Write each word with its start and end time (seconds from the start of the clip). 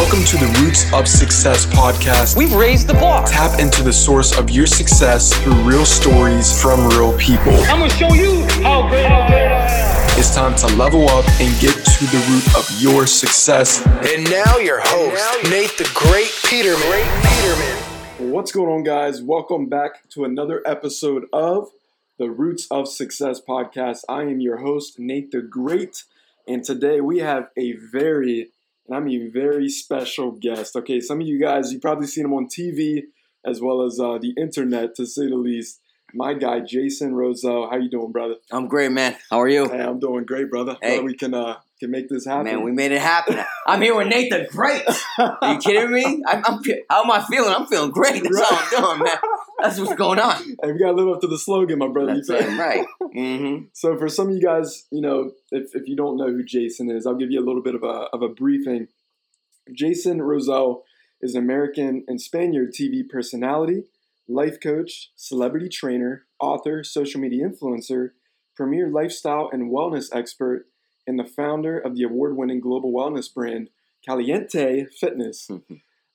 Welcome 0.00 0.24
to 0.24 0.38
the 0.38 0.60
Roots 0.62 0.90
of 0.94 1.06
Success 1.06 1.66
podcast. 1.66 2.34
We've 2.34 2.54
raised 2.54 2.86
the 2.86 2.94
bar. 2.94 3.26
Tap 3.26 3.60
into 3.60 3.82
the 3.82 3.92
source 3.92 4.36
of 4.36 4.48
your 4.48 4.66
success 4.66 5.34
through 5.42 5.52
real 5.62 5.84
stories 5.84 6.58
from 6.58 6.88
real 6.88 7.16
people. 7.18 7.52
I'm 7.52 7.80
gonna 7.80 7.90
show 7.90 8.14
you 8.14 8.46
how 8.62 8.88
great 8.88 9.04
I 9.04 9.26
am. 9.34 10.18
It's 10.18 10.34
time 10.34 10.56
to 10.56 10.66
level 10.78 11.06
up 11.10 11.26
and 11.38 11.60
get 11.60 11.74
to 11.74 12.06
the 12.06 12.16
root 12.30 12.56
of 12.56 12.80
your 12.80 13.06
success. 13.06 13.86
And 13.86 14.24
now 14.30 14.56
your 14.56 14.80
host, 14.82 15.50
Nate 15.50 15.76
the 15.76 15.88
Great 15.94 16.32
Peterman. 16.46 16.80
Great 16.88 17.04
Peterman. 17.22 18.32
What's 18.32 18.52
going 18.52 18.70
on, 18.70 18.82
guys? 18.82 19.20
Welcome 19.20 19.66
back 19.66 20.08
to 20.12 20.24
another 20.24 20.62
episode 20.64 21.26
of 21.30 21.68
the 22.16 22.30
Roots 22.30 22.66
of 22.70 22.88
Success 22.88 23.38
podcast. 23.38 24.04
I 24.08 24.22
am 24.22 24.40
your 24.40 24.56
host, 24.56 24.98
Nate 24.98 25.30
the 25.30 25.42
Great, 25.42 26.04
and 26.48 26.64
today 26.64 27.02
we 27.02 27.18
have 27.18 27.50
a 27.54 27.72
very, 27.72 28.48
and 28.90 28.96
I 28.96 29.00
mean 29.00 29.30
very 29.32 29.68
special 29.68 30.32
guest. 30.32 30.74
Okay, 30.74 31.00
some 31.00 31.20
of 31.20 31.26
you 31.26 31.40
guys, 31.40 31.72
you 31.72 31.78
probably 31.78 32.06
seen 32.06 32.24
him 32.24 32.32
on 32.32 32.46
TV 32.46 33.02
as 33.46 33.60
well 33.60 33.82
as 33.82 34.00
uh, 34.00 34.18
the 34.18 34.34
internet, 34.36 34.94
to 34.96 35.06
say 35.06 35.28
the 35.28 35.36
least. 35.36 35.80
My 36.12 36.34
guy, 36.34 36.58
Jason 36.60 37.12
Rosell. 37.12 37.70
How 37.70 37.76
you 37.76 37.88
doing, 37.88 38.10
brother? 38.10 38.34
I'm 38.50 38.66
great, 38.66 38.90
man. 38.90 39.16
How 39.30 39.40
are 39.40 39.48
you? 39.48 39.68
Hey, 39.68 39.80
I'm 39.80 40.00
doing 40.00 40.24
great, 40.24 40.50
brother. 40.50 40.76
Hey. 40.82 40.96
Glad 40.96 41.04
we 41.04 41.14
can 41.14 41.34
uh, 41.34 41.58
can 41.80 41.90
make 41.90 42.08
this 42.08 42.26
happen. 42.26 42.44
Man, 42.44 42.62
we 42.62 42.72
made 42.72 42.92
it 42.92 43.00
happen. 43.00 43.42
I'm 43.66 43.80
here 43.80 43.96
with 43.96 44.06
Nathan. 44.06 44.46
Great. 44.50 44.82
Are 45.18 45.54
you 45.54 45.58
kidding 45.64 45.90
me? 45.90 46.22
I'm, 46.26 46.44
I'm, 46.44 46.62
how 46.88 47.02
am 47.02 47.10
I 47.10 47.24
feeling? 47.28 47.52
I'm 47.52 47.66
feeling 47.66 47.90
great. 47.90 48.22
That's 48.22 48.38
all 48.38 48.46
I'm 48.50 48.98
doing, 48.98 49.08
man. 49.08 49.16
That's 49.62 49.78
what's 49.78 49.94
going 49.94 50.18
on. 50.18 50.56
And 50.62 50.74
we 50.74 50.78
gotta 50.78 50.92
live 50.92 51.08
up 51.08 51.20
to 51.22 51.26
the 51.26 51.38
slogan, 51.38 51.78
my 51.78 51.88
brother. 51.88 52.14
That's 52.14 52.28
it, 52.28 52.58
right. 52.58 52.86
Mm-hmm. 53.10 53.64
So 53.72 53.98
for 53.98 54.08
some 54.08 54.28
of 54.28 54.34
you 54.34 54.40
guys, 54.40 54.86
you 54.92 55.00
know, 55.00 55.32
if, 55.50 55.74
if 55.74 55.88
you 55.88 55.96
don't 55.96 56.16
know 56.16 56.28
who 56.28 56.44
Jason 56.44 56.92
is, 56.92 57.06
I'll 57.06 57.16
give 57.16 57.32
you 57.32 57.40
a 57.40 57.44
little 57.44 57.60
bit 57.60 57.74
of 57.74 57.82
a, 57.82 58.06
of 58.12 58.22
a 58.22 58.28
briefing. 58.28 58.86
Jason 59.72 60.18
Rosell 60.18 60.82
is 61.20 61.34
an 61.34 61.42
American 61.42 62.04
and 62.06 62.20
Spaniard 62.20 62.72
TV 62.72 63.02
personality, 63.08 63.82
life 64.28 64.60
coach, 64.60 65.10
celebrity 65.16 65.68
trainer, 65.68 66.26
author, 66.38 66.84
social 66.84 67.20
media 67.20 67.48
influencer, 67.48 68.10
premier 68.54 68.88
lifestyle 68.88 69.50
and 69.52 69.72
wellness 69.72 70.08
expert, 70.12 70.66
and 71.10 71.18
the 71.18 71.24
founder 71.24 71.76
of 71.76 71.96
the 71.96 72.04
award-winning 72.04 72.60
global 72.60 72.92
wellness 72.92 73.32
brand 73.32 73.68
Caliente 74.06 74.86
Fitness. 74.86 75.50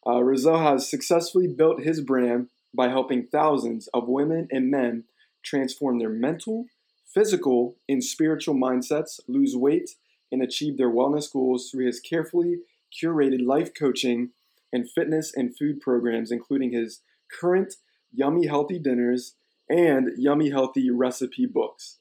Uh, 0.07 0.21
Rosell 0.21 0.59
has 0.59 0.87
successfully 0.87 1.47
built 1.47 1.81
his 1.81 1.99
brand 1.99 2.49
by 2.75 2.89
helping 2.89 3.25
thousands 3.25 3.87
of 3.87 4.07
women 4.07 4.47
and 4.51 4.69
men 4.69 5.05
transform 5.43 5.97
their 5.97 6.11
mental, 6.11 6.67
physical, 7.11 7.77
and 7.89 8.03
spiritual 8.03 8.53
mindsets, 8.53 9.19
lose 9.27 9.55
weight, 9.55 9.95
and 10.31 10.43
achieve 10.43 10.77
their 10.77 10.91
wellness 10.91 11.33
goals 11.33 11.71
through 11.71 11.87
his 11.87 11.99
carefully 11.99 12.59
curated 12.93 13.43
life 13.43 13.71
coaching 13.73 14.29
and 14.71 14.91
fitness 14.91 15.33
and 15.35 15.57
food 15.57 15.81
programs, 15.81 16.29
including 16.29 16.71
his 16.71 17.01
current 17.41 17.73
Yummy 18.13 18.45
Healthy 18.45 18.77
Dinners 18.77 19.33
and 19.67 20.11
Yummy 20.19 20.51
Healthy 20.51 20.91
Recipe 20.91 21.47
books. 21.47 21.97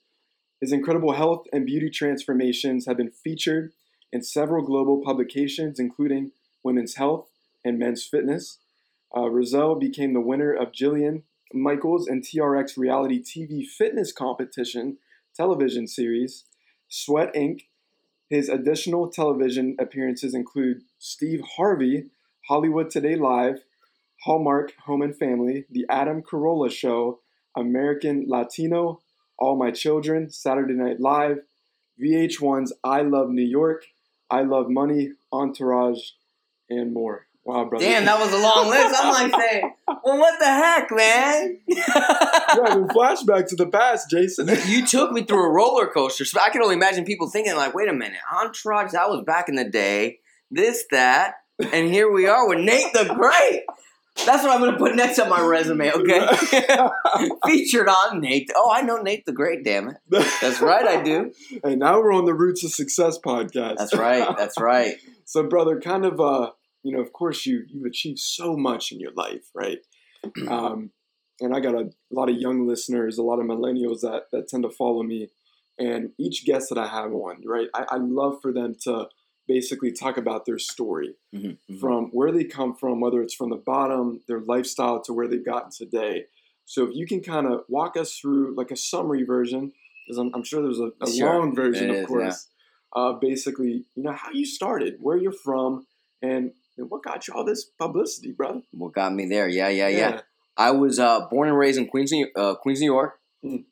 His 0.60 0.72
incredible 0.72 1.12
health 1.12 1.46
and 1.52 1.66
beauty 1.66 1.90
transformations 1.90 2.86
have 2.86 2.96
been 2.96 3.10
featured 3.10 3.72
in 4.12 4.22
several 4.22 4.64
global 4.64 5.02
publications, 5.02 5.78
including 5.78 6.32
Women's 6.62 6.94
Health 6.94 7.28
and 7.64 7.78
Men's 7.78 8.04
Fitness. 8.04 8.58
Uh, 9.14 9.28
Rosell 9.28 9.78
became 9.78 10.12
the 10.12 10.20
winner 10.20 10.52
of 10.52 10.72
Jillian 10.72 11.22
Michaels 11.52 12.08
and 12.08 12.22
TRX 12.24 12.76
reality 12.76 13.22
TV 13.22 13.66
fitness 13.66 14.12
competition 14.12 14.98
television 15.36 15.86
series, 15.86 16.44
Sweat 16.88 17.34
Inc. 17.34 17.62
His 18.28 18.48
additional 18.48 19.08
television 19.08 19.76
appearances 19.78 20.34
include 20.34 20.82
Steve 20.98 21.42
Harvey, 21.56 22.10
Hollywood 22.48 22.90
Today 22.90 23.16
Live, 23.16 23.64
Hallmark 24.24 24.72
Home 24.86 25.02
and 25.02 25.16
Family, 25.16 25.66
The 25.70 25.86
Adam 25.88 26.22
Carolla 26.22 26.70
Show, 26.70 27.20
American 27.56 28.24
Latino, 28.26 29.00
All 29.38 29.56
My 29.56 29.70
Children, 29.70 30.30
Saturday 30.30 30.74
Night 30.74 31.00
Live, 31.00 31.38
VH1's 32.02 32.72
I 32.82 33.02
Love 33.02 33.30
New 33.30 33.42
York, 33.42 33.84
I 34.30 34.42
Love 34.42 34.68
Money, 34.68 35.10
Entourage, 35.32 36.10
and 36.68 36.92
more. 36.92 37.26
Wow, 37.44 37.66
brother. 37.66 37.84
Damn, 37.84 38.06
that 38.06 38.18
was 38.18 38.32
a 38.32 38.38
long 38.38 38.70
list. 38.70 38.96
I'm 38.98 39.12
like 39.12 39.40
saying, 39.50 39.74
well, 39.86 40.18
what 40.18 40.38
the 40.38 40.46
heck, 40.46 40.90
man? 40.90 41.58
You're 41.66 42.66
having 42.66 42.88
flashback 42.88 43.48
to 43.48 43.56
the 43.56 43.66
past, 43.70 44.08
Jason. 44.08 44.48
you 44.66 44.86
took 44.86 45.12
me 45.12 45.24
through 45.24 45.44
a 45.44 45.50
roller 45.50 45.86
coaster. 45.86 46.24
So 46.24 46.40
I 46.40 46.48
can 46.48 46.62
only 46.62 46.74
imagine 46.74 47.04
people 47.04 47.28
thinking, 47.28 47.54
like, 47.54 47.74
wait 47.74 47.88
a 47.88 47.92
minute, 47.92 48.20
Entourage, 48.32 48.92
that 48.92 49.10
was 49.10 49.22
back 49.26 49.50
in 49.50 49.56
the 49.56 49.64
day. 49.68 50.20
This, 50.50 50.84
that. 50.90 51.34
And 51.72 51.92
here 51.92 52.10
we 52.10 52.26
are 52.26 52.48
with 52.48 52.60
Nate 52.60 52.92
the 52.94 53.14
Great. 53.14 53.62
That's 54.16 54.42
what 54.42 54.52
I'm 54.52 54.60
going 54.60 54.72
to 54.72 54.78
put 54.78 54.94
next 54.94 55.18
on 55.18 55.28
my 55.28 55.40
resume, 55.40 55.90
okay? 55.90 56.26
Featured 57.46 57.88
on 57.88 58.20
Nate. 58.20 58.50
Oh, 58.54 58.70
I 58.72 58.82
know 58.82 58.98
Nate 58.98 59.26
the 59.26 59.32
Great, 59.32 59.64
damn 59.64 59.88
it. 59.88 59.96
That's 60.08 60.60
right, 60.60 60.86
I 60.86 61.02
do. 61.02 61.32
And 61.62 61.80
now 61.80 62.00
we're 62.00 62.12
on 62.12 62.24
the 62.24 62.34
Roots 62.34 62.64
of 62.64 62.70
Success 62.70 63.18
podcast. 63.18 63.76
That's 63.76 63.94
right, 63.94 64.26
that's 64.36 64.58
right. 64.60 64.96
So, 65.26 65.42
brother, 65.42 65.80
kind 65.80 66.04
of, 66.04 66.20
uh, 66.20 66.50
you 66.82 66.92
know, 66.92 67.00
of 67.00 67.14
course, 67.14 67.46
you 67.46 67.64
you've 67.66 67.86
achieved 67.86 68.18
so 68.18 68.58
much 68.58 68.92
in 68.92 69.00
your 69.00 69.12
life, 69.12 69.48
right? 69.54 69.78
um, 70.48 70.90
and 71.40 71.56
I 71.56 71.60
got 71.60 71.74
a 71.74 71.90
lot 72.10 72.28
of 72.28 72.36
young 72.36 72.68
listeners, 72.68 73.16
a 73.16 73.22
lot 73.22 73.40
of 73.40 73.46
millennials 73.46 74.02
that 74.02 74.24
that 74.32 74.48
tend 74.48 74.64
to 74.64 74.68
follow 74.68 75.02
me, 75.02 75.30
and 75.78 76.10
each 76.18 76.44
guest 76.44 76.68
that 76.68 76.76
I 76.76 76.88
have 76.88 77.14
on, 77.14 77.42
right, 77.46 77.68
I, 77.74 77.84
I 77.92 77.96
love 77.96 78.42
for 78.42 78.52
them 78.52 78.74
to 78.82 79.08
basically 79.46 79.92
talk 79.92 80.16
about 80.16 80.46
their 80.46 80.58
story 80.58 81.14
Mhm, 81.34 81.58
mhm. 81.70 81.80
from 81.80 82.06
where 82.12 82.32
they 82.32 82.44
come 82.44 82.74
from, 82.74 83.00
whether 83.00 83.20
it's 83.22 83.34
from 83.34 83.50
the 83.50 83.56
bottom, 83.56 84.20
their 84.26 84.40
lifestyle, 84.40 85.00
to 85.02 85.12
where 85.12 85.28
they've 85.28 85.44
gotten 85.44 85.70
today. 85.70 86.26
So, 86.64 86.84
if 86.84 86.94
you 86.94 87.06
can 87.06 87.20
kind 87.20 87.46
of 87.46 87.64
walk 87.68 87.96
us 87.96 88.16
through 88.18 88.54
like 88.56 88.70
a 88.70 88.76
summary 88.76 89.22
version, 89.22 89.72
because 90.06 90.18
I'm, 90.18 90.30
I'm 90.34 90.44
sure 90.44 90.62
there's 90.62 90.80
a, 90.80 90.92
a 91.00 91.10
Sure. 91.10 91.38
long 91.40 91.54
version, 91.54 91.90
It 91.90 91.90
of 91.90 91.96
is, 92.02 92.06
course. 92.06 92.48
Uh, 92.96 93.12
basically, 93.14 93.84
you 93.96 94.02
know 94.02 94.12
how 94.12 94.30
you 94.32 94.46
started, 94.46 94.96
where 95.00 95.16
you're 95.16 95.32
from, 95.32 95.86
and, 96.22 96.52
and 96.78 96.88
what 96.90 97.02
got 97.02 97.26
you 97.28 97.34
all 97.34 97.44
this 97.44 97.64
publicity, 97.64 98.30
brother. 98.32 98.62
What 98.70 98.92
got 98.94 99.12
me 99.12 99.26
there? 99.26 99.48
Yeah, 99.48 99.68
yeah, 99.68 99.88
yeah. 99.88 100.20
I 100.56 100.70
was 100.70 100.98
uh, 101.00 101.26
born 101.28 101.48
and 101.48 101.58
raised 101.58 101.78
in 101.78 101.88
Queens, 101.88 102.12
New- 102.12 102.30
uh, 102.36 102.54
Queens, 102.54 102.80
New 102.80 102.86
York. 102.92 103.18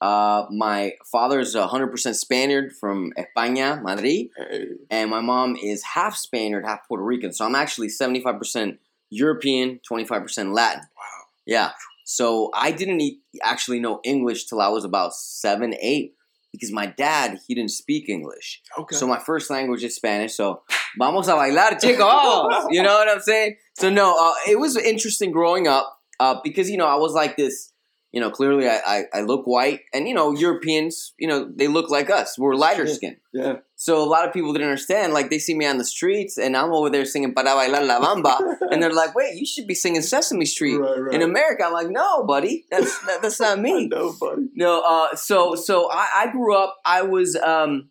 Uh, 0.01 0.47
my 0.51 0.93
father's 1.11 1.55
100% 1.55 2.15
Spaniard 2.15 2.73
from 2.73 3.13
España, 3.19 3.83
Madrid. 3.83 4.29
Hey, 4.37 4.67
and 4.91 5.11
my 5.11 5.21
mom 5.21 5.57
is 5.57 5.83
half 5.83 6.17
Spaniard, 6.17 6.65
half 6.67 6.87
Puerto 6.87 7.03
Rican. 7.05 7.33
So 7.33 7.45
I'm 7.47 7.55
actually 7.55 7.89
75% 7.89 8.79
European, 9.11 9.81
25% 9.91 10.55
Latin. 10.55 10.83
wow. 10.97 11.05
Yeah. 11.47 11.71
So 12.05 12.51
I 12.55 12.71
didn't 12.73 13.01
e- 13.01 13.21
actually 13.43 13.81
know 13.81 14.01
English 14.05 14.47
till 14.47 14.61
I 14.61 14.69
was 14.69 14.85
about 14.85 15.15
seven, 15.15 15.75
eight, 15.81 16.15
because 16.53 16.71
my 16.73 16.87
dad 16.87 17.39
he 17.47 17.55
didn't 17.55 17.71
speak 17.71 18.09
English. 18.09 18.61
Okay. 18.79 18.97
So 18.97 19.07
my 19.07 19.19
first 19.19 19.51
language 19.51 19.83
is 19.85 19.95
Spanish. 19.97 20.35
So 20.35 20.63
vamos 20.99 21.29
a 21.29 21.33
bailar, 21.33 21.79
chicos. 21.81 22.67
you 22.71 22.83
know 22.83 22.95
what 22.95 23.09
I'm 23.09 23.21
saying? 23.21 23.57
So 23.79 23.89
no, 23.89 24.15
uh, 24.19 24.35
it 24.49 24.59
was 24.59 24.77
interesting 24.77 25.33
growing 25.33 25.67
up 25.67 26.01
uh, 26.21 26.41
because 26.45 26.69
you 26.69 26.77
know 26.77 26.87
I 26.87 26.97
was 26.97 27.13
like 27.15 27.37
this. 27.37 27.72
You 28.13 28.21
know, 28.21 28.31
clearly 28.31 28.69
I, 28.69 28.79
I, 28.87 29.03
I 29.15 29.21
look 29.23 29.47
white, 29.47 29.81
and 29.95 30.07
you 30.07 30.15
know 30.15 30.33
Europeans, 30.33 31.15
you 31.19 31.27
know 31.27 31.51
they 31.55 31.67
look 31.67 31.91
like 31.91 32.11
us. 32.11 32.39
We're 32.39 32.55
lighter 32.55 32.87
Sure. 32.87 32.95
skin. 32.95 33.17
yeah. 33.33 33.57
So 33.77 34.01
a 34.05 34.07
lot 34.07 34.27
of 34.29 34.33
people 34.35 34.53
didn't 34.53 34.69
understand. 34.69 35.13
Like 35.15 35.31
they 35.31 35.39
see 35.39 35.55
me 35.57 35.67
on 35.67 35.79
the 35.79 35.85
streets, 35.85 36.37
and 36.37 36.55
I'm 36.57 36.73
over 36.73 36.91
there 36.91 37.07
singing 37.07 37.33
"Para 37.35 37.55
bailar 37.57 37.83
la 37.87 37.99
bamba," 38.01 38.37
and 38.71 38.83
they're 38.83 38.93
like, 38.93 39.15
"Wait, 39.15 39.35
you 39.37 39.47
should 39.47 39.67
be 39.67 39.75
singing 39.75 40.03
Sesame 40.03 40.45
Street." 40.45 40.77
Right, 40.77 40.99
right. 41.01 41.15
In 41.15 41.23
America, 41.23 41.65
I'm 41.65 41.73
like, 41.73 41.89
"No, 41.91 42.25
buddy, 42.25 42.67
that's 42.71 42.99
that, 43.07 43.23
that's 43.23 43.41
not 43.41 43.59
me." 43.59 43.89
know, 43.93 44.15
buddy. 44.21 44.49
No, 44.55 44.83
uh, 44.87 45.17
so 45.17 45.55
so 45.55 45.91
I, 45.91 46.07
I 46.15 46.33
grew 46.33 46.55
up. 46.55 46.77
I 46.85 47.03
was, 47.03 47.35
um, 47.37 47.89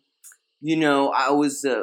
you 0.60 0.76
know, 0.76 1.10
I 1.10 1.32
was 1.32 1.64
uh, 1.64 1.82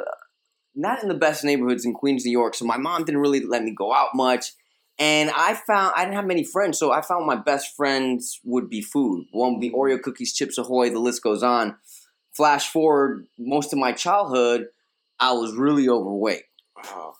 not 0.74 1.02
in 1.02 1.08
the 1.08 1.14
best 1.14 1.44
neighborhoods 1.44 1.84
in 1.84 1.92
Queens, 1.92 2.24
New 2.24 2.32
York. 2.32 2.54
So 2.54 2.64
my 2.64 2.78
mom 2.78 3.04
didn't 3.04 3.20
really 3.20 3.44
let 3.44 3.62
me 3.62 3.72
go 3.76 3.92
out 3.92 4.14
much, 4.14 4.52
and 5.00 5.30
I 5.30 5.54
found 5.54 5.94
I 5.96 6.04
didn't 6.04 6.16
have 6.16 6.26
many 6.26 6.44
friends. 6.44 6.78
So 6.78 6.92
I 6.92 7.00
found 7.00 7.26
my 7.26 7.34
best 7.34 7.74
friends 7.74 8.38
would 8.44 8.68
be 8.68 8.82
food. 8.82 9.26
One 9.32 9.54
would 9.54 9.60
be 9.60 9.70
Oreo 9.70 10.00
cookies, 10.00 10.34
Chips 10.34 10.58
Ahoy. 10.58 10.90
The 10.90 10.98
list 10.98 11.22
goes 11.22 11.42
on. 11.42 11.76
Flash 12.36 12.68
forward, 12.70 13.26
most 13.38 13.72
of 13.72 13.78
my 13.78 13.92
childhood, 13.92 14.66
I 15.18 15.32
was 15.32 15.54
really 15.54 15.88
overweight. 15.88 16.44
Wow. 16.76 17.14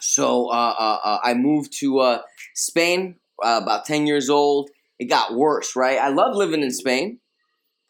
So 0.00 0.48
uh, 0.48 0.74
uh, 0.78 0.98
uh, 1.04 1.18
I 1.22 1.34
moved 1.34 1.72
to 1.80 1.98
uh, 1.98 2.22
Spain 2.54 3.16
uh, 3.44 3.60
about 3.62 3.84
10 3.84 4.06
years 4.06 4.30
old. 4.30 4.70
It 4.98 5.06
got 5.06 5.34
worse, 5.34 5.76
right? 5.76 5.98
I 5.98 6.08
love 6.08 6.36
living 6.36 6.62
in 6.62 6.70
Spain, 6.70 7.18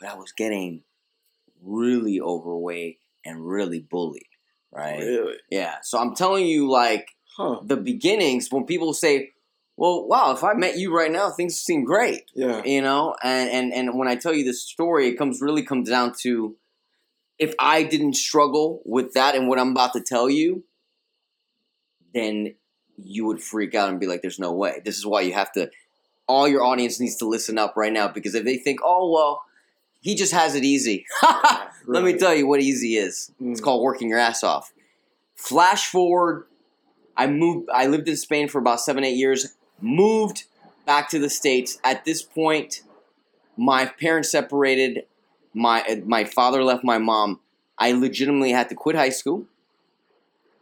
but 0.01 0.09
I 0.09 0.15
was 0.15 0.33
getting 0.33 0.83
really 1.63 2.21
overweight 2.21 2.99
and 3.25 3.47
really 3.47 3.81
bullied, 3.81 4.27
right? 4.73 5.01
Really? 5.01 5.37
Yeah. 5.51 5.77
So 5.83 5.99
I'm 5.99 6.15
telling 6.15 6.47
you, 6.47 6.71
like, 6.71 7.09
Huh. 7.37 7.59
the 7.63 7.77
beginnings, 7.77 8.49
when 8.51 8.65
people 8.65 8.95
say, 8.95 9.33
well, 9.77 10.07
wow, 10.07 10.33
if 10.33 10.45
I 10.45 10.55
met 10.55 10.79
you 10.79 10.97
right 10.97 11.11
now, 11.11 11.31
things 11.31 11.59
seem 11.59 11.85
great 11.85 12.31
Yeah. 12.35 12.63
you 12.65 12.81
know 12.81 13.17
and 13.25 13.51
and 13.51 13.73
and 13.73 13.99
when 13.99 14.07
i 14.09 14.15
tell 14.17 14.33
you 14.35 14.45
this 14.45 14.63
story 14.63 15.09
it 15.09 15.15
comes 15.19 15.41
really 15.41 15.63
comes 15.65 15.89
down 15.89 16.13
to 16.21 16.55
if 17.41 17.55
i 17.59 17.83
didn't 17.83 18.15
struggle 18.15 18.81
with 18.85 19.15
that 19.15 19.35
and 19.35 19.49
what 19.49 19.59
i'm 19.59 19.71
about 19.73 19.93
to 19.95 20.01
tell 20.01 20.31
you 20.31 20.63
then 22.13 22.55
you 22.97 23.25
would 23.27 23.43
freak 23.43 23.75
out 23.75 23.89
and 23.89 23.99
be 23.99 24.07
like, 24.07 24.23
"There's 24.23 24.39
no 24.39 24.53
way." 24.53 24.81
This 24.85 24.97
is 24.99 25.05
why 25.07 25.23
you 25.23 25.33
have 25.33 25.51
to. 25.55 25.71
All 26.29 26.47
your 26.47 26.63
audience 26.65 27.01
needs 27.01 27.17
to 27.17 27.27
listen 27.27 27.59
up 27.59 27.77
right 27.77 27.93
now 27.93 28.07
because 28.09 28.35
if 28.37 28.45
they 28.45 28.57
think, 28.57 28.79
"Oh 28.85 29.11
well," 29.11 29.43
he 30.01 30.15
just 30.15 30.33
has 30.33 30.55
it 30.55 30.63
easy. 30.65 31.05
Let 31.87 32.05
me 32.05 32.13
tell 32.17 32.35
you 32.35 32.47
what 32.47 32.61
easy 32.61 32.97
is. 32.97 33.33
It's 33.41 33.61
Mm. 33.61 33.65
called 33.65 33.83
working 33.83 34.09
your 34.09 34.19
ass 34.21 34.45
off. 34.45 34.73
Flash 35.35 35.89
forward, 35.91 36.47
I 37.17 37.27
moved. 37.27 37.69
I 37.73 37.87
lived 37.87 38.09
in 38.09 38.17
Spain 38.17 38.49
for 38.49 38.59
about 38.59 38.81
seven, 38.81 39.05
eight 39.05 39.17
years. 39.17 39.55
Moved 39.81 40.45
back 40.87 41.09
to 41.11 41.19
the 41.19 41.31
states. 41.31 41.79
At 41.85 42.05
this 42.05 42.23
point, 42.23 42.83
my 43.57 43.87
parents 43.87 44.31
separated. 44.31 45.07
My 45.53 46.03
my 46.05 46.25
father 46.25 46.63
left 46.65 46.85
my 46.85 46.99
mom. 46.99 47.41
I 47.79 47.93
legitimately 47.93 48.53
had 48.53 48.69
to 48.69 48.75
quit 48.75 48.97
high 48.97 49.11
school. 49.11 49.47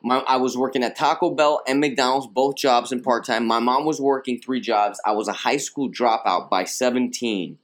My, 0.04 0.18
I 0.26 0.36
was 0.36 0.56
working 0.56 0.82
at 0.82 0.96
Taco 0.96 1.30
Bell 1.30 1.62
and 1.66 1.78
McDonald's, 1.78 2.26
both 2.26 2.56
jobs 2.56 2.90
in 2.90 3.02
part 3.02 3.24
time. 3.24 3.46
My 3.46 3.60
mom 3.60 3.84
was 3.84 4.00
working 4.00 4.40
three 4.40 4.60
jobs. 4.60 5.00
I 5.06 5.12
was 5.12 5.28
a 5.28 5.32
high 5.32 5.58
school 5.58 5.88
dropout 5.88 6.50
by 6.50 6.64
17 6.64 7.58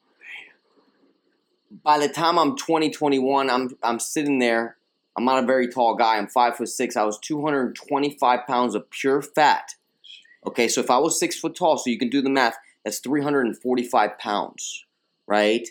by 1.83 1.99
the 1.99 2.09
time 2.09 2.39
I'm 2.39 2.57
20, 2.57 2.91
21, 2.91 3.51
I'm 3.51 3.77
I'm 3.83 3.99
sitting 3.99 4.39
there. 4.39 4.77
I'm 5.19 5.25
not 5.25 5.43
a 5.43 5.47
very 5.49 5.67
tall 5.67 5.97
guy. 5.97 6.17
I'm 6.17 6.29
five 6.29 6.57
foot 6.57 6.69
six. 6.69 6.97
I 6.97 7.03
was 7.03 7.19
225 7.19 8.47
pounds 8.47 8.77
of 8.77 8.89
pure 8.89 9.21
fat. 9.21 9.75
Okay, 10.47 10.69
so 10.69 10.81
if 10.81 10.93
I 10.93 10.99
was 10.99 11.19
six 11.19 11.37
foot 11.37 11.57
tall, 11.57 11.77
so 11.77 11.91
you 11.91 11.99
can 11.99 12.09
do 12.09 12.23
the 12.23 12.31
math, 12.31 12.57
that's 12.85 13.01
345 13.01 14.17
pounds, 14.17 14.85
right? 15.27 15.67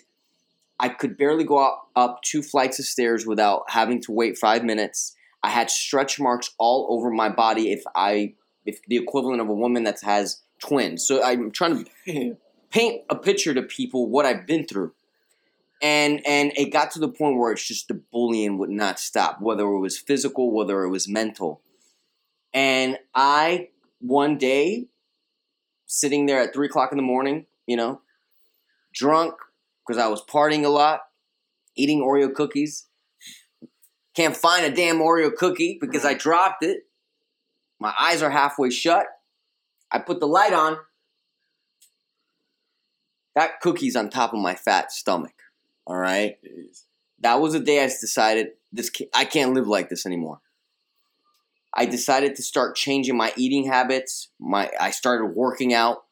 I 0.82 0.90
could 0.90 1.16
barely 1.18 1.46
go 1.46 1.60
up, 1.60 1.88
up 1.96 2.22
two 2.24 2.44
flights 2.44 2.78
of 2.80 2.84
stairs 2.84 3.26
without 3.26 3.64
having 3.70 4.02
to 4.02 4.12
wait 4.12 4.38
five 4.38 4.66
minutes. 4.66 5.16
I 5.42 5.50
had 5.50 5.72
stretch 5.72 6.20
marks 6.20 6.54
all 6.58 6.86
over 6.90 7.10
my 7.10 7.30
body. 7.30 7.72
If 7.72 7.84
I, 7.96 8.34
if 8.66 8.82
the 8.90 8.98
equivalent 8.98 9.40
of 9.40 9.48
a 9.48 9.54
woman 9.54 9.86
that 9.86 10.02
has 10.02 10.42
twins, 10.60 11.08
so 11.08 11.24
I'm 11.24 11.52
trying 11.52 11.86
to 12.06 12.36
paint 12.70 13.04
a 13.10 13.16
picture 13.16 13.54
to 13.54 13.62
people 13.62 14.10
what 14.10 14.26
I've 14.26 14.46
been 14.46 14.68
through. 14.68 14.92
And 15.81 16.25
and 16.25 16.51
it 16.56 16.71
got 16.71 16.91
to 16.91 17.00
the 17.00 17.07
point 17.07 17.38
where 17.38 17.51
it's 17.51 17.68
just 17.68 17.88
the 17.88 18.01
bullying 18.12 18.57
would 18.57 18.69
not 18.69 19.00
stop, 19.00 19.39
whether 19.41 19.63
it 19.63 19.79
was 19.79 19.97
physical, 19.97 20.51
whether 20.51 20.83
it 20.83 20.89
was 20.89 21.07
mental. 21.07 21.62
And 22.53 22.97
I 23.13 23.69
one 24.00 24.38
day, 24.38 24.88
sitting 25.85 26.25
there 26.25 26.41
at 26.41 26.53
three 26.53 26.68
o'clock 26.68 26.91
in 26.91 26.97
the 26.97 27.03
morning, 27.03 27.45
you 27.68 27.77
know, 27.77 28.01
drunk 28.94 29.35
because 29.85 30.01
I 30.01 30.07
was 30.07 30.24
partying 30.24 30.65
a 30.65 30.69
lot, 30.69 31.01
eating 31.75 32.01
Oreo 32.01 32.33
cookies. 32.33 32.88
Can't 34.15 34.35
find 34.35 34.65
a 34.65 34.75
damn 34.75 34.97
Oreo 34.97 35.33
cookie 35.33 35.77
because 35.79 36.03
I 36.03 36.15
dropped 36.15 36.63
it. 36.63 36.83
My 37.79 37.94
eyes 38.00 38.24
are 38.24 38.31
halfway 38.31 38.71
shut. 38.71 39.06
I 39.91 40.00
put 40.00 40.19
the 40.19 40.27
light 40.27 40.53
on. 40.53 40.77
That 43.35 43.62
cookie's 43.62 43.95
on 43.95 44.09
top 44.09 44.33
of 44.33 44.39
my 44.39 44.56
fat 44.56 44.91
stomach. 44.91 45.33
All 45.88 45.95
right. 45.98 46.38
That 47.22 47.39
was 47.39 47.54
the 47.54 47.62
day 47.62 47.81
I 47.81 47.88
decided 47.88 48.48
this. 48.74 48.92
I 49.16 49.24
can't 49.24 49.54
live 49.54 49.68
like 49.68 49.89
this 49.89 50.06
anymore. 50.06 50.42
I 51.74 51.86
decided 51.86 52.36
to 52.36 52.44
start 52.44 52.75
changing 52.75 53.16
my 53.16 53.31
eating 53.38 53.66
habits. 53.68 54.30
My 54.39 54.69
I 54.80 54.92
started 54.92 55.28
working 55.28 55.74
out, 55.74 56.04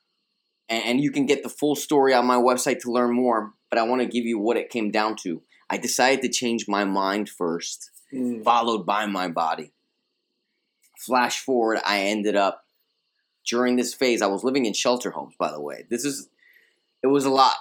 and, 0.70 0.84
and 0.86 1.02
you 1.02 1.12
can 1.12 1.26
get 1.26 1.44
the 1.44 1.50
full 1.50 1.76
story 1.76 2.14
on 2.14 2.26
my 2.26 2.38
website 2.38 2.80
to 2.82 2.92
learn 2.92 3.14
more. 3.14 3.52
But 3.70 3.78
I 3.78 3.84
want 3.84 4.02
to 4.02 4.08
give 4.08 4.26
you 4.26 4.40
what 4.40 4.56
it 4.58 4.70
came 4.70 4.92
down 4.92 5.18
to. 5.24 5.42
I 5.70 5.78
decided 5.78 6.22
to 6.22 6.30
change 6.30 6.68
my 6.68 6.86
mind 6.86 7.30
first, 7.30 7.92
Mm. 8.14 8.44
followed 8.44 8.86
by 8.86 9.08
my 9.08 9.28
body. 9.28 9.74
Flash 10.98 11.40
forward, 11.40 11.80
I 11.86 12.02
ended 12.04 12.36
up 12.36 12.64
during 13.46 13.76
this 13.76 13.94
phase. 13.94 14.22
I 14.22 14.28
was 14.28 14.44
living 14.44 14.66
in 14.66 14.74
shelter 14.74 15.12
homes. 15.12 15.36
By 15.38 15.52
the 15.52 15.60
way, 15.60 15.86
this 15.90 16.06
is 16.06 16.30
it 17.06 17.12
was 17.12 17.26
a 17.26 17.30
lot. 17.30 17.54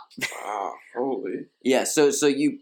Wow. 0.42 0.72
Holy. 0.96 1.46
Yeah, 1.62 1.84
so 1.84 2.10
so 2.10 2.26
you 2.26 2.60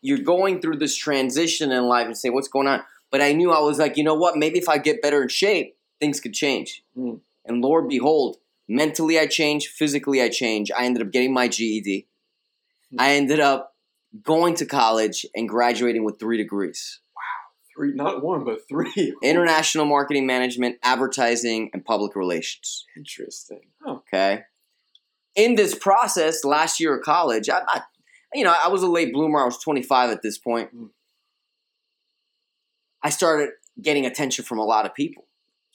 you're 0.00 0.18
going 0.18 0.62
through 0.62 0.78
this 0.78 0.96
transition 0.96 1.70
in 1.70 1.84
life 1.84 2.06
and 2.06 2.16
say 2.16 2.30
what's 2.30 2.48
going 2.48 2.66
on. 2.66 2.82
But 3.10 3.20
I 3.20 3.32
knew 3.32 3.52
I 3.52 3.60
was 3.60 3.78
like, 3.78 3.98
you 3.98 4.04
know 4.04 4.14
what? 4.14 4.38
Maybe 4.38 4.58
if 4.58 4.66
I 4.66 4.78
get 4.78 5.02
better 5.02 5.22
in 5.22 5.28
shape, 5.28 5.76
things 6.00 6.20
could 6.20 6.32
change. 6.32 6.82
Mm. 6.96 7.20
And 7.44 7.60
Lord 7.60 7.86
behold, 7.86 8.38
mentally 8.66 9.18
I 9.18 9.26
changed, 9.26 9.68
physically 9.68 10.22
I 10.22 10.30
changed. 10.30 10.72
I 10.72 10.86
ended 10.86 11.02
up 11.02 11.12
getting 11.12 11.34
my 11.34 11.48
GED. 11.48 12.06
I 12.98 13.12
ended 13.12 13.40
up 13.40 13.74
going 14.22 14.54
to 14.54 14.64
college 14.64 15.26
and 15.34 15.46
graduating 15.46 16.02
with 16.02 16.18
three 16.18 16.38
degrees: 16.38 17.00
Wow, 17.14 17.76
Three, 17.76 17.92
not 17.92 18.24
one, 18.24 18.44
but 18.44 18.66
three. 18.70 19.14
international 19.22 19.84
marketing 19.84 20.26
management, 20.26 20.78
advertising, 20.82 21.68
and 21.74 21.84
public 21.84 22.16
relations. 22.16 22.86
Interesting. 22.96 23.60
Okay. 23.86 24.44
In 25.34 25.54
this 25.54 25.74
process, 25.74 26.44
last 26.44 26.78
year 26.78 26.96
of 26.96 27.04
college, 27.04 27.48
I, 27.48 27.62
I 27.66 27.82
you 28.34 28.44
know, 28.44 28.54
I 28.62 28.68
was 28.68 28.82
a 28.82 28.88
late 28.88 29.12
bloomer. 29.12 29.40
I 29.40 29.44
was 29.44 29.58
25 29.58 30.10
at 30.10 30.22
this 30.22 30.38
point. 30.38 30.74
Mm. 30.74 30.90
I 33.02 33.10
started 33.10 33.50
getting 33.80 34.06
attention 34.06 34.44
from 34.44 34.58
a 34.58 34.64
lot 34.64 34.86
of 34.86 34.94
people. 34.94 35.26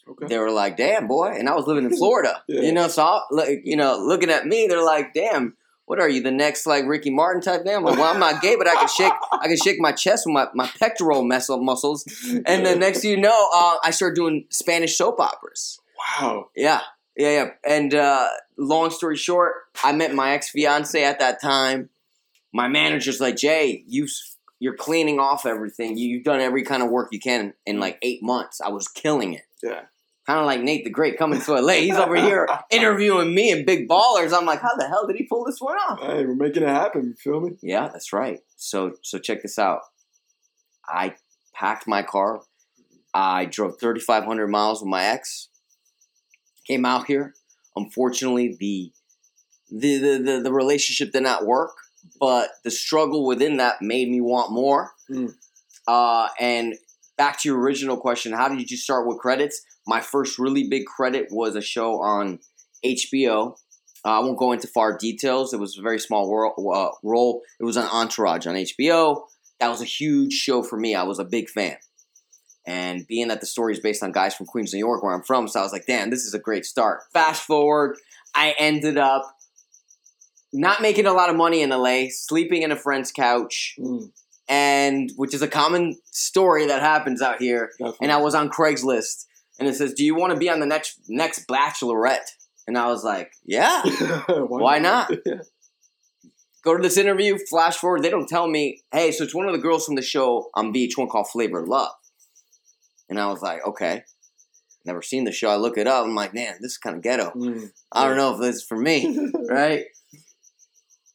Okay. 0.09 0.27
They 0.27 0.39
were 0.39 0.51
like, 0.51 0.77
"Damn, 0.77 1.07
boy!" 1.07 1.35
And 1.37 1.49
I 1.49 1.55
was 1.55 1.67
living 1.67 1.83
in 1.83 1.95
Florida. 1.97 2.41
Yeah. 2.47 2.61
You 2.61 2.71
know, 2.71 2.87
so 2.87 3.03
I, 3.03 3.21
like, 3.31 3.61
you 3.63 3.75
know, 3.75 3.97
looking 3.97 4.29
at 4.29 4.45
me, 4.45 4.67
they're 4.67 4.83
like, 4.83 5.13
"Damn, 5.13 5.57
what 5.85 5.99
are 5.99 6.07
you, 6.07 6.21
the 6.21 6.31
next 6.31 6.65
like 6.65 6.85
Ricky 6.85 7.09
Martin 7.09 7.41
type?" 7.41 7.65
Damn, 7.65 7.83
like, 7.83 7.97
well, 7.97 8.13
I'm 8.13 8.19
not 8.19 8.41
gay, 8.41 8.55
but 8.55 8.67
I 8.67 8.75
can 8.75 8.87
shake, 8.87 9.13
I 9.33 9.47
can 9.47 9.57
shake 9.57 9.79
my 9.79 9.91
chest 9.91 10.25
with 10.25 10.33
my 10.33 10.47
my 10.53 10.69
pectoral 10.79 11.25
muscle 11.25 11.61
muscles. 11.61 12.05
And 12.45 12.65
then 12.65 12.79
next 12.79 13.01
thing 13.01 13.11
you 13.11 13.17
know, 13.17 13.49
uh, 13.53 13.77
I 13.83 13.91
started 13.91 14.15
doing 14.15 14.45
Spanish 14.49 14.97
soap 14.97 15.19
operas. 15.19 15.79
Wow. 15.97 16.51
Yeah, 16.55 16.81
yeah, 17.17 17.29
yeah. 17.29 17.49
And 17.65 17.93
uh, 17.93 18.29
long 18.57 18.89
story 18.91 19.15
short, 19.15 19.53
I 19.83 19.91
met 19.91 20.13
my 20.13 20.31
ex 20.31 20.49
fiance 20.49 21.03
at 21.03 21.19
that 21.19 21.41
time. 21.41 21.89
My 22.53 22.67
manager's 22.67 23.19
like, 23.19 23.35
Jay, 23.35 23.83
you 23.87 24.07
you're 24.59 24.75
cleaning 24.75 25.19
off 25.19 25.45
everything. 25.45 25.97
You, 25.97 26.07
you've 26.09 26.23
done 26.23 26.39
every 26.39 26.63
kind 26.63 26.81
of 26.81 26.89
work 26.89 27.09
you 27.11 27.19
can 27.19 27.53
in 27.65 27.79
like 27.79 27.99
eight 28.01 28.23
months. 28.23 28.59
I 28.61 28.69
was 28.69 28.87
killing 28.87 29.33
it. 29.33 29.43
Yeah. 29.61 29.81
Kind 30.25 30.39
of 30.39 30.45
like 30.45 30.61
Nate 30.61 30.83
the 30.83 30.89
Great 30.89 31.17
coming 31.17 31.39
to 31.39 31.53
LA. 31.53 31.73
He's 31.73 31.95
over 31.95 32.15
here 32.15 32.49
interviewing 32.69 33.33
me 33.33 33.51
and 33.51 33.65
big 33.65 33.87
ballers. 33.87 34.37
I'm 34.37 34.45
like, 34.45 34.61
how 34.61 34.75
the 34.75 34.87
hell 34.87 35.07
did 35.07 35.15
he 35.15 35.23
pull 35.23 35.45
this 35.45 35.61
one 35.61 35.77
off? 35.77 36.01
Hey, 36.01 36.25
we're 36.25 36.35
making 36.35 36.63
it 36.63 36.69
happen. 36.69 37.05
You 37.05 37.13
feel 37.13 37.39
me? 37.39 37.57
Yeah, 37.61 37.87
that's 37.87 38.11
right. 38.11 38.39
So 38.57 38.95
so 39.03 39.19
check 39.19 39.41
this 39.41 39.57
out. 39.57 39.81
I 40.85 41.15
packed 41.53 41.87
my 41.87 42.03
car. 42.03 42.41
I 43.13 43.45
drove 43.45 43.79
3,500 43.79 44.47
miles 44.47 44.81
with 44.81 44.89
my 44.89 45.05
ex. 45.05 45.47
Came 46.67 46.85
out 46.85 47.07
here. 47.07 47.33
Unfortunately, 47.77 48.55
the 48.59 48.91
the, 49.69 49.97
the 49.97 50.23
the 50.23 50.41
the 50.41 50.53
relationship 50.53 51.11
did 51.11 51.23
not 51.23 51.45
work, 51.45 51.71
but 52.19 52.49
the 52.63 52.71
struggle 52.71 53.25
within 53.25 53.57
that 53.57 53.81
made 53.81 54.09
me 54.09 54.21
want 54.21 54.51
more. 54.51 54.91
Mm. 55.09 55.33
Uh, 55.87 56.27
and 56.39 56.75
back 57.17 57.39
to 57.41 57.49
your 57.49 57.59
original 57.59 57.97
question, 57.97 58.33
how 58.33 58.49
did 58.49 58.69
you 58.69 58.77
start 58.77 59.07
with 59.07 59.17
credits? 59.19 59.61
My 59.85 60.01
first 60.01 60.37
really 60.37 60.67
big 60.67 60.85
credit 60.85 61.27
was 61.31 61.55
a 61.55 61.61
show 61.61 62.01
on 62.01 62.39
HBO. 62.85 63.55
Uh, 64.05 64.09
I 64.09 64.19
won't 64.19 64.37
go 64.37 64.51
into 64.51 64.67
far 64.67 64.97
details. 64.97 65.53
It 65.53 65.59
was 65.59 65.77
a 65.77 65.81
very 65.81 65.99
small 65.99 66.23
uh, 66.73 66.89
role. 67.03 67.41
It 67.59 67.63
was 67.63 67.77
an 67.77 67.85
Entourage 67.85 68.45
on 68.47 68.55
HBO. 68.55 69.23
That 69.59 69.69
was 69.69 69.81
a 69.81 69.85
huge 69.85 70.33
show 70.33 70.61
for 70.61 70.77
me. 70.77 70.93
I 70.93 71.03
was 71.03 71.19
a 71.19 71.25
big 71.25 71.49
fan. 71.49 71.77
And 72.67 73.07
being 73.07 73.29
that 73.29 73.39
the 73.39 73.45
story 73.47 73.73
is 73.73 73.79
based 73.79 74.03
on 74.03 74.11
guys 74.11 74.35
from 74.35 74.45
Queens, 74.45 74.73
New 74.73 74.79
York, 74.79 75.01
where 75.01 75.13
I'm 75.13 75.23
from, 75.23 75.47
so 75.47 75.59
I 75.59 75.63
was 75.63 75.71
like, 75.71 75.85
damn, 75.87 76.09
this 76.09 76.25
is 76.25 76.33
a 76.33 76.39
great 76.39 76.65
start. 76.65 76.99
Fast 77.13 77.43
forward, 77.43 77.97
I 78.35 78.53
ended 78.59 78.97
up 78.97 79.23
not 80.53 80.81
making 80.81 81.05
a 81.05 81.13
lot 81.13 81.29
of 81.29 81.35
money 81.35 81.61
in 81.61 81.69
LA, 81.69 82.07
sleeping 82.09 82.61
in 82.63 82.71
a 82.71 82.75
friend's 82.75 83.11
couch, 83.11 83.75
Mm, 83.79 84.11
and 84.49 85.11
which 85.15 85.33
is 85.33 85.41
a 85.41 85.47
common 85.47 85.97
story 86.11 86.67
that 86.67 86.81
happens 86.81 87.21
out 87.21 87.41
here 87.41 87.69
definitely. 87.79 87.97
and 88.01 88.11
I 88.11 88.17
was 88.17 88.35
on 88.35 88.49
Craigslist, 88.49 89.25
and 89.59 89.67
it 89.67 89.75
says, 89.75 89.93
"Do 89.93 90.03
you 90.05 90.13
want 90.15 90.33
to 90.33 90.39
be 90.39 90.49
on 90.49 90.59
the 90.59 90.65
next 90.65 90.99
next 91.09 91.47
Bachelorette?" 91.47 92.27
And 92.67 92.77
I 92.77 92.87
was 92.87 93.03
like, 93.03 93.31
"Yeah." 93.45 93.81
Why 94.27 94.79
not? 94.79 95.09
Yeah. 95.25 95.35
Go 96.63 96.75
to 96.75 96.81
this 96.83 96.97
interview. 96.97 97.37
Flash 97.49 97.77
forward, 97.77 98.03
they 98.03 98.09
don't 98.09 98.27
tell 98.27 98.47
me, 98.47 98.81
"Hey, 98.91 99.11
so 99.11 99.23
it's 99.23 99.35
one 99.35 99.47
of 99.47 99.53
the 99.53 99.61
girls 99.61 99.85
from 99.85 99.95
the 99.95 100.01
show 100.01 100.49
on 100.53 100.73
VH1 100.73 101.09
called 101.09 101.27
Flavor 101.29 101.65
Love," 101.65 101.91
and 103.09 103.19
I 103.19 103.27
was 103.27 103.41
like, 103.41 103.65
"Okay." 103.65 104.03
Never 104.85 105.01
seen 105.01 105.25
the 105.25 105.33
show. 105.33 105.49
I 105.49 105.57
look 105.57 105.77
it 105.77 105.85
up. 105.85 106.05
I'm 106.05 106.15
like, 106.15 106.33
man, 106.33 106.55
this 106.61 106.71
is 106.73 106.77
kind 106.77 106.95
of 106.95 107.01
ghetto. 107.03 107.31
Mm, 107.35 107.71
I 107.91 108.07
don't 108.07 108.15
know 108.15 108.33
if 108.33 108.39
this 108.39 108.57
is 108.57 108.63
for 108.63 108.77
me, 108.77 109.29
right? 109.49 109.83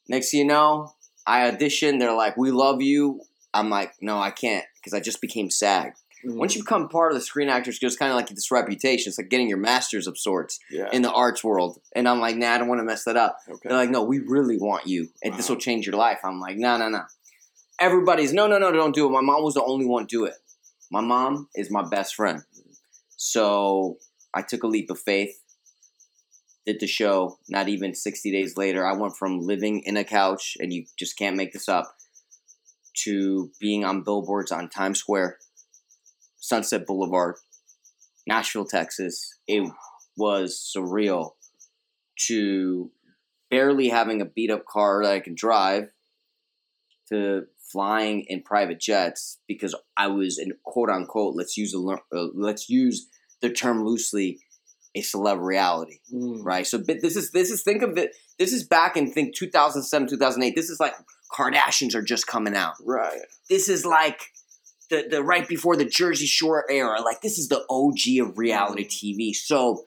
Next 0.09 0.31
thing 0.31 0.41
you 0.41 0.47
know, 0.47 0.93
I 1.27 1.51
auditioned. 1.51 1.99
They're 1.99 2.13
like, 2.15 2.37
"We 2.37 2.51
love 2.51 2.83
you." 2.83 3.23
I'm 3.55 3.71
like, 3.71 3.93
"No, 4.01 4.19
I 4.19 4.31
can't," 4.31 4.67
because 4.77 4.93
I 4.93 5.01
just 5.01 5.21
became 5.21 5.49
SAG. 5.51 5.93
mm, 6.25 6.35
Once 6.37 6.55
you 6.55 6.63
become 6.63 6.89
part 6.89 7.13
of 7.13 7.19
the 7.19 7.25
Screen 7.25 7.49
Actors 7.49 7.79
Guild, 7.79 7.93
it's 7.93 7.99
kind 7.99 8.11
of 8.11 8.17
like 8.17 8.29
this 8.29 8.51
reputation. 8.51 9.09
It's 9.11 9.19
like 9.19 9.31
getting 9.31 9.49
your 9.49 9.59
master's 9.59 10.07
of 10.07 10.19
sorts 10.19 10.59
yeah. 10.71 10.89
in 10.93 11.01
the 11.03 11.13
arts 11.13 11.43
world. 11.43 11.81
And 11.95 12.09
I'm 12.09 12.21
like, 12.21 12.37
nah, 12.37 12.53
I 12.53 12.59
don't 12.59 12.69
want 12.69 12.81
to 12.81 12.85
mess 12.85 13.05
that 13.05 13.17
up. 13.17 13.39
okay. 13.49 13.69
They're 13.69 13.79
like, 13.79 13.91
no, 13.91 14.03
we 14.03 14.19
really 14.19 14.59
want 14.59 14.87
you, 14.87 15.09
and 15.23 15.35
this 15.35 15.49
will 15.49 15.57
change 15.57 15.87
your 15.87 15.97
life. 15.97 16.19
I'm 16.25 16.41
like, 16.41 16.57
no, 16.57 16.77
no, 16.77 16.89
no. 16.91 17.05
Everybody's 17.81 18.33
no, 18.35 18.47
no, 18.47 18.59
no, 18.59 18.71
don't 18.71 18.95
do 18.95 19.07
it. 19.07 19.11
My 19.11 19.23
mom 19.23 19.43
was 19.43 19.55
the 19.55 19.65
only 19.65 19.87
one 19.87 20.07
to 20.07 20.19
do 20.19 20.25
it. 20.27 20.35
My 20.93 21.01
mom 21.01 21.49
is 21.55 21.71
my 21.71 21.83
best 21.89 22.15
friend. 22.15 22.43
So 23.17 23.97
I 24.35 24.43
took 24.43 24.63
a 24.63 24.67
leap 24.67 24.91
of 24.91 25.01
faith. 25.01 25.41
Did 26.67 26.81
the 26.81 26.87
show. 26.87 27.39
Not 27.49 27.71
even 27.71 27.95
60 27.95 28.31
days 28.31 28.59
later, 28.59 28.87
I 28.87 28.93
went 28.93 29.17
from 29.17 29.41
living 29.41 29.83
in 29.87 29.97
a 29.97 30.05
couch, 30.05 30.55
and 30.61 30.71
you 30.71 30.85
just 30.99 31.17
can't 31.17 31.35
make 31.35 31.55
this 31.55 31.67
up, 31.67 31.97
to 33.05 33.51
being 33.59 33.87
on 33.87 34.05
billboards 34.05 34.53
on 34.53 34.69
Times 34.69 34.99
Square, 34.99 35.39
Sunset 36.37 36.87
Boulevard, 36.87 37.37
Nashville, 38.27 38.67
Texas. 38.67 39.39
It 39.49 39.67
was 40.19 40.61
surreal 40.77 41.31
to 42.29 42.91
barely 43.51 43.89
having 43.89 44.21
a 44.21 44.27
beat 44.27 44.51
up 44.51 44.67
car 44.67 45.03
that 45.05 45.13
I 45.13 45.21
could 45.21 45.37
drive 45.37 45.89
to 47.09 47.47
flying 47.73 48.25
in 48.29 48.43
private 48.43 48.81
jets 48.81 49.39
because 49.49 49.75
I 49.97 50.09
was 50.09 50.39
in 50.39 50.53
quote 50.65 50.91
unquote 50.91 51.35
let's 51.37 51.57
use 51.57 51.75
a 51.75 51.79
uh, 52.17 52.27
let's 52.35 52.69
use 52.69 53.09
the 53.41 53.51
term 53.51 53.85
loosely 53.85 54.39
a 54.95 55.01
celeb 55.01 55.41
reality 55.41 55.99
Mm. 56.13 56.41
right 56.45 56.67
so 56.67 56.77
this 56.79 57.17
is 57.17 57.31
this 57.31 57.51
is 57.51 57.63
think 57.63 57.83
of 57.83 57.97
it 57.97 58.11
this 58.39 58.53
is 58.53 58.63
back 58.65 58.97
in 58.97 59.11
think 59.11 59.35
2007 59.35 60.09
2008 60.09 60.55
this 60.55 60.69
is 60.69 60.79
like 60.79 60.95
Kardashians 61.33 61.95
are 61.95 62.03
just 62.03 62.27
coming 62.27 62.55
out 62.55 62.75
Right. 62.85 63.21
this 63.49 63.69
is 63.71 63.87
like 63.87 64.21
the 64.91 65.07
the 65.11 65.23
right 65.23 65.49
before 65.49 65.77
the 65.77 65.87
Jersey 65.87 66.27
Shore 66.27 66.67
era. 66.71 67.01
Like 67.01 67.23
this 67.23 67.39
is 67.39 67.49
the 67.49 67.65
OG 67.71 68.03
of 68.29 68.37
reality 68.37 68.87
TV. 68.87 69.35
So 69.35 69.85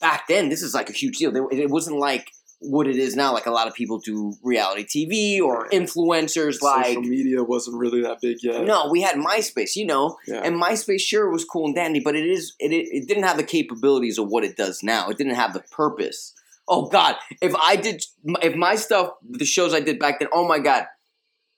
back 0.00 0.26
then, 0.26 0.48
this 0.48 0.62
is 0.62 0.74
like 0.74 0.90
a 0.90 0.92
huge 0.92 1.18
deal. 1.18 1.30
It 1.52 1.70
wasn't 1.70 1.98
like 1.98 2.32
what 2.60 2.86
it 2.86 2.96
is 2.96 3.16
now. 3.16 3.32
Like 3.32 3.46
a 3.46 3.50
lot 3.50 3.66
of 3.68 3.74
people 3.74 3.98
do 3.98 4.34
reality 4.42 4.84
TV 4.84 5.40
or 5.42 5.68
influencers. 5.70 6.60
Like 6.62 6.86
Social 6.86 7.02
media 7.02 7.42
wasn't 7.42 7.78
really 7.78 8.02
that 8.02 8.20
big 8.20 8.38
yet. 8.42 8.64
no, 8.64 8.88
we 8.90 9.00
had 9.02 9.16
MySpace, 9.16 9.76
you 9.76 9.86
know, 9.86 10.16
Yeah. 10.26 10.40
and 10.44 10.60
MySpace 10.60 11.00
sure 11.00 11.30
was 11.30 11.44
cool 11.44 11.66
and 11.66 11.74
dandy, 11.74 12.00
but 12.00 12.14
it 12.16 12.26
is 12.26 12.54
it, 12.58 12.72
it 12.72 12.86
it 12.90 13.08
didn't 13.08 13.24
have 13.24 13.36
the 13.36 13.44
capabilities 13.44 14.18
of 14.18 14.28
what 14.28 14.44
it 14.44 14.56
does 14.56 14.82
now. 14.82 15.08
It 15.08 15.16
didn't 15.18 15.34
have 15.34 15.52
the 15.54 15.60
purpose. 15.72 16.34
Oh 16.68 16.86
God, 16.86 17.16
if 17.40 17.54
I 17.56 17.76
did, 17.76 18.04
if 18.42 18.54
my 18.54 18.76
stuff, 18.76 19.12
the 19.28 19.44
shows 19.44 19.74
I 19.74 19.80
did 19.80 19.98
back 19.98 20.20
then, 20.20 20.28
oh 20.32 20.46
my 20.46 20.58
God, 20.60 20.84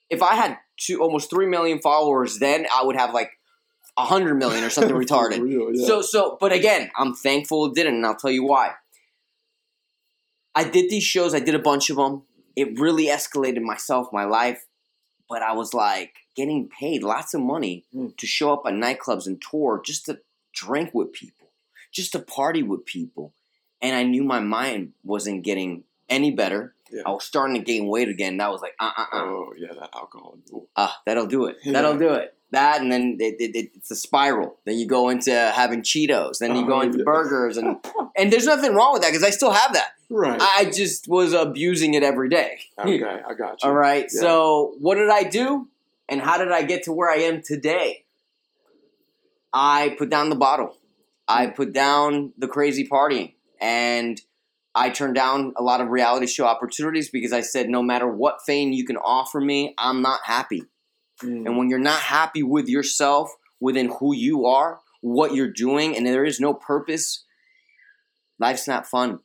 if 0.08 0.22
I 0.22 0.34
had 0.36 0.56
two 0.78 1.02
almost 1.02 1.28
three 1.28 1.46
million 1.46 1.80
followers, 1.80 2.38
then 2.38 2.66
I 2.74 2.84
would 2.84 2.96
have 2.96 3.12
like 3.12 3.30
a 3.98 4.04
hundred 4.04 4.36
million 4.36 4.64
or 4.64 4.70
something 4.70 4.94
retarded. 5.04 5.40
real, 5.42 5.68
yeah. 5.74 5.86
So 5.86 6.00
so, 6.00 6.38
but 6.40 6.52
again, 6.52 6.90
I'm 6.96 7.12
thankful 7.14 7.66
it 7.66 7.74
didn't, 7.74 7.96
and 7.96 8.06
I'll 8.06 8.16
tell 8.16 8.30
you 8.30 8.44
why. 8.44 8.72
I 10.54 10.64
did 10.64 10.90
these 10.90 11.04
shows. 11.04 11.34
I 11.34 11.40
did 11.40 11.54
a 11.54 11.58
bunch 11.58 11.90
of 11.90 11.96
them. 11.96 12.22
It 12.56 12.78
really 12.78 13.06
escalated 13.06 13.62
myself, 13.62 14.08
my 14.12 14.24
life. 14.24 14.66
But 15.28 15.42
I 15.42 15.52
was 15.52 15.72
like 15.72 16.14
getting 16.36 16.68
paid 16.68 17.02
lots 17.02 17.32
of 17.34 17.40
money 17.40 17.84
Mm. 17.94 18.16
to 18.18 18.26
show 18.26 18.52
up 18.52 18.62
at 18.66 18.74
nightclubs 18.74 19.26
and 19.26 19.40
tour 19.40 19.80
just 19.84 20.06
to 20.06 20.20
drink 20.52 20.90
with 20.92 21.12
people, 21.12 21.48
just 21.90 22.12
to 22.12 22.18
party 22.18 22.62
with 22.62 22.84
people. 22.84 23.32
And 23.80 23.96
I 23.96 24.02
knew 24.02 24.22
my 24.24 24.40
mind 24.40 24.92
wasn't 25.02 25.42
getting 25.42 25.84
any 26.08 26.30
better. 26.32 26.74
Yeah. 26.90 27.02
I 27.06 27.10
was 27.10 27.24
starting 27.24 27.56
to 27.56 27.62
gain 27.62 27.86
weight 27.88 28.08
again. 28.08 28.36
That 28.36 28.50
was 28.50 28.60
like, 28.60 28.74
uh, 28.78 28.90
uh, 28.96 29.02
uh, 29.02 29.06
oh 29.24 29.52
yeah, 29.56 29.72
that 29.72 29.90
alcohol. 29.94 30.36
Ah, 30.76 31.00
that'll 31.06 31.26
do 31.26 31.46
it. 31.46 31.56
That'll 31.64 31.96
do 31.98 32.12
it. 32.12 32.34
That 32.52 32.80
and 32.80 32.92
then 32.92 33.16
it, 33.20 33.36
it, 33.40 33.56
it- 33.56 33.70
it's 33.74 33.90
a 33.90 33.96
spiral. 33.96 34.56
Then 34.64 34.76
you 34.78 34.86
go 34.86 35.08
into 35.08 35.32
having 35.32 35.82
Cheetos. 35.82 36.38
Then 36.38 36.54
you 36.54 36.66
go 36.66 36.74
Oh, 36.76 36.80
into 36.82 36.98
yeah. 36.98 37.04
burgers, 37.04 37.56
and 37.56 37.76
and 38.16 38.32
there's 38.32 38.46
nothing 38.46 38.74
wrong 38.74 38.92
with 38.92 39.02
that 39.02 39.08
because 39.08 39.24
I 39.24 39.30
still 39.30 39.50
have 39.52 39.72
that. 39.72 39.92
Right. 40.10 40.38
I 40.40 40.66
just 40.66 41.08
was 41.08 41.32
abusing 41.32 41.94
it 41.94 42.02
every 42.02 42.28
day. 42.28 42.60
okay, 42.78 43.02
I 43.26 43.34
got 43.34 43.62
you. 43.62 43.68
All 43.68 43.74
right. 43.74 44.06
Yeah. 44.12 44.20
So 44.20 44.74
what 44.80 44.96
did 44.96 45.08
I 45.10 45.24
do, 45.24 45.68
and 46.08 46.20
how 46.20 46.36
did 46.38 46.52
I 46.52 46.62
get 46.62 46.84
to 46.84 46.92
where 46.92 47.10
I 47.10 47.16
am 47.16 47.42
today? 47.42 48.04
I 49.52 49.94
put 49.98 50.10
down 50.10 50.30
the 50.30 50.36
bottle. 50.36 50.76
I 51.28 51.46
Hmm. 51.46 51.52
put 51.52 51.72
down 51.72 52.32
the 52.36 52.48
crazy 52.48 52.86
partying, 52.86 53.32
and 53.60 54.20
I 54.74 54.90
turned 54.90 55.14
down 55.14 55.52
a 55.56 55.62
lot 55.62 55.80
of 55.80 55.88
reality 55.88 56.26
show 56.26 56.46
opportunities 56.46 57.08
because 57.10 57.32
I 57.32 57.42
said, 57.42 57.68
no 57.68 57.82
matter 57.82 58.08
what 58.08 58.42
fame 58.44 58.72
you 58.72 58.84
can 58.84 58.96
offer 58.96 59.40
me, 59.40 59.74
I'm 59.78 60.00
not 60.02 60.20
happy. 60.24 60.64
Mm. 61.22 61.46
And 61.46 61.56
when 61.56 61.68
you're 61.70 61.78
not 61.78 62.00
happy 62.00 62.42
with 62.42 62.68
yourself, 62.68 63.30
within 63.60 63.92
who 64.00 64.14
you 64.14 64.46
are, 64.46 64.80
what 65.00 65.34
you're 65.34 65.50
doing, 65.52 65.96
and 65.96 66.06
there 66.06 66.24
is 66.24 66.40
no 66.40 66.54
purpose, 66.54 67.24
life's 68.38 68.68
not 68.68 68.86
fun. 68.86 69.20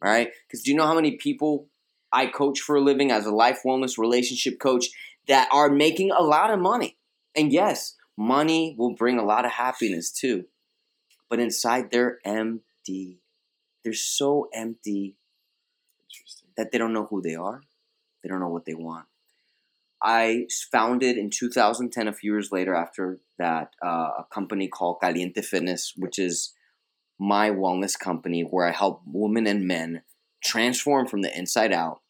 right? 0.00 0.30
Because 0.46 0.62
do 0.62 0.70
you 0.70 0.76
know 0.76 0.86
how 0.86 0.94
many 0.94 1.12
people 1.12 1.68
I 2.12 2.26
coach 2.26 2.60
for 2.60 2.76
a 2.76 2.80
living 2.80 3.10
as 3.10 3.26
a 3.26 3.34
life 3.34 3.60
wellness 3.64 3.98
relationship 3.98 4.58
coach 4.58 4.86
that 5.26 5.48
are 5.52 5.68
making 5.68 6.10
a 6.10 6.22
lot 6.22 6.50
of 6.50 6.60
money? 6.60 6.96
And 7.34 7.52
yes, 7.52 7.94
money 8.16 8.74
will 8.78 8.94
bring 8.94 9.18
a 9.18 9.24
lot 9.24 9.44
of 9.44 9.52
happiness 9.52 10.10
too. 10.10 10.46
But 11.28 11.40
inside 11.40 11.90
they're 11.90 12.18
empty. 12.24 13.18
They're 13.82 13.92
so 13.92 14.48
empty 14.52 15.16
that 16.56 16.72
they 16.72 16.78
don't 16.78 16.92
know 16.92 17.06
who 17.06 17.20
they 17.20 17.34
are. 17.34 17.62
They 18.22 18.28
don't 18.28 18.40
know 18.40 18.48
what 18.48 18.64
they 18.64 18.74
want. 18.74 19.06
I 20.02 20.46
founded 20.70 21.16
in 21.16 21.30
2010, 21.30 22.08
a 22.08 22.12
few 22.12 22.32
years 22.32 22.52
later 22.52 22.74
after 22.74 23.20
that, 23.38 23.74
uh, 23.84 24.10
a 24.18 24.26
company 24.32 24.68
called 24.68 24.98
Caliente 25.02 25.40
Fitness, 25.42 25.94
which 25.96 26.18
is 26.18 26.52
my 27.18 27.50
wellness 27.50 27.98
company 27.98 28.42
where 28.42 28.66
I 28.66 28.72
help 28.72 29.02
women 29.06 29.46
and 29.46 29.66
men 29.66 30.02
transform 30.44 31.06
from 31.06 31.22
the 31.22 31.36
inside 31.36 31.72
out 31.72 32.00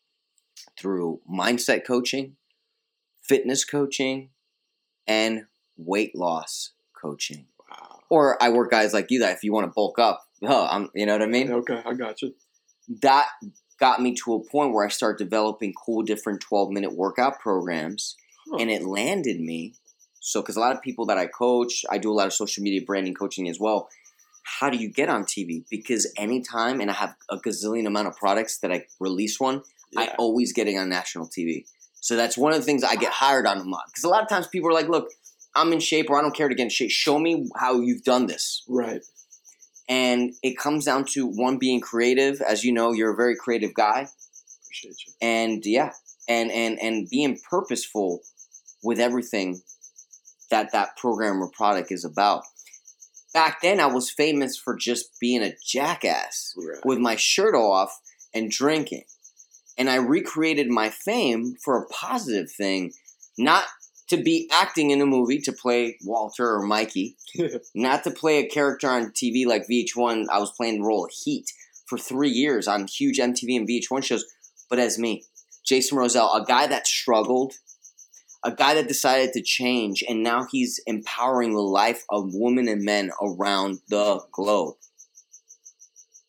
through 0.78 1.20
mindset 1.30 1.86
coaching, 1.86 2.36
fitness 3.22 3.64
coaching, 3.64 4.30
and 5.06 5.46
weight 5.76 6.16
loss 6.16 6.72
coaching. 7.00 7.46
Wow. 7.70 8.00
Or 8.10 8.42
I 8.42 8.48
work 8.50 8.70
guys 8.70 8.92
like 8.92 9.10
you 9.10 9.20
that 9.20 9.36
if 9.36 9.44
you 9.44 9.52
want 9.52 9.66
to 9.66 9.72
bulk 9.72 9.98
up, 9.98 10.26
oh, 10.42 10.66
I'm, 10.66 10.90
you 10.94 11.06
know 11.06 11.12
what 11.12 11.22
I 11.22 11.26
mean? 11.26 11.52
Okay, 11.52 11.82
I 11.84 11.94
got 11.94 12.20
you. 12.22 12.34
that 13.02 13.26
got 13.78 14.00
me 14.00 14.14
to 14.24 14.34
a 14.34 14.40
point 14.40 14.72
where 14.72 14.84
I 14.84 14.88
started 14.88 15.22
developing 15.22 15.74
cool 15.74 16.02
different 16.02 16.40
12 16.40 16.70
minute 16.70 16.92
workout 16.94 17.38
programs 17.40 18.16
Huh. 18.48 18.58
and 18.60 18.70
it 18.70 18.84
landed 18.84 19.40
me. 19.40 19.74
So, 20.20 20.40
because 20.40 20.56
a 20.56 20.60
lot 20.60 20.74
of 20.74 20.80
people 20.82 21.06
that 21.06 21.18
I 21.18 21.26
coach, 21.26 21.84
I 21.90 21.98
do 21.98 22.10
a 22.12 22.14
lot 22.14 22.26
of 22.26 22.32
social 22.32 22.62
media 22.62 22.80
branding 22.84 23.14
coaching 23.14 23.48
as 23.48 23.58
well. 23.60 23.88
How 24.44 24.70
do 24.70 24.76
you 24.78 24.88
get 24.88 25.08
on 25.08 25.24
TV? 25.24 25.64
Because 25.68 26.12
anytime, 26.16 26.80
and 26.80 26.90
I 26.90 26.94
have 26.94 27.16
a 27.28 27.36
gazillion 27.38 27.86
amount 27.86 28.08
of 28.08 28.16
products 28.16 28.58
that 28.58 28.70
I 28.72 28.86
release 29.00 29.40
one, 29.40 29.62
I 29.96 30.04
Yeah. 30.04 30.14
always 30.18 30.52
getting 30.52 30.78
on 30.78 30.88
national 30.88 31.26
TV. 31.28 31.66
So 32.00 32.14
that's 32.16 32.36
one 32.38 32.52
of 32.52 32.58
the 32.58 32.64
things 32.64 32.84
I 32.84 32.94
get 32.96 33.12
hired 33.12 33.46
on 33.46 33.58
a 33.58 33.64
lot. 33.64 33.82
Because 33.88 34.04
a 34.04 34.08
lot 34.08 34.22
of 34.22 34.28
times 34.28 34.46
people 34.46 34.68
are 34.70 34.72
like, 34.72 34.88
look, 34.88 35.08
I'm 35.56 35.72
in 35.72 35.80
shape 35.80 36.08
or 36.10 36.18
I 36.18 36.22
don't 36.22 36.34
care 36.36 36.48
to 36.48 36.54
get 36.54 36.64
in 36.64 36.68
shape. 36.70 36.90
Show 36.90 37.18
me 37.18 37.48
how 37.56 37.80
you've 37.80 38.04
done 38.04 38.26
this 38.26 38.62
Right. 38.68 39.02
And 39.88 40.32
it 40.42 40.56
comes 40.58 40.84
down 40.84 41.04
to 41.12 41.26
one 41.26 41.58
being 41.58 41.80
creative. 41.80 42.40
As 42.40 42.64
you 42.64 42.72
know 42.72 42.92
you're 42.92 43.12
a 43.12 43.16
very 43.16 43.36
creative 43.36 43.74
guy. 43.74 44.08
Appreciate 44.64 44.96
you. 45.06 45.12
and 45.20 45.62
yeah. 45.64 45.92
And 46.28 46.50
and 46.50 46.78
and 46.80 47.08
being 47.08 47.38
purposeful 47.48 48.22
with 48.82 48.98
everything 49.00 49.62
that 50.50 50.72
that 50.72 50.96
program 50.96 51.42
or 51.42 51.50
product 51.50 51.90
is 51.92 52.04
about. 52.04 52.42
Back 53.34 53.60
then 53.60 53.80
i 53.80 53.86
was 53.86 54.10
famous 54.10 54.56
for 54.56 54.74
just 54.74 55.20
being 55.20 55.42
a 55.42 55.52
jackass 55.64 56.54
Right. 56.56 56.78
with 56.84 56.98
my 56.98 57.16
shirt 57.16 57.54
off 57.54 58.00
and 58.34 58.50
drinking. 58.50 59.04
And 59.78 59.88
i 59.90 59.96
recreated 59.96 60.68
my 60.68 60.88
fame 60.90 61.54
for 61.64 61.76
a 61.82 61.86
positive 61.88 62.50
thing 62.50 62.92
not 63.38 63.64
to 64.08 64.16
be 64.16 64.48
acting 64.52 64.90
in 64.90 65.00
a 65.00 65.06
movie 65.06 65.40
to 65.40 65.52
play 65.52 65.98
walter 66.04 66.54
or 66.54 66.62
mikey 66.62 67.16
not 67.74 68.04
to 68.04 68.10
play 68.10 68.38
a 68.38 68.48
character 68.48 68.88
on 68.88 69.10
TV 69.10 69.46
like 69.46 69.66
VH1. 69.70 70.26
I 70.30 70.38
was 70.38 70.52
playing 70.56 70.80
the 70.80 70.86
role 70.86 71.04
of 71.04 71.10
Heat 71.12 71.50
for 71.86 71.98
three 71.98 72.30
years 72.30 72.68
on 72.68 72.86
huge 72.86 73.18
MTV 73.18 73.56
and 73.56 73.68
VH1 73.68 74.04
shows, 74.04 74.24
but 74.68 74.78
as 74.78 74.98
me, 74.98 75.24
Jason 75.66 75.98
Rosell, 75.98 76.34
a 76.34 76.44
guy 76.44 76.66
that 76.66 76.86
struggled, 76.86 77.54
a 78.44 78.52
guy 78.52 78.74
that 78.74 78.88
decided 78.88 79.32
to 79.32 79.42
change, 79.42 80.04
and 80.08 80.22
now 80.22 80.46
he's 80.50 80.80
empowering 80.86 81.54
the 81.54 81.60
life 81.60 82.04
of 82.10 82.30
women 82.32 82.68
and 82.68 82.84
men 82.84 83.10
around 83.20 83.80
the 83.88 84.20
globe. 84.32 84.74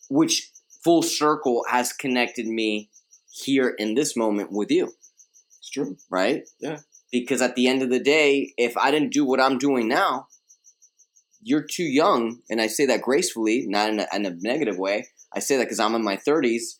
Which 0.09 0.51
full 0.83 1.03
circle 1.03 1.63
has 1.69 1.91
connected 1.93 2.47
me 2.47 2.89
here 3.29 3.69
in 3.69 3.93
this 3.93 4.15
moment 4.15 4.51
with 4.51 4.71
you 4.71 4.93
it's 5.67 5.73
true. 5.73 5.97
right? 6.09 6.43
Yeah. 6.59 6.79
Because 7.11 7.41
at 7.41 7.55
the 7.55 7.67
end 7.67 7.81
of 7.81 7.89
the 7.89 7.99
day, 7.99 8.53
if 8.57 8.75
I 8.77 8.91
didn't 8.91 9.13
do 9.13 9.25
what 9.25 9.39
I'm 9.39 9.57
doing 9.57 9.87
now, 9.87 10.27
you're 11.41 11.63
too 11.65 11.83
young, 11.83 12.39
and 12.49 12.59
I 12.59 12.67
say 12.67 12.85
that 12.87 13.01
gracefully, 13.01 13.65
not 13.67 13.89
in 13.89 13.99
a, 14.01 14.07
in 14.13 14.25
a 14.25 14.35
negative 14.41 14.77
way. 14.77 15.07
I 15.33 15.39
say 15.39 15.55
that 15.57 15.63
because 15.65 15.79
I'm 15.79 15.95
in 15.95 16.03
my 16.03 16.17
30s, 16.17 16.79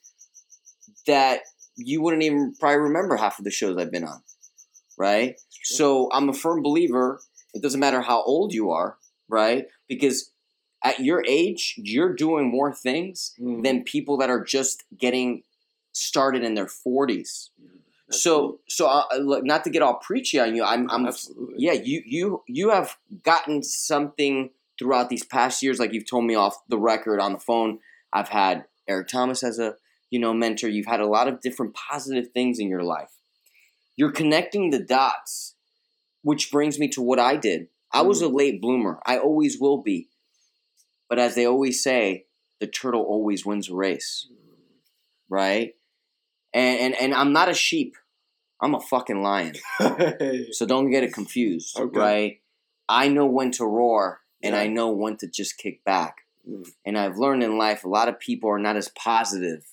that 1.05 1.41
you 1.77 2.01
wouldn't 2.01 2.23
even 2.23 2.53
probably 2.59 2.79
remember 2.79 3.15
half 3.15 3.39
of 3.39 3.45
the 3.45 3.51
shows 3.51 3.77
I've 3.77 3.91
been 3.91 4.03
on, 4.03 4.21
right? 4.97 5.35
So 5.63 6.09
I'm 6.11 6.27
a 6.27 6.33
firm 6.33 6.61
believer. 6.63 7.21
It 7.53 7.61
doesn't 7.61 7.79
matter 7.79 8.01
how 8.01 8.23
old 8.23 8.53
you 8.53 8.71
are, 8.71 8.97
right? 9.29 9.65
Because 9.87 10.31
at 10.83 10.99
your 10.99 11.23
age, 11.27 11.75
you're 11.77 12.13
doing 12.13 12.49
more 12.51 12.73
things 12.73 13.33
Mm. 13.39 13.63
than 13.63 13.83
people 13.83 14.17
that 14.17 14.29
are 14.29 14.43
just 14.43 14.83
getting 14.97 15.43
started 15.91 16.43
in 16.43 16.53
their 16.55 16.67
40s. 16.67 17.49
So, 18.09 18.59
so 18.69 18.87
uh, 18.87 19.03
uh, 19.13 19.17
look, 19.17 19.43
not 19.43 19.63
to 19.65 19.69
get 19.69 19.81
all 19.81 19.95
preachy 19.95 20.39
on 20.39 20.55
you, 20.55 20.63
I'm, 20.63 20.89
I'm 20.89 21.07
absolutely. 21.07 21.55
yeah, 21.57 21.73
you 21.73 22.01
you 22.05 22.43
you 22.47 22.69
have 22.69 22.97
gotten 23.23 23.63
something 23.63 24.51
throughout 24.77 25.09
these 25.09 25.25
past 25.25 25.61
years, 25.61 25.79
like 25.79 25.93
you've 25.93 26.09
told 26.09 26.25
me 26.25 26.35
off 26.35 26.57
the 26.69 26.77
record 26.77 27.19
on 27.19 27.33
the 27.33 27.39
phone, 27.39 27.79
I've 28.13 28.29
had 28.29 28.65
Eric 28.87 29.07
Thomas 29.07 29.43
as 29.43 29.59
a 29.59 29.75
you 30.09 30.19
know 30.19 30.33
mentor. 30.33 30.69
You've 30.69 30.85
had 30.85 31.01
a 31.01 31.07
lot 31.07 31.27
of 31.27 31.41
different 31.41 31.75
positive 31.75 32.31
things 32.31 32.59
in 32.59 32.69
your 32.69 32.83
life. 32.83 33.11
You're 33.95 34.11
connecting 34.11 34.69
the 34.69 34.79
dots, 34.79 35.55
which 36.21 36.51
brings 36.51 36.79
me 36.79 36.87
to 36.89 37.01
what 37.01 37.19
I 37.19 37.35
did. 37.35 37.67
I 37.91 38.03
was 38.03 38.21
mm. 38.21 38.25
a 38.25 38.35
late 38.35 38.61
bloomer. 38.61 38.99
I 39.05 39.17
always 39.17 39.59
will 39.59 39.81
be. 39.81 40.09
But 41.09 41.19
as 41.19 41.35
they 41.35 41.45
always 41.45 41.81
say, 41.81 42.25
the 42.59 42.67
turtle 42.67 43.01
always 43.01 43.45
wins 43.45 43.69
a 43.69 43.75
race. 43.75 44.27
Mm. 44.31 44.35
Right? 45.29 45.73
And 46.57 46.79
and, 46.79 46.95
and 47.01 47.13
I'm 47.13 47.31
not 47.33 47.49
a 47.49 47.53
sheep. 47.53 47.95
I'm 48.61 48.73
a 48.73 48.79
fucking 48.79 49.21
lion. 49.21 49.53
So 50.51 50.65
don't 50.65 50.89
get 50.89 51.03
it 51.03 51.13
confused, 51.13 51.77
Okay. 51.79 51.99
right? 51.99 52.41
I 52.89 53.07
know 53.09 53.27
when 53.27 53.51
to 53.51 53.65
roar 53.65 54.21
and 54.41 54.53
Yeah. 54.55 54.61
I 54.61 54.67
know 54.67 54.89
when 54.89 55.17
to 55.17 55.27
just 55.27 55.57
kick 55.57 55.83
back. 55.83 56.15
Mm. 56.49 56.67
And 56.85 56.97
I've 56.97 57.17
learned 57.17 57.43
in 57.43 57.57
life 57.57 57.83
a 57.83 57.89
lot 57.89 58.07
of 58.09 58.19
people 58.19 58.49
are 58.49 58.57
not 58.67 58.75
as 58.75 58.89
positive 58.89 59.63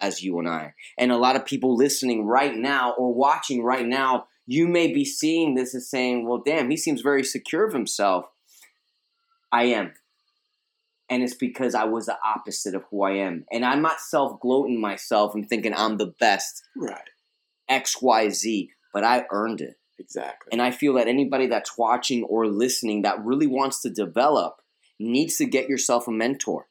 as 0.00 0.22
you 0.22 0.38
and 0.38 0.48
I. 0.48 0.74
And 0.96 1.12
a 1.12 1.16
lot 1.18 1.36
of 1.36 1.44
people 1.44 1.74
listening 1.76 2.24
right 2.26 2.54
now 2.56 2.92
or 2.96 3.12
watching 3.12 3.62
right 3.62 3.86
now, 3.86 4.26
you 4.46 4.66
may 4.68 4.92
be 4.92 5.04
seeing 5.04 5.54
this 5.54 5.74
as 5.74 5.88
saying, 5.90 6.26
well, 6.26 6.42
damn, 6.44 6.70
he 6.70 6.76
seems 6.76 7.02
very 7.02 7.24
secure 7.24 7.66
of 7.66 7.72
himself. 7.74 8.24
I 9.52 9.64
am. 9.64 9.92
And 11.10 11.22
it's 11.24 11.34
because 11.34 11.74
I 11.74 11.84
was 11.84 12.06
the 12.06 12.16
opposite 12.24 12.74
of 12.74 12.84
who 12.90 13.02
I 13.02 13.16
am. 13.16 13.44
And 13.52 13.64
I'm 13.64 13.82
not 13.82 14.00
self 14.00 14.40
gloating 14.40 14.80
myself 14.80 15.34
and 15.34 15.46
thinking 15.46 15.74
I'm 15.74 15.98
the 15.98 16.14
best 16.18 16.62
Right. 16.76 17.10
XYZ, 17.68 18.68
but 18.94 19.04
I 19.04 19.26
earned 19.30 19.60
it. 19.60 19.74
Exactly. 19.98 20.48
And 20.52 20.62
I 20.62 20.70
feel 20.70 20.94
that 20.94 21.08
anybody 21.08 21.46
that's 21.46 21.76
watching 21.76 22.24
or 22.24 22.46
listening 22.46 23.02
that 23.02 23.22
really 23.22 23.46
wants 23.46 23.82
to 23.82 23.90
develop 23.90 24.62
needs 24.98 25.36
to 25.36 25.44
get 25.44 25.68
yourself 25.68 26.08
a 26.08 26.10
mentor. 26.10 26.68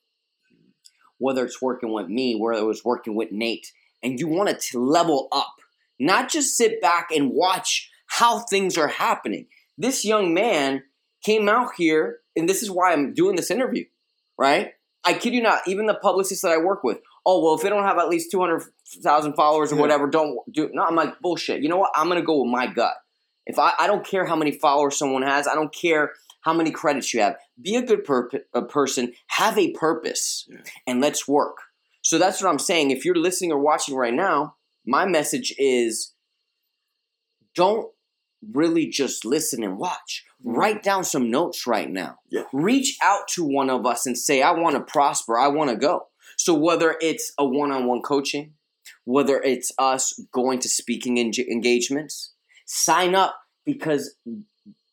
Whether 1.19 1.45
it's 1.45 1.61
working 1.61 1.91
with 1.91 2.07
me, 2.07 2.35
whether 2.35 2.69
it's 2.69 2.85
working 2.85 3.15
with 3.15 3.31
Nate, 3.31 3.71
and 4.01 4.19
you 4.19 4.27
want 4.27 4.57
to 4.59 4.79
level 4.79 5.27
up, 5.31 5.55
not 5.99 6.29
just 6.29 6.57
sit 6.57 6.81
back 6.81 7.09
and 7.11 7.31
watch 7.31 7.89
how 8.07 8.39
things 8.39 8.77
are 8.77 8.87
happening. 8.87 9.47
This 9.77 10.05
young 10.05 10.33
man 10.33 10.83
came 11.23 11.47
out 11.49 11.71
here, 11.77 12.19
and 12.35 12.47
this 12.47 12.63
is 12.63 12.71
why 12.71 12.93
I'm 12.93 13.13
doing 13.13 13.35
this 13.35 13.51
interview, 13.51 13.85
right? 14.39 14.71
I 15.05 15.13
kid 15.13 15.33
you 15.33 15.41
not, 15.41 15.61
even 15.67 15.85
the 15.85 15.93
publicists 15.95 16.41
that 16.43 16.51
I 16.51 16.57
work 16.57 16.83
with, 16.83 16.99
oh, 17.25 17.43
well, 17.43 17.53
if 17.55 17.61
they 17.61 17.69
don't 17.69 17.83
have 17.83 17.97
at 17.97 18.09
least 18.09 18.31
200,000 18.31 19.33
followers 19.33 19.71
or 19.71 19.75
Yeah. 19.75 19.81
whatever, 19.81 20.07
don't 20.07 20.37
do 20.51 20.63
it. 20.65 20.71
No, 20.73 20.83
I'm 20.83 20.95
like, 20.95 21.19
bullshit. 21.19 21.61
You 21.61 21.69
know 21.69 21.77
what? 21.77 21.91
I'm 21.95 22.07
going 22.07 22.19
to 22.19 22.25
go 22.25 22.41
with 22.43 22.51
my 22.51 22.67
gut. 22.67 22.95
If 23.45 23.57
I, 23.59 23.73
I 23.79 23.87
don't 23.87 24.05
care 24.05 24.25
how 24.25 24.35
many 24.35 24.51
followers 24.51 24.97
someone 24.97 25.21
has, 25.23 25.47
I 25.47 25.55
don't 25.55 25.73
care 25.73 26.13
how 26.41 26.53
many 26.53 26.71
credits 26.71 27.13
you 27.13 27.21
have. 27.21 27.35
Be 27.61 27.75
a 27.75 27.81
good 27.81 28.03
per- 28.03 28.29
a 28.53 28.61
person, 28.61 29.13
have 29.27 29.57
a 29.57 29.71
purpose, 29.71 30.45
Yeah. 30.49 30.57
and 30.87 31.01
let's 31.01 31.27
work. 31.27 31.57
So 32.01 32.17
that's 32.17 32.41
what 32.41 32.49
I'm 32.49 32.59
saying. 32.59 32.91
If 32.91 33.03
you're 33.05 33.15
listening 33.15 33.51
or 33.51 33.59
watching 33.59 33.95
right 33.95 34.13
now, 34.13 34.55
my 34.85 35.05
message 35.05 35.53
is 35.57 36.13
don't 37.55 37.87
really 38.53 38.87
just 38.87 39.25
listen 39.25 39.63
and 39.63 39.77
watch. 39.77 40.25
Mhm. 40.43 40.55
Write 40.55 40.83
down 40.83 41.03
some 41.03 41.29
notes 41.29 41.67
right 41.67 41.89
now. 41.89 42.17
Yeah. 42.29 42.43
Reach 42.53 42.97
out 43.03 43.27
to 43.29 43.43
one 43.43 43.69
of 43.69 43.85
us 43.85 44.05
and 44.05 44.17
say, 44.17 44.41
I 44.41 44.51
want 44.51 44.75
to 44.75 44.81
prosper, 44.81 45.37
I 45.37 45.47
want 45.47 45.69
to 45.69 45.75
go. 45.75 46.07
So 46.37 46.53
whether 46.53 46.95
it's 47.01 47.33
a 47.37 47.45
one 47.45 47.71
on 47.71 47.85
one 47.85 48.01
coaching, 48.01 48.53
whether 49.03 49.41
it's 49.41 49.71
us 49.77 50.17
going 50.31 50.59
to 50.59 50.69
speaking 50.69 51.17
enga- 51.17 51.47
engagements, 51.47 52.33
sign 52.65 53.15
up 53.15 53.35
because 53.65 54.15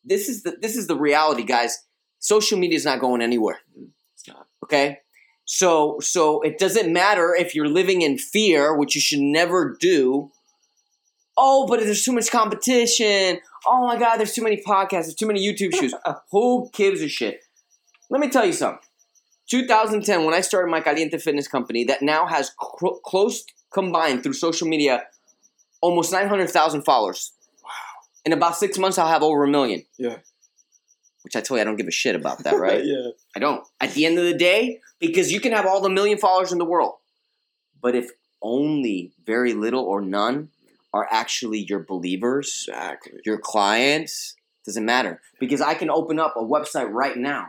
this 0.05 0.29
is 0.29 0.43
the 0.43 0.57
this 0.61 0.77
is 0.77 0.87
the 0.87 0.97
reality, 0.97 1.45
guys. 1.45 1.79
Social 2.19 2.59
media 2.59 2.77
is 2.77 2.85
not 2.85 3.01
going 3.01 3.23
anywhere. 3.23 3.61
It's 4.15 4.27
not. 4.27 4.47
Okay? 4.65 4.99
So 5.45 5.99
so 6.01 6.41
it 6.43 6.59
doesn't 6.59 6.93
matter 6.93 7.35
if 7.35 7.55
you're 7.55 7.69
living 7.69 8.03
in 8.03 8.19
fear, 8.19 8.77
which 8.77 8.95
you 8.95 9.01
should 9.01 9.21
never 9.21 9.77
do. 9.79 10.31
Oh, 11.37 11.67
but 11.67 11.81
there's 11.81 12.05
too 12.05 12.13
much 12.13 12.31
competition. 12.31 13.41
Oh 13.67 13.87
my 13.87 13.99
god, 13.99 14.17
there's 14.17 14.33
too 14.33 14.43
many 14.43 14.63
podcasts, 14.63 14.89
there's 14.91 15.15
too 15.15 15.27
many 15.27 15.41
YouTube 15.41 15.75
shows. 15.75 15.95
Uh, 16.05 16.15
who 16.31 16.71
gives 16.73 17.03
a 17.03 17.09
shit? 17.09 17.45
Let 18.11 18.21
me 18.21 18.29
tell 18.29 18.47
you 18.47 18.53
something. 18.53 18.81
2010, 19.49 20.25
when 20.25 20.35
I 20.35 20.41
started 20.41 20.71
my 20.71 20.81
Caliente 20.81 21.19
Fitness 21.19 21.49
company, 21.49 21.85
that 21.85 22.03
now 22.03 22.27
has 22.27 22.53
cl- 22.61 23.01
close 23.05 23.45
combined 23.73 24.23
through 24.23 24.33
social 24.33 24.67
media 24.67 25.05
almost 25.81 26.13
900,000 26.13 26.83
followers. 26.83 27.33
Wow. 27.63 27.71
In 28.25 28.33
about 28.33 28.57
six 28.57 28.79
months, 28.79 28.99
I'll 28.99 29.09
have 29.09 29.23
over 29.23 29.45
a 29.45 29.49
million. 29.49 29.85
Yeah. 29.99 30.17
Which 31.23 31.37
I 31.37 31.41
tell 31.41 31.57
you, 31.57 31.61
I 31.61 31.65
don't 31.65 31.77
give 31.77 31.89
a 31.89 31.93
shit 31.93 32.15
about 32.15 32.45
that, 32.45 32.59
right? 32.59 32.85
yeah. 32.85 33.11
I 33.35 33.41
don't. 33.41 33.67
At 33.81 33.93
the 33.93 34.07
end 34.07 34.19
of 34.19 34.25
the 34.25 34.35
day, 34.35 34.81
because 35.01 35.33
you 35.33 35.41
can 35.41 35.53
have 35.53 35.67
all 35.67 35.81
the 35.81 35.91
million 35.91 36.19
followers 36.19 36.53
in 36.53 36.59
the 36.59 36.65
world, 36.65 36.95
but 37.81 37.95
if 37.95 38.11
only 38.43 39.13
very 39.25 39.55
little 39.55 39.85
or 39.85 40.01
none 40.01 40.51
are 40.97 41.07
actually 41.11 41.61
your 41.69 41.81
believers, 41.81 42.67
Exactly. 42.69 43.21
your 43.25 43.39
clients, 43.39 44.35
doesn't 44.65 44.85
matter. 44.85 45.21
Because 45.39 45.61
I 45.61 45.75
can 45.75 45.91
open 45.91 46.19
up 46.19 46.35
a 46.37 46.43
website 46.43 46.91
right 46.91 47.17
now 47.17 47.49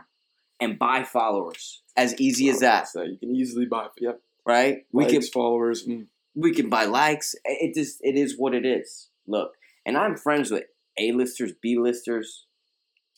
and 0.60 0.78
buy 0.78 1.02
followers. 1.04 1.82
As 1.96 2.14
easy 2.20 2.48
as 2.50 2.60
that, 2.60 2.88
So 2.88 3.02
you 3.02 3.16
can 3.16 3.34
easily 3.34 3.64
buy. 3.66 3.88
Yep. 4.00 4.20
right? 4.46 4.86
We 4.92 5.04
Likes, 5.04 5.12
can 5.14 5.22
followers. 5.22 5.86
Mm. 5.86 6.06
we 6.34 6.52
can 6.54 6.68
buy 6.68 6.84
likes. 6.84 7.34
It 7.44 7.74
just 7.74 7.98
it 8.02 8.14
is 8.16 8.36
what 8.38 8.54
it 8.54 8.64
is. 8.64 9.08
Look, 9.26 9.54
and 9.84 9.96
I'm 9.96 10.16
friends 10.16 10.50
with 10.50 10.64
A 10.98 11.12
listers, 11.12 11.52
B 11.60 11.78
listers, 11.78 12.46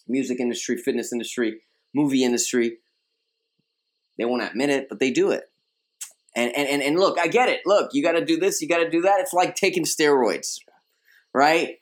music 0.09 0.41
industry, 0.41 0.77
fitness 0.77 1.13
industry, 1.13 1.61
movie 1.95 2.25
industry. 2.25 2.79
They 4.19 4.25
won't 4.25 4.43
admit 4.43 4.71
it, 4.71 4.89
but 4.89 4.99
they 5.01 5.11
do 5.11 5.31
it. 5.31 5.45
And 6.37 6.55
and 6.57 6.69
and, 6.69 6.83
and 6.83 6.99
look, 6.99 7.19
I 7.19 7.27
get 7.29 7.49
it. 7.49 7.61
Look, 7.67 7.91
you 7.93 8.03
got 8.03 8.13
to 8.13 8.25
do 8.25 8.39
this, 8.39 8.61
you 8.63 8.69
got 8.69 8.79
to 8.79 8.91
do 8.91 9.03
that. 9.03 9.21
It's 9.21 9.33
like 9.33 9.55
taking 9.57 9.85
steroids, 9.85 10.59
right? 11.35 11.79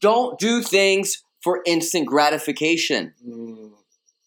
Don't 0.00 0.38
do 0.38 0.62
things 0.62 1.22
for 1.42 1.62
instant 1.66 2.06
gratification, 2.06 3.12
Mm. 3.26 3.72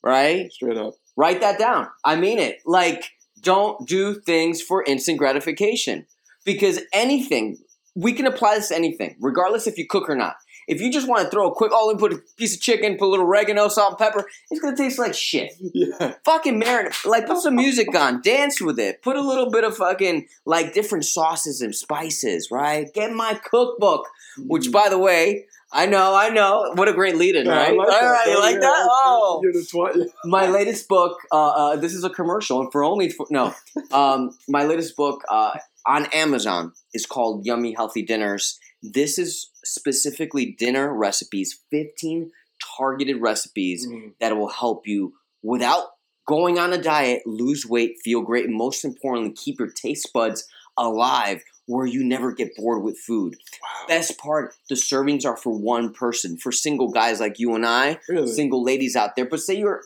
right? 0.04 0.52
Straight 0.52 0.78
up. 0.78 0.94
Write 1.16 1.42
that 1.42 1.58
down. 1.58 1.88
I 2.06 2.16
mean 2.16 2.38
it. 2.38 2.60
Like, 2.66 3.04
don't 3.42 3.88
do 3.88 4.20
things 4.22 4.62
for 4.62 4.84
instant 4.84 5.18
gratification. 5.18 6.06
Because 6.46 6.80
anything, 6.94 7.58
we 7.96 8.14
can 8.14 8.26
apply 8.28 8.56
this 8.56 8.70
to 8.70 8.76
anything, 8.76 9.18
regardless 9.20 9.66
if 9.68 9.78
you 9.78 9.88
cook 9.88 10.08
or 10.10 10.16
not. 10.16 10.36
If 10.68 10.82
you 10.82 10.92
just 10.92 11.08
want 11.08 11.24
to 11.24 11.30
throw 11.30 11.50
a 11.50 11.54
quick 11.54 11.72
all 11.72 11.90
in, 11.90 11.98
put 11.98 12.14
a 12.14 12.20
piece 12.38 12.56
of 12.56 12.62
chicken, 12.62 12.98
put 12.98 13.06
a 13.06 13.08
little 13.08 13.26
oregano, 13.26 13.68
salt, 13.70 13.92
and 13.92 13.98
pepper, 13.98 14.28
it's 14.52 14.60
gonna 14.60 14.76
taste 14.76 15.00
like 15.00 15.14
shit. 15.14 15.54
Yeah. 15.74 16.14
Fucking 16.26 16.60
marinate, 16.62 17.06
like 17.06 17.28
put 17.28 17.38
some 17.38 17.56
music 17.56 17.96
on, 17.96 18.22
dance 18.22 18.60
with 18.60 18.80
it, 18.80 19.02
put 19.04 19.16
a 19.16 19.22
little 19.22 19.52
bit 19.52 19.64
of 19.64 19.78
fucking 19.78 20.28
like 20.46 20.74
different 20.74 21.06
sauces 21.06 21.62
and 21.62 21.74
spices, 21.76 22.50
right? 22.52 22.92
Get 22.94 23.12
my 23.14 23.36
cookbook, 23.36 24.08
which 24.40 24.72
by 24.72 24.90
the 24.90 24.98
way, 24.98 25.46
I 25.72 25.86
know, 25.86 26.16
I 26.16 26.30
know, 26.30 26.72
what 26.76 26.88
a 26.88 26.94
great 26.94 27.16
lead-in, 27.16 27.46
Yeah, 27.46 27.52
right? 27.52 27.78
like. 27.78 27.88
All 27.88 28.10
right, 28.10 28.28
you 28.28 28.40
like 28.40 28.54
yeah, 28.56 28.60
that? 28.62 28.88
Oh, 28.90 29.44
twi- 29.70 30.08
my 30.26 30.48
latest 30.48 30.88
book 30.88 31.20
uh, 31.32 31.50
uh, 31.50 31.76
this 31.76 31.94
is 31.94 32.04
a 32.04 32.10
commercial 32.10 32.62
and 32.62 32.72
for 32.72 32.84
only 32.84 33.10
for, 33.10 33.28
no 33.30 33.54
um, 33.92 34.32
my 34.48 34.64
latest 34.64 34.96
book 34.96 35.22
uh, 35.30 35.52
on 35.86 36.06
amazon 36.08 36.72
is 36.94 37.06
called 37.06 37.46
yummy 37.46 37.74
healthy 37.74 38.02
dinners 38.02 38.60
this 38.82 39.18
is 39.20 39.50
specifically 39.68 40.56
dinner 40.58 40.94
recipes 40.94 41.60
15 41.72 42.32
targeted 42.78 43.22
recipes 43.22 43.86
Mm. 43.88 44.14
that 44.20 44.36
will 44.38 44.50
help 44.50 44.88
you 44.88 45.14
without 45.44 45.88
going 46.28 46.58
on 46.58 46.74
a 46.74 46.82
diet 46.82 47.22
lose 47.26 47.66
weight 47.66 47.96
feel 48.04 48.22
great 48.22 48.46
and 48.46 48.56
most 48.56 48.84
importantly 48.84 49.32
keep 49.34 49.60
your 49.60 49.70
taste 49.70 50.12
buds 50.14 50.48
alive 50.78 51.44
where 51.68 51.86
you 51.86 52.04
never 52.04 52.32
get 52.34 52.56
bored 52.56 52.82
with 52.84 52.98
food 52.98 53.36
Wow. 53.62 53.88
best 53.88 54.18
part 54.18 54.56
the 54.70 54.76
servings 54.76 55.26
are 55.26 55.38
for 55.38 55.52
one 55.54 55.94
person 55.94 56.38
for 56.38 56.52
single 56.52 56.90
guys 56.90 57.20
like 57.20 57.38
you 57.40 57.54
and 57.56 57.66
i 57.66 58.00
Really? 58.10 58.28
single 58.32 58.64
ladies 58.64 58.96
out 58.96 59.16
there. 59.16 59.26
But 59.26 59.42
say 59.42 59.56
you're 59.56 59.82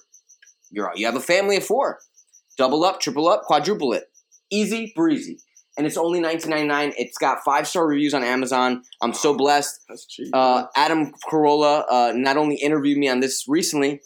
you're 0.69 0.91
you 0.95 1.05
have 1.05 1.15
a 1.15 1.19
family 1.21 1.57
of 1.57 1.65
four, 1.65 1.99
double 2.57 2.83
up, 2.85 3.01
triple 3.01 3.27
up, 3.27 3.43
quadruple 3.43 3.91
it, 3.93 4.05
easy 4.49 4.93
breezy, 4.95 5.39
and 5.81 5.87
it's 5.87 5.97
only 5.97 6.19
nineteen 6.19 6.51
ninety 6.51 6.67
nine. 6.67 6.93
It's 6.95 7.17
got 7.17 7.39
five 7.43 7.67
star 7.67 7.87
reviews 7.87 8.13
on 8.13 8.23
Amazon. 8.23 8.83
I'm 9.01 9.13
so 9.15 9.35
blessed. 9.35 9.83
That's 9.89 10.05
cheap. 10.05 10.27
Uh, 10.31 10.65
Adam 10.75 11.11
Carolla 11.27 11.85
uh, 11.89 12.11
not 12.15 12.37
only 12.37 12.57
interviewed 12.57 12.99
me 12.99 13.09
on 13.09 13.19
this 13.19 13.45
recently, 13.47 13.99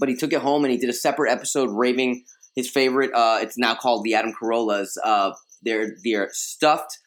but 0.00 0.08
he 0.08 0.16
took 0.16 0.32
it 0.32 0.40
home 0.40 0.64
and 0.64 0.72
he 0.72 0.78
did 0.78 0.88
a 0.88 0.94
separate 0.94 1.30
episode 1.30 1.68
raving 1.70 2.24
his 2.56 2.70
favorite. 2.70 3.10
Uh, 3.12 3.40
it's 3.42 3.58
now 3.58 3.74
called 3.74 4.04
the 4.04 4.14
Adam 4.14 4.32
Carollas. 4.32 4.96
Uh, 5.04 5.32
they're 5.60 5.96
they're 6.02 6.30
stuffed. 6.32 6.98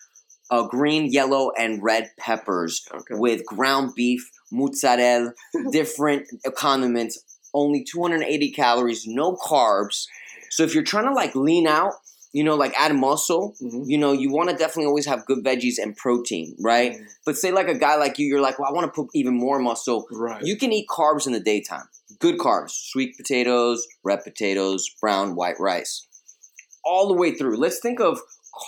Uh, 0.52 0.68
green, 0.68 1.12
yellow, 1.12 1.50
and 1.58 1.82
red 1.82 2.12
peppers 2.20 2.86
okay. 2.94 3.16
with 3.20 3.44
ground 3.48 3.94
beef, 3.96 4.30
mozzarella, 4.52 5.34
different 5.72 6.28
condiments, 6.56 7.42
only 7.56 7.84
280 7.84 8.52
calories, 8.52 9.06
no 9.08 9.36
carbs. 9.36 10.06
So 10.52 10.62
if 10.62 10.76
you're 10.76 10.84
trying 10.84 11.06
to 11.06 11.14
like 11.14 11.34
lean 11.34 11.66
out, 11.66 11.94
you 12.36 12.44
know, 12.44 12.56
like 12.56 12.74
add 12.78 12.94
muscle, 12.94 13.56
Mhm. 13.62 13.84
you 13.88 13.98
know, 13.98 14.12
you 14.12 14.30
want 14.30 14.50
to 14.50 14.58
definitely 14.58 14.88
always 14.88 15.06
have 15.06 15.26
good 15.26 15.42
veggies 15.42 15.76
and 15.82 15.96
protein, 15.96 16.54
right? 16.60 16.92
Mm. 16.92 17.06
But 17.26 17.38
say 17.38 17.54
like 17.54 17.70
a 17.70 17.74
guy 17.86 17.96
like 17.96 18.20
you, 18.20 18.26
you're 18.28 18.42
like, 18.42 18.60
well, 18.60 18.68
I 18.70 18.74
want 18.74 18.88
to 18.88 18.92
put 18.92 19.10
even 19.14 19.34
more 19.38 19.58
muscle. 19.58 20.06
Right. 20.12 20.44
You 20.44 20.58
can 20.58 20.74
eat 20.74 20.86
carbs 20.90 21.26
in 21.28 21.32
the 21.32 21.40
daytime. 21.40 21.88
Good 22.20 22.38
carbs, 22.38 22.72
sweet 22.72 23.16
potatoes, 23.16 23.88
red 24.04 24.22
potatoes, 24.26 24.86
brown, 25.00 25.36
white 25.36 25.58
rice. 25.62 26.08
All 26.84 27.08
the 27.08 27.14
way 27.14 27.32
through. 27.34 27.56
Let's 27.56 27.80
think 27.80 28.02
of 28.02 28.20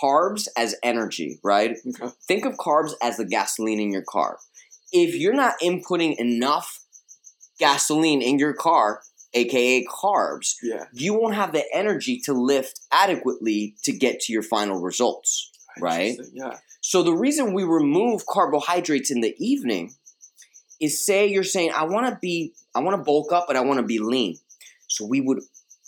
carbs 0.02 0.48
as 0.56 0.74
energy, 0.82 1.38
right? 1.44 1.76
okay. 2.00 2.10
Think 2.26 2.46
of 2.46 2.54
carbs 2.54 2.92
as 3.02 3.18
the 3.18 3.26
gasoline 3.26 3.80
in 3.80 3.92
your 3.92 4.04
car. 4.16 4.38
If 4.92 5.14
you're 5.14 5.34
not 5.44 5.60
inputting 5.62 6.16
enough 6.16 6.80
gasoline 7.58 8.22
in 8.22 8.38
your 8.38 8.54
car, 8.54 9.02
aka 9.34 9.84
carbs, 9.86 10.54
Yeah. 10.62 10.84
you 10.92 11.14
won't 11.14 11.34
have 11.34 11.52
the 11.52 11.64
energy 11.72 12.20
to 12.24 12.32
lift 12.32 12.80
adequately 12.90 13.76
to 13.84 13.92
get 13.92 14.20
to 14.20 14.32
your 14.32 14.42
final 14.42 14.80
results, 14.80 15.50
right? 15.80 16.18
Yeah. 16.32 16.58
So 16.80 17.02
the 17.02 17.12
reason 17.14 17.52
we 17.54 17.64
remove 17.64 18.24
carbohydrates 18.26 19.10
in 19.10 19.20
the 19.20 19.34
evening 19.38 19.94
is 20.80 21.04
say 21.04 21.26
you're 21.26 21.42
saying 21.44 21.72
I 21.76 21.84
want 21.84 22.06
to 22.06 22.18
be 22.20 22.54
I 22.74 22.80
want 22.80 22.96
to 22.96 23.02
bulk 23.02 23.32
up 23.32 23.44
but 23.46 23.56
I 23.56 23.60
want 23.60 23.78
to 23.80 23.86
be 23.86 23.98
lean. 23.98 24.38
So 24.86 25.04
we 25.04 25.20
would 25.20 25.40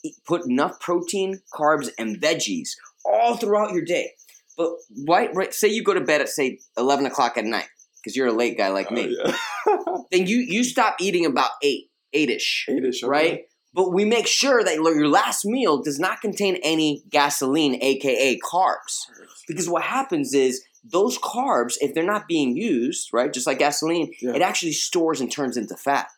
eat, 0.04 0.16
put 0.26 0.44
enough 0.46 0.78
protein, 0.80 1.40
carbs 1.54 1.88
and 1.98 2.20
veggies 2.20 2.70
all 3.04 3.36
throughout 3.36 3.72
your 3.72 3.84
day. 3.84 4.12
But 4.58 4.72
right, 5.08 5.30
right 5.34 5.54
say 5.54 5.68
you 5.68 5.82
go 5.82 5.94
to 5.94 6.00
bed 6.02 6.20
at 6.20 6.28
say 6.28 6.58
11 6.76 7.06
o'clock 7.06 7.38
at 7.38 7.44
night 7.44 7.68
because 8.02 8.14
you're 8.16 8.26
a 8.26 8.32
late 8.32 8.58
guy 8.58 8.68
like 8.68 8.88
Oh, 8.90 8.94
me. 8.94 9.16
yeah. 9.24 9.36
Then 10.10 10.26
you 10.26 10.38
you 10.38 10.64
stop 10.64 10.96
eating 11.00 11.24
about 11.24 11.50
8 11.62 11.89
8ish 12.14 12.68
Eight-ish, 12.68 13.02
okay. 13.02 13.10
right? 13.10 13.40
But 13.72 13.92
we 13.92 14.04
make 14.04 14.26
sure 14.26 14.64
that 14.64 14.74
your 14.74 15.08
last 15.08 15.44
meal 15.44 15.80
does 15.80 16.00
not 16.00 16.20
contain 16.20 16.56
any 16.62 17.04
gasoline, 17.08 17.78
aka 17.80 18.38
carbs. 18.40 19.06
Because 19.46 19.68
what 19.68 19.82
happens 19.82 20.34
is 20.34 20.64
those 20.82 21.18
carbs, 21.18 21.74
if 21.80 21.94
they're 21.94 22.04
not 22.04 22.26
being 22.26 22.56
used, 22.56 23.10
right, 23.12 23.32
just 23.32 23.46
like 23.46 23.58
gasoline, 23.58 24.12
Yeah. 24.20 24.34
it 24.34 24.42
actually 24.42 24.72
stores 24.72 25.20
and 25.20 25.30
turns 25.30 25.56
into 25.56 25.76
fat, 25.76 26.08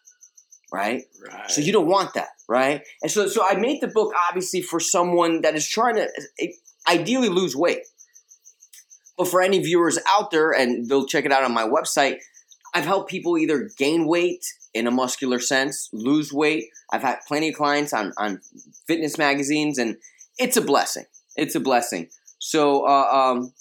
right? 0.73 1.03
Right. 1.23 1.51
So 1.51 1.61
you 1.61 1.73
don't 1.73 1.89
want 1.89 2.15
that, 2.15 2.29
right? 2.49 2.83
And 3.03 3.11
so, 3.11 3.27
so 3.27 3.45
I 3.47 3.57
made 3.57 3.81
the 3.83 3.89
book 3.89 4.15
obviously 4.29 4.63
for 4.63 4.81
someone 4.81 5.43
that 5.43 5.55
is 5.55 5.69
trying 5.69 5.97
to 5.97 6.09
eh, 6.41 6.49
ideally 6.89 7.29
lose 7.29 7.55
weight. 7.55 7.81
But 9.19 9.29
for 9.29 9.43
any 9.43 9.59
viewers 9.59 9.99
out 10.09 10.31
there, 10.31 10.53
and 10.53 10.89
they'll 10.89 11.07
check 11.07 11.27
it 11.27 11.33
out 11.33 11.45
on 11.45 11.53
my 11.53 11.65
website, 11.69 12.17
I've 12.75 12.87
helped 12.87 13.11
people 13.11 13.37
either 13.37 13.71
gain 13.77 14.07
weight 14.07 14.45
in 14.75 14.87
a 14.87 14.91
muscular 14.91 15.39
sense, 15.39 15.91
lose 15.93 16.33
weight. 16.33 16.65
I've 16.93 17.03
had 17.03 17.19
plenty 17.29 17.51
of 17.51 17.55
clients 17.55 17.93
on, 17.93 18.13
on 18.17 18.41
fitness 18.87 19.19
magazines, 19.19 19.79
and 19.79 19.97
it's 20.39 20.57
a 20.57 20.63
blessing. 20.63 21.05
It's 21.37 21.55
a 21.55 21.61
blessing. 21.61 22.09
So, 22.39 22.87
uh, 22.87 23.09
um, 23.13 23.53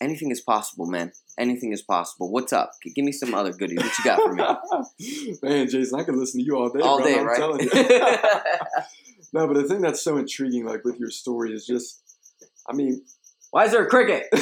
anything 0.00 0.30
is 0.30 0.40
possible, 0.40 0.86
man. 0.86 1.12
Anything 1.38 1.72
is 1.72 1.82
possible. 1.82 2.30
What's 2.30 2.52
up? 2.52 2.72
Give 2.94 3.04
me 3.04 3.12
some 3.12 3.34
other 3.34 3.52
goodies. 3.52 3.78
What 3.78 3.98
you 3.98 4.04
got 4.04 4.20
for 4.20 4.32
me? 4.34 5.36
Man, 5.42 5.68
Jason, 5.68 5.98
I 5.98 6.04
could 6.04 6.16
listen 6.16 6.40
to 6.40 6.44
you 6.44 6.56
all 6.56 6.68
day. 6.68 6.80
All 6.80 6.98
bro, 6.98 7.06
day, 7.06 7.18
I'm 7.18 7.26
right? 7.26 7.36
telling 7.36 7.60
you. 7.60 7.70
no, 9.32 9.46
but 9.46 9.54
the 9.54 9.64
thing 9.66 9.80
that's 9.80 10.02
so 10.02 10.18
intriguing, 10.18 10.66
like 10.66 10.84
with 10.84 10.98
your 10.98 11.08
story, 11.08 11.52
is 11.54 11.64
just, 11.66 12.02
I 12.68 12.74
mean, 12.74 13.02
Why 13.52 13.64
is 13.64 13.72
there 13.72 13.82
a 13.84 13.88
cricket? 13.88 14.26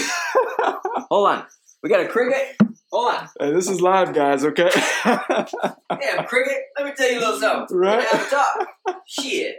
Hold 1.11 1.29
on. 1.29 1.46
We 1.83 1.88
got 1.88 2.01
a 2.01 2.09
cricket? 2.09 2.57
Hold 2.90 3.14
on. 3.14 3.29
hey, 3.38 3.53
this 3.53 3.68
is 3.68 3.81
live, 3.81 4.14
guys. 4.14 4.44
Okay. 4.44 4.70
Damn, 5.05 6.24
cricket. 6.24 6.59
Let 6.77 6.87
me 6.87 6.92
tell 6.96 7.11
you 7.11 7.18
a 7.18 7.20
little 7.20 7.38
something. 7.40 7.77
Right. 7.77 8.03
Have 8.03 8.27
a 8.27 8.31
talk. 8.31 8.68
Shit. 9.07 9.57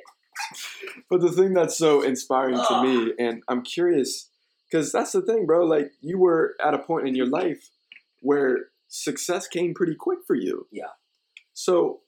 But 1.10 1.22
the 1.22 1.32
thing 1.32 1.54
that's 1.54 1.78
so 1.78 2.02
inspiring 2.02 2.56
to 2.56 2.84
me, 2.84 3.14
and 3.20 3.44
I'm 3.48 3.62
curious, 3.62 4.30
because 4.70 4.92
that's 4.92 5.12
the 5.12 5.22
thing, 5.22 5.46
bro. 5.46 5.66
Like 5.66 5.92
you 6.02 6.18
were 6.18 6.56
at 6.64 6.74
a 6.74 6.80
point 6.80 7.08
in 7.08 7.16
your 7.16 7.28
life 7.28 7.70
where 8.22 8.70
success 8.88 9.48
came 9.48 9.74
pretty 9.74 9.96
quick 9.96 10.20
for 10.26 10.36
you. 10.36 10.68
Yeah. 10.72 10.94
So, 11.54 12.00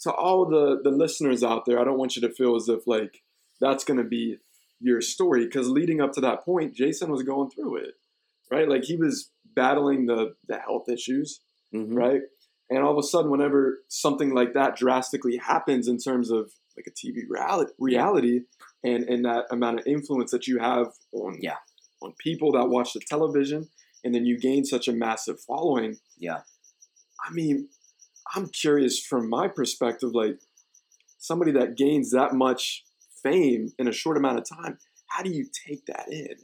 to 0.00 0.12
all 0.12 0.46
the 0.46 0.80
the 0.82 0.90
listeners 0.90 1.42
out 1.42 1.64
there, 1.64 1.80
I 1.80 1.84
don't 1.84 1.98
want 1.98 2.16
you 2.16 2.22
to 2.22 2.34
feel 2.34 2.56
as 2.56 2.68
if 2.68 2.86
like 2.86 3.22
that's 3.60 3.84
going 3.84 3.98
to 3.98 4.04
be 4.04 4.38
your 4.80 5.00
story, 5.00 5.44
because 5.44 5.68
leading 5.68 6.00
up 6.00 6.12
to 6.12 6.20
that 6.20 6.44
point, 6.44 6.74
Jason 6.74 7.10
was 7.10 7.22
going 7.22 7.50
through 7.50 7.76
it, 7.76 7.94
right? 8.50 8.68
Like 8.68 8.84
he 8.84 8.96
was 8.96 9.30
battling 9.62 10.06
the 10.06 10.20
the 10.50 10.58
health 10.66 10.86
issues, 10.96 11.40
Mhm. 11.74 11.94
right? 12.04 12.22
And 12.70 12.80
all 12.84 12.92
of 12.96 12.98
a 13.04 13.06
sudden, 13.12 13.30
whenever 13.30 13.62
something 13.88 14.30
like 14.40 14.52
that 14.54 14.76
drastically 14.76 15.36
happens 15.52 15.88
in 15.88 15.98
terms 15.98 16.30
of 16.30 16.42
like 16.76 16.86
a 16.86 16.94
TV 17.00 17.16
reality, 17.28 17.72
reality 17.78 18.36
and, 18.84 19.02
and 19.12 19.24
that 19.24 19.44
amount 19.50 19.80
of 19.80 19.86
influence 19.86 20.30
that 20.30 20.46
you 20.46 20.58
have 20.70 20.88
on 21.12 21.32
Yeah. 21.48 21.58
on 22.02 22.10
people 22.28 22.52
that 22.52 22.68
watch 22.68 22.92
the 22.92 23.00
television, 23.14 23.60
and 24.04 24.14
then 24.14 24.24
you 24.24 24.38
gain 24.38 24.64
such 24.64 24.86
a 24.86 24.92
massive 25.06 25.38
following. 25.50 25.98
Yeah. 26.16 26.42
I 27.26 27.32
mean, 27.32 27.56
I'm 28.34 28.46
curious 28.64 28.94
from 29.10 29.28
my 29.28 29.46
perspective, 29.48 30.10
like 30.14 30.36
somebody 31.18 31.52
that 31.58 31.76
gains 31.76 32.10
that 32.12 32.32
much 32.34 32.84
fame 33.22 33.62
in 33.80 33.88
a 33.88 33.92
short 34.02 34.16
amount 34.16 34.38
of 34.38 34.44
time, 34.48 34.78
how 35.08 35.22
do 35.26 35.30
you 35.30 35.46
take 35.66 35.82
that 35.86 36.06
in? 36.12 36.36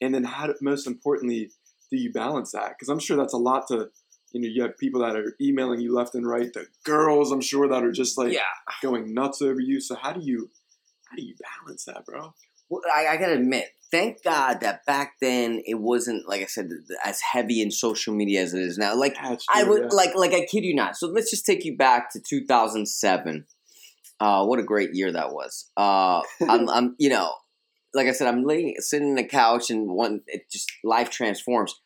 And 0.00 0.14
then 0.14 0.24
how, 0.24 0.46
do, 0.46 0.54
most 0.62 0.86
importantly, 0.86 1.50
do 1.90 1.96
you 1.96 2.12
balance 2.12 2.52
that? 2.52 2.70
Because 2.70 2.88
I'm 2.88 2.98
sure 2.98 3.16
that's 3.16 3.34
a 3.34 3.38
lot 3.38 3.68
to, 3.68 3.90
you 4.32 4.40
know, 4.40 4.48
you 4.48 4.62
have 4.62 4.76
people 4.78 5.00
that 5.02 5.16
are 5.16 5.34
emailing 5.40 5.80
you 5.80 5.94
left 5.94 6.14
and 6.14 6.26
right, 6.26 6.52
the 6.52 6.66
girls, 6.84 7.30
I'm 7.32 7.40
sure 7.40 7.68
that 7.68 7.84
are 7.84 7.92
just 7.92 8.18
like 8.18 8.32
Yeah. 8.32 8.40
going 8.82 9.14
nuts 9.14 9.40
over 9.42 9.60
you. 9.60 9.80
So 9.80 9.94
how 9.94 10.12
do 10.12 10.20
you, 10.22 10.50
how 11.08 11.16
do 11.16 11.22
you 11.22 11.34
balance 11.64 11.84
that, 11.84 12.04
bro? 12.04 12.34
Well, 12.70 12.80
I, 12.94 13.06
I 13.08 13.16
gotta 13.18 13.34
admit, 13.34 13.68
thank 13.90 14.22
God 14.24 14.60
that 14.60 14.84
back 14.86 15.14
then 15.20 15.62
it 15.66 15.74
wasn't 15.78 16.26
like 16.28 16.40
I 16.42 16.46
said 16.46 16.68
as 17.04 17.20
heavy 17.20 17.60
in 17.62 17.70
social 17.70 18.14
media 18.14 18.42
as 18.42 18.54
it 18.54 18.62
is 18.62 18.78
now. 18.78 18.96
Like 18.96 19.14
That's 19.14 19.46
I 19.52 19.62
would 19.62 19.82
yeah. 19.82 19.88
like 19.92 20.14
like 20.16 20.32
I 20.32 20.46
kid 20.46 20.64
you 20.64 20.74
not. 20.74 20.96
So 20.96 21.06
let's 21.06 21.30
just 21.30 21.46
take 21.46 21.64
you 21.64 21.76
back 21.76 22.10
to 22.12 22.20
2007. 22.20 23.46
Uh, 24.20 24.44
what 24.46 24.58
a 24.58 24.62
great 24.62 24.94
year 24.94 25.12
that 25.12 25.32
was. 25.32 25.70
Uh, 25.76 26.22
I'm, 26.48 26.68
I'm 26.76 26.96
you 26.98 27.10
know, 27.10 27.32
like 27.94 28.06
I 28.08 28.12
said, 28.12 28.26
I'm 28.28 28.44
laying 28.44 28.74
sitting 28.78 29.10
in 29.10 29.14
the 29.14 29.24
couch 29.24 29.70
and 29.70 29.88
one 29.88 30.20
it 30.26 30.50
just 30.50 30.70
life 30.82 31.10
transforms. 31.10 31.80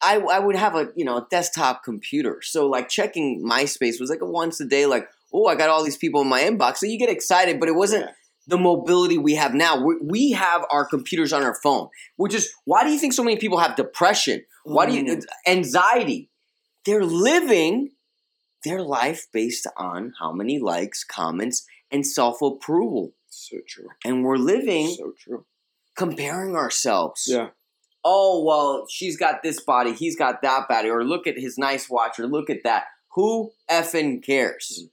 I, 0.00 0.18
I 0.18 0.38
would 0.38 0.54
have 0.56 0.76
a 0.76 0.88
you 0.94 1.04
know 1.04 1.16
a 1.18 1.26
desktop 1.30 1.82
computer, 1.82 2.40
so 2.42 2.66
like 2.66 2.88
checking 2.88 3.42
MySpace 3.44 4.00
was 4.00 4.10
like 4.10 4.20
a 4.20 4.26
once 4.26 4.60
a 4.60 4.64
day. 4.64 4.86
Like, 4.86 5.08
oh, 5.32 5.46
I 5.46 5.56
got 5.56 5.70
all 5.70 5.82
these 5.84 5.96
people 5.96 6.20
in 6.22 6.28
my 6.28 6.42
inbox, 6.42 6.76
so 6.78 6.86
you 6.86 6.98
get 6.98 7.08
excited, 7.10 7.58
but 7.58 7.68
it 7.68 7.74
wasn't 7.74 8.04
Yeah. 8.06 8.12
the 8.46 8.58
mobility 8.58 9.18
we 9.18 9.34
have 9.34 9.54
now. 9.54 9.82
We, 9.84 9.96
we 10.00 10.30
have 10.32 10.64
our 10.70 10.84
computers 10.86 11.32
on 11.32 11.42
our 11.42 11.54
phone, 11.54 11.88
which 12.16 12.32
is 12.34 12.52
why 12.64 12.84
do 12.84 12.90
you 12.90 12.98
think 12.98 13.12
so 13.12 13.24
many 13.24 13.36
people 13.38 13.58
have 13.58 13.74
depression? 13.76 14.44
Why 14.64 14.86
do 14.86 14.92
you 14.94 15.02
Mm. 15.04 15.24
anxiety? 15.46 16.30
They're 16.86 17.04
living 17.04 17.90
their 18.64 18.82
life 18.82 19.26
based 19.32 19.66
on 19.76 20.12
how 20.20 20.32
many 20.32 20.58
likes, 20.58 21.02
comments, 21.04 21.66
and 21.90 22.06
self 22.06 22.40
approval, 22.40 23.14
So 23.30 23.58
true. 23.68 23.88
and 24.04 24.24
we're 24.24 24.36
living 24.36 24.88
So 24.88 25.12
true. 25.18 25.44
comparing 25.96 26.56
ourselves. 26.56 27.24
Yeah. 27.28 27.48
Oh 28.04 28.42
well, 28.44 28.86
she's 28.88 29.16
got 29.16 29.42
this 29.42 29.60
body, 29.60 29.92
he's 29.92 30.16
got 30.16 30.40
that 30.42 30.68
body, 30.68 30.88
or 30.88 31.04
look 31.04 31.26
at 31.26 31.36
his 31.38 31.58
nice 31.58 31.90
watch, 31.90 32.18
or 32.18 32.26
look 32.26 32.48
at 32.50 32.62
that. 32.64 32.84
Who 33.14 33.50
effing 33.70 34.24
cares? 34.24 34.84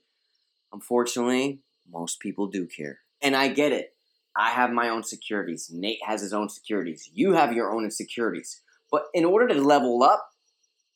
Unfortunately, 0.72 1.60
most 1.90 2.20
people 2.20 2.46
do 2.48 2.66
care. 2.66 2.98
And 3.22 3.36
I 3.36 3.48
get 3.48 3.72
it. 3.72 3.90
I 4.36 4.50
have 4.50 4.70
my 4.70 4.88
own 4.88 5.02
securities. 5.02 5.70
Nate 5.72 6.00
has 6.06 6.20
his 6.20 6.32
own 6.32 6.48
securities. 6.48 7.08
You 7.14 7.32
have 7.32 7.52
your 7.54 7.72
own 7.72 7.84
insecurities. 7.84 8.60
But 8.90 9.04
in 9.14 9.24
order 9.24 9.48
to 9.48 9.54
level 9.60 10.02
up, 10.02 10.28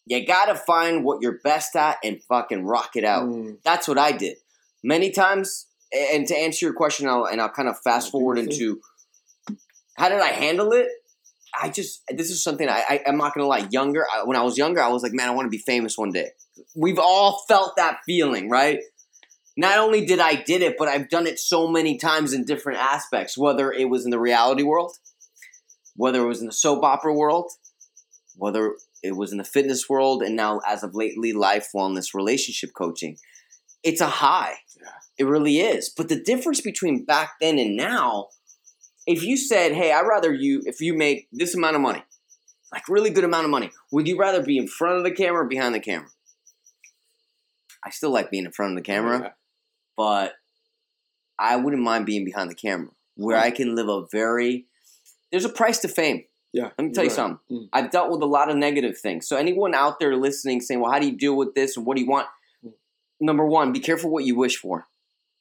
you 0.07 0.27
gotta 0.27 0.55
find 0.55 1.05
what 1.05 1.23
you're 1.23 1.39
best 1.43 1.75
at 1.77 1.99
and 2.05 2.23
fucking 2.25 2.65
rock 2.65 2.91
it 2.97 3.05
out. 3.05 3.29
Mm. 3.29 3.59
That's 3.65 3.89
what 3.89 3.99
I 3.99 4.13
did. 4.13 4.37
Many 4.83 5.11
times, 5.11 5.67
and 5.93 6.27
to 6.27 6.37
answer 6.37 6.67
your 6.67 6.75
question, 6.75 7.09
I'll, 7.09 7.25
and 7.25 7.41
I'll 7.41 7.49
kind 7.49 7.69
of 7.69 7.81
fast 7.83 8.11
forward 8.11 8.39
into 8.39 8.81
how 9.97 10.09
did 10.09 10.21
I 10.21 10.29
handle 10.29 10.73
it? 10.73 10.87
I 11.61 11.69
just, 11.69 12.03
this 12.09 12.31
is 12.31 12.43
something 12.43 12.69
I, 12.69 12.85
I, 12.89 13.01
I'm 13.07 13.17
not 13.17 13.35
gonna 13.35 13.49
lie, 13.49 13.67
younger, 13.71 14.07
I, 14.13 14.23
when 14.25 14.37
I 14.37 14.43
was 14.43 14.57
younger, 14.57 14.81
I 14.81 14.89
was 14.89 15.03
like, 15.03 15.13
man, 15.13 15.29
I 15.29 15.33
wanna 15.33 15.49
be 15.49 15.59
famous 15.59 15.99
one 15.99 16.13
day. 16.13 16.29
We've 16.77 16.99
all 16.99 17.45
felt 17.49 17.77
that 17.77 17.99
feeling, 18.07 18.49
right? 18.49 18.81
Not 19.57 19.79
only 19.79 20.07
did 20.07 20.21
I 20.21 20.37
did 20.37 20.63
it, 20.63 20.77
but 20.79 20.89
I've 20.89 21.09
done 21.09 21.27
it 21.27 21.39
so 21.39 21.69
many 21.69 21.99
times 21.99 22.33
in 22.33 22.45
different 22.45 22.79
aspects, 22.79 23.37
whether 23.37 23.73
it 23.73 23.91
was 23.91 24.05
in 24.05 24.11
the 24.11 24.21
reality 24.21 24.63
world, 24.63 24.93
whether 25.97 26.23
it 26.23 26.27
was 26.27 26.41
in 26.41 26.47
the 26.47 26.53
soap 26.53 26.85
opera 26.85 27.13
world, 27.13 27.51
whether 28.37 28.75
it 29.03 29.17
was 29.17 29.33
in 29.33 29.39
the 29.39 29.45
fitness 29.45 29.89
world, 29.89 30.23
and 30.23 30.37
now 30.37 30.61
as 30.67 30.83
of 30.83 30.95
lately, 30.95 31.33
life, 31.33 31.69
wellness, 31.75 32.15
relationship 32.15 32.71
coaching. 32.77 33.19
It's 33.83 34.01
a 34.01 34.07
high. 34.07 34.55
It 35.21 35.27
really 35.27 35.59
is. 35.61 35.91
But 35.91 36.09
the 36.09 36.19
difference 36.19 36.63
between 36.63 37.05
back 37.05 37.33
then 37.43 37.59
and 37.59 37.77
now, 37.77 38.29
if 39.07 39.23
you 39.23 39.37
said, 39.37 39.73
hey, 39.73 39.93
I'd 39.93 40.07
rather 40.07 40.33
you, 40.33 40.63
if 40.65 40.81
you 40.81 40.95
made 40.95 41.27
this 41.31 41.55
amount 41.55 41.77
of 41.77 41.83
money, 41.83 42.03
like 42.73 42.89
really 42.89 43.11
good 43.11 43.25
amount 43.25 43.45
of 43.45 43.51
money, 43.51 43.71
would 43.93 44.09
you 44.09 44.17
rather 44.19 44.43
be 44.43 44.57
in 44.57 44.67
front 44.67 44.97
of 44.97 45.05
the 45.05 45.11
camera 45.11 45.43
or 45.45 45.47
behind 45.47 45.75
the 45.75 45.81
camera? 45.81 46.09
I 47.85 47.91
still 47.91 48.11
like 48.11 48.31
being 48.31 48.47
in 48.47 48.53
front 48.53 48.73
of 48.73 48.77
the 48.77 48.83
camera, 48.83 49.21
Yeah. 49.21 49.29
but 49.97 50.33
I 51.39 51.57
wouldn't 51.57 51.83
mind 51.83 52.07
being 52.07 52.25
behind 52.25 52.51
the 52.51 52.55
camera. 52.55 52.91
where 53.17 53.37
I 53.37 53.51
can 53.51 53.75
live 53.75 53.89
a 53.89 54.07
very. 54.11 54.65
There's 55.31 55.45
a 55.45 55.51
price 55.51 55.81
to 55.81 55.89
fame. 55.89 56.25
Yeah. 56.55 56.71
Let 56.79 56.85
me 56.87 56.91
tell 56.93 57.05
you 57.05 57.11
right. 57.11 57.15
something. 57.17 57.39
Mm. 57.51 57.69
I've 57.71 57.91
dealt 57.91 58.11
with 58.11 58.23
a 58.23 58.27
lot 58.27 58.49
of 58.51 58.57
negative 58.57 58.97
things. 58.99 59.29
So 59.29 59.37
anyone 59.37 59.75
out 59.75 60.01
there 60.01 60.17
listening, 60.17 60.63
saying, 60.63 60.81
"Well, 60.81 60.91
how 60.91 60.99
do 60.99 61.07
you 61.07 61.17
deal 61.19 61.37
with 61.37 61.55
this? 61.55 61.77
and 61.77 61.85
What 61.85 61.97
do 61.99 62.03
you 62.03 62.09
want?" 62.09 62.29
Mm. 62.65 62.73
Number 63.21 63.45
one, 63.45 63.73
be 63.73 63.81
careful 63.81 64.11
what 64.11 64.25
you 64.25 64.37
wish 64.37 64.57
for. 64.57 64.87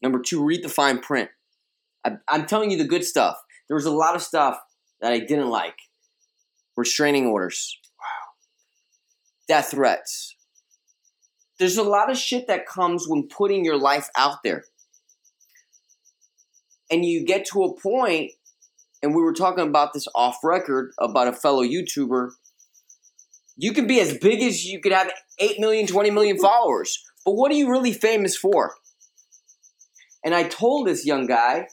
Number 0.01 0.19
two, 0.19 0.43
read 0.43 0.63
the 0.63 0.69
fine 0.69 0.99
print. 0.99 1.29
I, 2.05 2.17
I'm 2.27 2.45
telling 2.45 2.71
you 2.71 2.77
the 2.77 2.87
good 2.87 3.03
stuff. 3.03 3.37
There 3.67 3.75
was 3.75 3.85
a 3.85 3.91
lot 3.91 4.15
of 4.15 4.21
stuff 4.21 4.59
that 5.01 5.11
I 5.11 5.19
didn't 5.19 5.49
like. 5.49 5.75
Restraining 6.77 7.25
orders. 7.25 7.77
Wow. 7.99 8.33
Death 9.47 9.71
threats. 9.71 10.35
There's 11.57 11.77
a 11.77 11.83
lot 11.83 12.09
of 12.09 12.17
shit 12.17 12.47
that 12.47 12.65
comes 12.65 13.05
when 13.07 13.27
putting 13.27 13.65
your 13.65 13.77
life 13.77 14.09
out 14.17 14.43
there. 14.43 14.63
And 16.89 17.05
you 17.05 17.25
get 17.25 17.45
to 17.47 17.63
a 17.63 17.79
point, 17.79 18.31
and 19.03 19.13
we 19.13 19.21
were 19.21 19.33
talking 19.33 19.67
about 19.67 19.93
this 19.93 20.07
off 20.15 20.37
record 20.43 20.93
about 20.97 21.27
a 21.27 21.33
fellow 21.33 21.63
YouTuber. 21.63 22.31
You 23.57 23.73
can 23.73 23.87
be 23.87 23.99
as 23.99 24.17
big 24.17 24.41
as 24.41 24.65
you 24.65 24.79
could 24.79 24.93
have 24.93 25.11
8 25.37 25.59
million, 25.59 25.85
20 25.85 26.11
million 26.11 26.39
followers. 26.39 27.03
But 27.25 27.33
what 27.33 27.51
are 27.51 27.55
you 27.55 27.69
really 27.69 27.93
famous 27.93 28.37
for? 28.37 28.75
And 30.23 30.35
I 30.35 30.43
told 30.43 30.87
this 30.87 31.05
young 31.05 31.25
guy, 31.27 31.67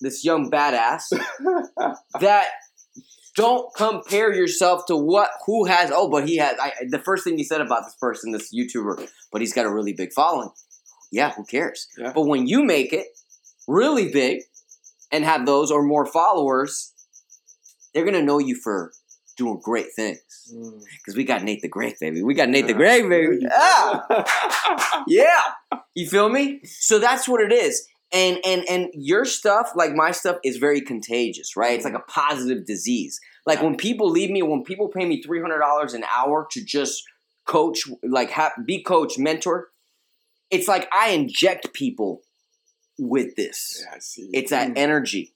this 0.00 0.24
young 0.24 0.50
badass, 0.50 1.02
that 2.20 2.46
don't 3.34 3.68
compare 3.76 4.32
yourself 4.32 4.86
to 4.86 4.96
what 4.96 5.28
who 5.44 5.66
has 5.66 5.90
oh 5.94 6.08
but 6.10 6.26
he 6.26 6.38
has 6.38 6.56
I, 6.58 6.72
the 6.88 6.98
first 6.98 7.22
thing 7.22 7.36
he 7.36 7.44
said 7.44 7.60
about 7.60 7.84
this 7.84 7.94
person 8.00 8.32
this 8.32 8.50
youtuber 8.54 9.06
but 9.30 9.42
he's 9.42 9.52
got 9.52 9.66
a 9.66 9.70
really 9.72 9.92
big 9.92 10.12
following 10.14 10.48
yeah 11.12 11.32
who 11.34 11.44
cares 11.44 11.86
Yeah. 11.98 12.12
but 12.14 12.22
when 12.26 12.46
you 12.46 12.64
make 12.64 12.94
it 12.94 13.08
really 13.68 14.10
big 14.10 14.40
and 15.12 15.22
have 15.22 15.44
those 15.44 15.70
or 15.70 15.82
more 15.82 16.06
followers 16.06 16.94
they're 17.92 18.06
gonna 18.06 18.22
know 18.22 18.38
you 18.38 18.56
for 18.56 18.92
doing 19.36 19.60
great 19.62 19.88
things. 19.94 20.20
Mm. 20.52 20.80
because 20.98 21.16
we 21.16 21.24
got 21.24 21.42
nate 21.42 21.60
the 21.62 21.68
great 21.68 21.98
baby. 22.00 22.22
We 22.22 22.34
got 22.34 22.48
nate 22.48 22.66
the 22.66 22.74
great 22.74 23.08
baby. 23.08 23.38
Ah! 23.50 25.04
yeah. 25.08 25.42
You 25.94 26.08
feel 26.08 26.28
me? 26.28 26.60
So 26.64 26.98
that's 26.98 27.28
what 27.28 27.40
it 27.40 27.52
is. 27.52 27.86
And 28.12 28.38
and 28.44 28.64
and 28.68 28.88
your 28.94 29.24
stuff 29.24 29.72
like 29.74 29.92
my 29.94 30.12
stuff 30.12 30.36
is 30.44 30.56
very 30.58 30.80
contagious 30.80 31.56
right? 31.56 31.74
It's 31.74 31.84
like 31.84 31.94
a 31.94 32.00
positive 32.00 32.64
disease. 32.64 33.18
Like 33.46 33.62
when 33.62 33.76
people 33.76 34.08
leave 34.10 34.30
me 34.30 34.42
when 34.42 34.62
people 34.64 34.88
pay 34.88 35.04
me 35.04 35.22
$300 35.22 35.94
an 35.94 36.04
hour 36.12 36.46
to 36.52 36.64
just 36.64 37.02
coach 37.46 37.84
like 38.02 38.30
have, 38.30 38.52
be 38.64 38.82
coach 38.82 39.18
mentor 39.18 39.68
it's 40.50 40.68
like 40.68 40.88
i 40.92 41.10
inject 41.10 41.72
people 41.72 42.22
with 42.98 43.34
this. 43.36 43.84
Yeah, 44.16 44.30
it's 44.32 44.50
that 44.50 44.70
Mm. 44.70 44.78
energy 44.78 45.32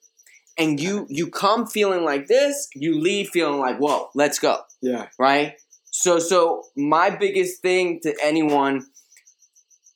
and 0.60 0.78
you 0.78 1.06
you 1.08 1.28
come 1.28 1.66
feeling 1.66 2.04
like 2.04 2.26
this 2.28 2.68
you 2.74 3.00
leave 3.00 3.30
feeling 3.30 3.58
like 3.58 3.78
whoa 3.78 4.10
let's 4.14 4.38
go 4.38 4.54
Yeah. 4.80 5.06
right? 5.18 5.54
So, 5.92 6.18
so 6.20 6.62
my 6.76 7.10
biggest 7.10 7.62
thing 7.62 7.98
to 8.04 8.14
anyone, 8.22 8.86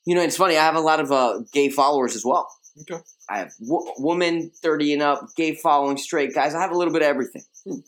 you 0.05 0.13
know, 0.15 0.21
it's 0.21 0.35
funny. 0.37 0.57
I 0.57 0.63
have 0.63 0.75
a 0.75 0.81
lot 0.81 0.99
of 0.99 1.09
uh, 1.11 1.39
gay 1.53 1.69
followers 1.69 2.15
as 2.15 2.25
well. 2.25 2.47
Okay. 2.81 3.01
I 3.29 3.37
have 3.39 3.51
w- 3.61 3.91
women 3.97 4.51
thirty 4.61 4.91
and 4.93 5.01
up, 5.01 5.21
gay 5.37 5.55
following, 5.55 5.97
straight 5.97 6.33
guys. 6.35 6.53
I 6.53 6.59
have 6.61 6.71
a 6.71 6.77
little 6.77 6.91
bit 6.93 7.01
of 7.01 7.07
everything. 7.07 7.43
Hmm. 7.65 7.79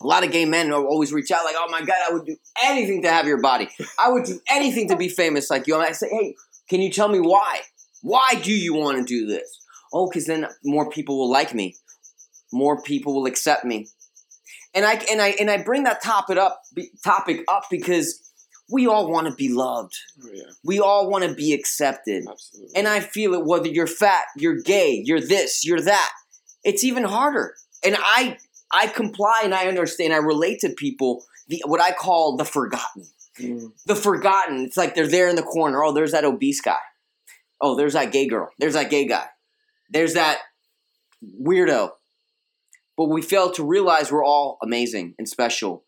A 0.00 0.06
lot 0.06 0.24
of 0.24 0.30
gay 0.30 0.44
men 0.44 0.72
always 0.72 1.12
reach 1.12 1.32
out 1.32 1.44
like, 1.44 1.56
"Oh 1.58 1.66
my 1.68 1.80
god, 1.80 1.96
I 2.08 2.12
would 2.14 2.24
do 2.26 2.36
anything 2.64 3.02
to 3.02 3.10
have 3.10 3.26
your 3.26 3.40
body. 3.42 3.68
I 3.98 4.08
would 4.12 4.24
do 4.24 4.38
anything 4.48 4.88
to 4.90 4.96
be 4.96 5.08
famous 5.08 5.50
like 5.50 5.66
you." 5.66 5.74
And 5.74 5.82
I 5.82 5.92
say, 5.92 6.08
"Hey, 6.08 6.36
can 6.70 6.80
you 6.80 6.90
tell 6.92 7.08
me 7.08 7.18
why? 7.18 7.60
Why 8.02 8.28
do 8.40 8.52
you 8.52 8.72
want 8.74 8.98
to 8.98 9.04
do 9.04 9.26
this?" 9.26 9.48
Oh, 9.92 10.08
because 10.08 10.26
then 10.26 10.46
more 10.64 10.88
people 10.88 11.18
will 11.18 11.30
like 11.30 11.52
me, 11.52 11.74
more 12.52 12.82
people 12.82 13.14
will 13.14 13.26
accept 13.26 13.64
me, 13.64 13.88
and 14.74 14.84
I 14.84 14.94
and 15.10 15.20
I 15.20 15.28
and 15.40 15.50
I 15.50 15.62
bring 15.62 15.84
that 15.84 16.02
topic 16.02 16.38
up 16.38 16.62
topic 17.04 17.44
up 17.48 17.64
because 17.70 18.24
we 18.70 18.86
all 18.86 19.10
want 19.10 19.26
to 19.26 19.34
be 19.34 19.48
loved. 19.48 19.94
Oh, 20.22 20.28
yeah. 20.32 20.42
We 20.62 20.78
all 20.78 21.10
want 21.10 21.24
to 21.24 21.34
be 21.34 21.54
accepted. 21.54 22.24
Absolutely. 22.30 22.76
And 22.76 22.86
I 22.86 23.00
feel 23.00 23.34
it 23.34 23.46
whether 23.46 23.68
you're 23.68 23.86
fat, 23.86 24.24
you're 24.36 24.60
gay, 24.60 25.02
you're 25.04 25.20
this, 25.20 25.64
you're 25.64 25.80
that. 25.80 26.12
It's 26.64 26.84
even 26.84 27.04
harder. 27.04 27.54
And 27.84 27.96
I 27.98 28.36
I 28.72 28.88
comply 28.88 29.42
and 29.44 29.54
I 29.54 29.66
understand. 29.66 30.12
I 30.12 30.18
relate 30.18 30.60
to 30.60 30.70
people 30.70 31.24
the 31.48 31.62
what 31.66 31.80
I 31.80 31.92
call 31.92 32.36
the 32.36 32.44
forgotten. 32.44 33.04
Mm. 33.38 33.72
The 33.86 33.96
forgotten. 33.96 34.64
It's 34.64 34.76
like 34.76 34.94
they're 34.94 35.06
there 35.06 35.28
in 35.28 35.36
the 35.36 35.42
corner. 35.42 35.82
Oh, 35.82 35.92
there's 35.92 36.12
that 36.12 36.24
obese 36.24 36.60
guy. 36.60 36.78
Oh, 37.60 37.76
there's 37.76 37.94
that 37.94 38.12
gay 38.12 38.26
girl. 38.26 38.50
There's 38.58 38.74
that 38.74 38.90
gay 38.90 39.06
guy. 39.06 39.26
There's 39.90 40.14
that 40.14 40.40
weirdo. 41.42 41.90
But 42.98 43.10
we 43.10 43.22
fail 43.22 43.52
to 43.52 43.64
realize 43.64 44.10
we're 44.10 44.24
all 44.24 44.58
amazing 44.60 45.14
and 45.18 45.28
special. 45.28 45.84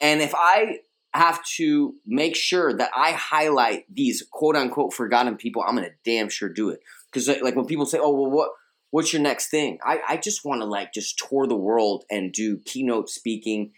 And 0.00 0.22
if 0.22 0.34
I 0.34 0.78
have 1.14 1.44
to 1.56 1.94
make 2.06 2.34
sure 2.34 2.72
that 2.72 2.90
I 2.96 3.12
highlight 3.12 3.84
these 3.92 4.26
quote 4.32 4.56
unquote 4.56 4.94
forgotten 4.94 5.36
people, 5.36 5.62
I'm 5.62 5.74
gonna 5.74 5.90
damn 6.06 6.30
sure 6.30 6.48
do 6.48 6.70
it. 6.70 6.80
Because 7.12 7.28
like 7.42 7.54
when 7.54 7.66
people 7.66 7.84
say, 7.84 7.98
"Oh, 8.00 8.10
well, 8.10 8.30
what 8.30 8.50
what's 8.90 9.12
your 9.12 9.20
next 9.20 9.50
thing?" 9.50 9.78
I 9.84 10.00
I 10.08 10.16
just 10.16 10.42
want 10.42 10.62
to 10.62 10.66
like 10.66 10.94
just 10.94 11.18
tour 11.18 11.46
the 11.46 11.54
world 11.54 12.04
and 12.10 12.32
do 12.32 12.56
keynote 12.64 13.10
speaking, 13.10 13.72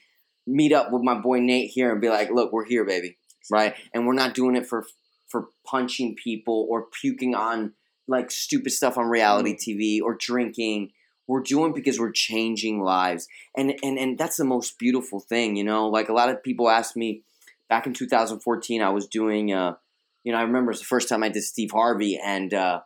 meet 0.46 0.72
up 0.72 0.92
with 0.92 1.02
my 1.02 1.18
boy 1.18 1.40
Nate 1.40 1.70
here 1.70 1.90
and 1.90 2.00
be 2.00 2.08
like, 2.08 2.30
"Look, 2.30 2.52
we're 2.52 2.66
here, 2.66 2.84
baby, 2.84 3.18
right?" 3.50 3.74
And 3.92 4.06
we're 4.06 4.14
not 4.14 4.34
doing 4.34 4.54
it 4.54 4.68
for 4.68 4.86
for 5.26 5.48
punching 5.66 6.14
people 6.14 6.68
or 6.70 6.86
puking 7.02 7.34
on 7.34 7.72
like 8.06 8.30
stupid 8.30 8.70
stuff 8.70 8.96
on 8.96 9.06
reality 9.06 9.54
mm. 9.54 9.58
TV 9.58 10.00
or 10.00 10.14
drinking. 10.14 10.92
We're 11.26 11.42
doing 11.42 11.72
because 11.72 11.98
we're 11.98 12.12
changing 12.12 12.82
lives, 12.82 13.26
and 13.56 13.74
and 13.82 13.98
and 13.98 14.18
that's 14.18 14.36
the 14.36 14.44
most 14.44 14.78
beautiful 14.78 15.20
thing, 15.20 15.56
you 15.56 15.64
know. 15.64 15.88
Like 15.88 16.08
a 16.08 16.12
lot 16.12 16.28
of 16.28 16.42
people 16.42 16.68
ask 16.68 16.96
me 16.96 17.22
back 17.68 17.86
in 17.86 17.94
2014, 17.94 18.82
I 18.82 18.90
was 18.90 19.06
doing, 19.06 19.52
uh, 19.52 19.74
you 20.22 20.32
know, 20.32 20.38
I 20.38 20.42
remember 20.42 20.70
it 20.70 20.74
was 20.74 20.80
the 20.80 20.86
first 20.86 21.08
time 21.08 21.22
I 21.22 21.28
did 21.28 21.42
Steve 21.42 21.70
Harvey, 21.72 22.18
and 22.22 22.52
uh, 22.52 22.80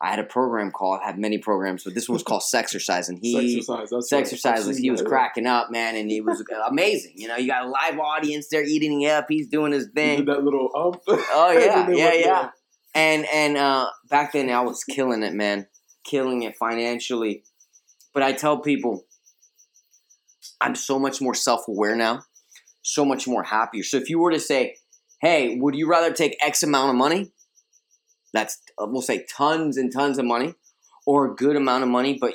I 0.00 0.10
had 0.10 0.18
a 0.18 0.24
program 0.24 0.70
called. 0.70 1.00
I 1.02 1.08
have 1.08 1.18
many 1.18 1.38
programs, 1.38 1.84
but 1.84 1.94
this 1.94 2.08
one 2.08 2.14
was 2.14 2.22
called 2.22 2.42
Sexercise, 2.54 3.08
and 3.08 3.18
he 3.20 3.60
Sexercise. 3.60 3.88
That's 3.90 4.08
Sex 4.08 4.12
right. 4.12 4.20
exercise 4.20 4.60
I've 4.60 4.66
was 4.66 4.76
seen 4.76 4.84
he 4.84 4.90
was 4.90 5.02
cracking 5.02 5.46
up, 5.46 5.70
man, 5.70 5.96
and 5.96 6.10
he 6.10 6.20
was 6.20 6.42
amazing. 6.68 7.12
You 7.16 7.28
know, 7.28 7.36
you 7.36 7.46
got 7.46 7.66
a 7.66 7.68
live 7.68 7.98
audience 7.98 8.48
there 8.50 8.64
eating 8.64 9.02
it 9.02 9.10
up. 9.10 9.26
He's 9.28 9.48
doing 9.48 9.72
his 9.72 9.88
thing. 9.94 10.18
did 10.18 10.26
that 10.26 10.42
little 10.42 10.70
up. 10.74 11.02
Oh 11.32 11.52
yeah, 11.52 11.88
yeah, 11.90 12.12
yeah. 12.12 12.24
down. 12.24 12.50
And 12.94 13.26
and 13.32 13.56
uh, 13.56 13.90
back 14.08 14.32
then 14.32 14.50
I 14.50 14.60
was 14.60 14.84
killing 14.84 15.22
it, 15.22 15.34
man, 15.34 15.66
killing 16.04 16.42
it 16.42 16.56
financially. 16.56 17.44
But 18.12 18.22
I 18.22 18.32
tell 18.32 18.58
people, 18.60 19.04
I'm 20.60 20.74
so 20.74 20.98
much 20.98 21.20
more 21.20 21.34
self 21.34 21.68
aware 21.68 21.96
now, 21.96 22.22
so 22.82 23.04
much 23.04 23.26
more 23.28 23.42
happier. 23.44 23.82
So 23.82 23.96
if 23.96 24.10
you 24.10 24.18
were 24.18 24.32
to 24.32 24.40
say, 24.40 24.76
"Hey, 25.20 25.56
would 25.58 25.74
you 25.74 25.88
rather 25.88 26.12
take 26.12 26.36
X 26.42 26.62
amount 26.62 26.90
of 26.90 26.96
money?" 26.96 27.32
That's 28.32 28.60
uh, 28.80 28.86
we'll 28.88 29.02
say 29.02 29.24
tons 29.36 29.76
and 29.76 29.92
tons 29.92 30.18
of 30.18 30.24
money, 30.24 30.54
or 31.06 31.26
a 31.32 31.34
good 31.34 31.56
amount 31.56 31.82
of 31.84 31.88
money, 31.88 32.18
but 32.20 32.34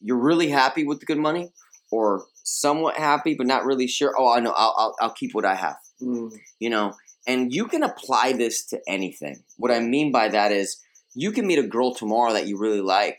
you're 0.00 0.18
really 0.18 0.48
happy 0.48 0.84
with 0.84 1.00
the 1.00 1.06
good 1.06 1.18
money, 1.18 1.52
or 1.90 2.24
somewhat 2.44 2.96
happy 2.96 3.34
but 3.34 3.46
not 3.46 3.64
really 3.64 3.86
sure. 3.86 4.14
Oh, 4.18 4.32
I 4.32 4.40
know. 4.40 4.52
I'll 4.56 4.74
I'll, 4.78 4.96
I'll 5.00 5.12
keep 5.14 5.34
what 5.34 5.44
I 5.44 5.54
have 5.54 5.76
Mm. 6.02 6.32
you 6.58 6.70
know 6.70 6.94
and 7.26 7.52
you 7.54 7.66
can 7.66 7.82
apply 7.82 8.32
this 8.32 8.64
to 8.68 8.80
anything 8.88 9.44
what 9.58 9.70
i 9.70 9.80
mean 9.80 10.10
by 10.10 10.28
that 10.30 10.50
is 10.50 10.80
you 11.14 11.30
can 11.30 11.46
meet 11.46 11.58
a 11.58 11.66
girl 11.66 11.92
tomorrow 11.94 12.32
that 12.32 12.46
you 12.46 12.56
really 12.56 12.80
like 12.80 13.18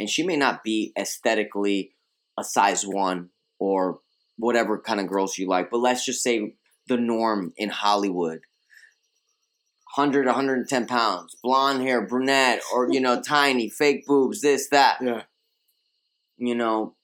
and 0.00 0.08
she 0.08 0.22
may 0.22 0.36
not 0.36 0.64
be 0.64 0.92
aesthetically 0.98 1.92
a 2.38 2.42
size 2.42 2.84
one 2.84 3.28
or 3.58 4.00
whatever 4.36 4.80
kind 4.80 4.98
of 4.98 5.06
girls 5.06 5.38
you 5.38 5.46
like 5.46 5.70
but 5.70 5.78
let's 5.78 6.04
just 6.04 6.22
say 6.22 6.54
the 6.88 6.96
norm 6.96 7.52
in 7.56 7.68
hollywood. 7.68 8.40
100 9.94 10.26
110 10.26 10.86
pounds 10.86 11.36
blonde 11.42 11.82
hair 11.82 12.06
brunette 12.06 12.62
or 12.72 12.88
you 12.90 13.00
know 13.00 13.20
tiny 13.26 13.68
fake 13.68 14.06
boobs 14.06 14.40
this 14.40 14.68
that. 14.70 14.98
Yeah. 15.02 15.22
you 16.36 16.54
know 16.54 16.94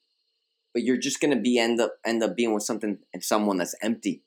but 0.73 0.83
you're 0.83 0.97
just 0.97 1.19
going 1.19 1.33
to 1.33 1.41
be 1.41 1.59
end 1.59 1.79
up 1.79 1.93
end 2.05 2.23
up 2.23 2.35
being 2.35 2.53
with 2.53 2.63
something 2.63 2.97
and 3.13 3.23
someone 3.23 3.57
that's 3.57 3.75
empty 3.81 4.23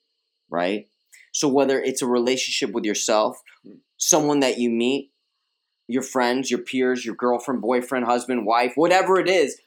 right? 0.50 0.88
So 1.32 1.48
whether 1.48 1.80
it's 1.80 2.02
a 2.02 2.06
relationship 2.06 2.74
with 2.74 2.84
yourself 2.84 3.40
hmm. 3.64 3.76
someone 3.96 4.40
that 4.40 4.58
you 4.58 4.70
meet 4.70 5.09
your 5.90 6.02
friends 6.02 6.50
your 6.50 6.60
peers 6.60 7.04
your 7.04 7.14
girlfriend 7.14 7.60
boyfriend 7.60 8.04
husband 8.04 8.46
wife 8.46 8.72
whatever 8.76 9.18
it 9.18 9.28
is 9.28 9.60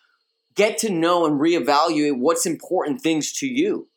get 0.55 0.77
to 0.77 0.89
know 0.89 1.25
and 1.25 1.39
reevaluate 1.39 2.17
what's 2.17 2.45
important 2.45 3.01
things 3.01 3.31
to 3.31 3.47
you 3.47 3.87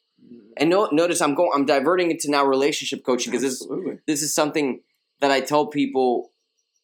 and 0.57 0.71
no, 0.71 0.89
notice 0.93 1.21
i'm 1.21 1.35
going 1.35 1.51
i'm 1.55 1.67
diverting 1.67 2.11
into 2.11 2.31
now 2.31 2.45
relationship 2.45 3.05
coaching 3.05 3.31
because 3.31 3.43
this 3.43 3.67
this 4.07 4.23
is 4.23 4.35
something 4.35 4.81
that 5.21 5.31
I 5.31 5.41
tell 5.41 5.67
people 5.67 6.33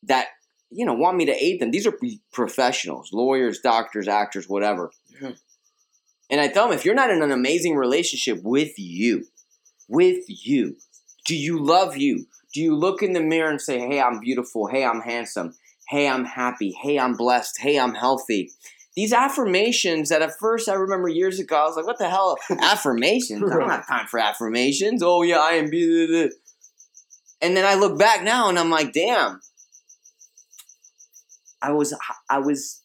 that 0.04 0.28
you 0.70 0.84
know 0.84 0.94
want 0.94 1.16
me 1.16 1.26
to 1.26 1.44
aid 1.44 1.60
them. 1.60 1.70
These 1.70 1.86
are 1.86 1.98
professionals, 2.32 3.10
lawyers, 3.12 3.60
doctors, 3.60 4.08
actors, 4.08 4.48
whatever. 4.48 4.90
Yeah. 5.20 5.32
And 6.30 6.40
I 6.40 6.48
tell 6.48 6.68
them 6.68 6.76
if 6.76 6.84
you're 6.84 6.94
not 6.94 7.10
in 7.10 7.22
an 7.22 7.32
amazing 7.32 7.76
relationship 7.76 8.42
with 8.42 8.78
you, 8.78 9.26
with 9.88 10.24
you, 10.28 10.76
do 11.26 11.36
you 11.36 11.62
love 11.62 11.96
you? 11.96 12.26
Do 12.52 12.60
you 12.60 12.76
look 12.76 13.02
in 13.02 13.12
the 13.12 13.20
mirror 13.22 13.50
and 13.50 13.60
say, 13.60 13.78
"Hey, 13.78 14.00
I'm 14.00 14.20
beautiful. 14.20 14.66
Hey, 14.66 14.84
I'm 14.84 15.00
handsome. 15.00 15.54
hey, 15.88 16.08
I'm 16.08 16.24
happy, 16.24 16.74
hey, 16.82 16.98
I'm 16.98 17.14
blessed, 17.14 17.58
hey, 17.60 17.78
I'm 17.78 17.92
healthy. 17.94 18.50
These 18.96 19.12
affirmations 19.12 20.08
that 20.08 20.22
at 20.22 20.38
first 20.38 20.68
I 20.68 20.74
remember 20.74 21.08
years 21.08 21.38
ago, 21.38 21.56
I 21.56 21.64
was 21.64 21.76
like, 21.76 21.86
what 21.86 21.98
the 21.98 22.08
hell? 22.08 22.38
affirmations? 22.62 23.42
I 23.50 23.58
don't 23.58 23.68
have 23.68 23.86
time 23.86 24.06
for 24.06 24.18
affirmations. 24.18 25.02
Oh, 25.02 25.22
yeah, 25.22 25.38
I 25.38 25.52
am. 25.52 25.68
blah. 25.68 26.28
And 27.42 27.56
then 27.56 27.66
I 27.66 27.74
look 27.74 27.98
back 27.98 28.22
now 28.22 28.48
and 28.48 28.58
I'm 28.58 28.70
like, 28.70 28.92
damn. 28.92 29.40
I 31.60 31.72
was 31.72 31.94
I 32.30 32.38
was 32.38 32.82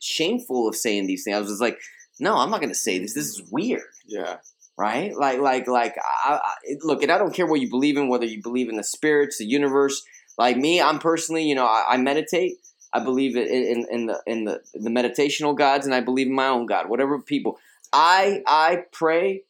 shameful 0.00 0.68
of 0.68 0.76
saying 0.76 1.06
these 1.06 1.24
things. 1.24 1.36
I 1.36 1.40
was 1.40 1.48
just 1.48 1.60
like, 1.60 1.78
no, 2.20 2.36
I'm 2.36 2.50
not 2.50 2.60
gonna 2.60 2.74
say 2.74 2.98
this. 2.98 3.14
This 3.14 3.26
is 3.26 3.42
weird 3.50 3.82
Yeah. 4.06 4.36
Right? 4.76 5.16
Like, 5.16 5.38
like, 5.38 5.66
like. 5.66 5.96
I, 6.24 6.40
I, 6.42 6.54
look, 6.82 7.02
and 7.02 7.12
I 7.12 7.18
don't 7.18 7.34
care 7.34 7.46
what 7.46 7.60
you 7.60 7.70
believe 7.70 7.96
in, 7.96 8.08
whether 8.08 8.26
you 8.26 8.42
believe 8.42 8.68
in 8.68 8.76
the 8.76 8.84
spirits, 8.84 9.38
the 9.38 9.46
universe. 9.46 10.02
Like 10.36 10.56
me, 10.56 10.80
I'm 10.80 10.98
personally, 10.98 11.44
you 11.44 11.54
know, 11.54 11.66
I, 11.66 11.84
I 11.90 11.96
meditate. 11.96 12.56
I 12.92 13.02
believe 13.02 13.36
in, 13.36 13.48
in 13.48 13.86
in 13.90 14.06
the 14.06 14.22
in 14.26 14.44
the 14.44 14.60
the 14.72 14.90
meditational 14.90 15.56
gods, 15.56 15.84
and 15.84 15.94
I 15.94 16.00
believe 16.00 16.28
in 16.28 16.34
my 16.34 16.46
own 16.46 16.66
God. 16.66 16.88
Whatever 16.88 17.20
people, 17.20 17.58
I 17.92 18.42
I 18.46 18.84
pray 18.92 19.42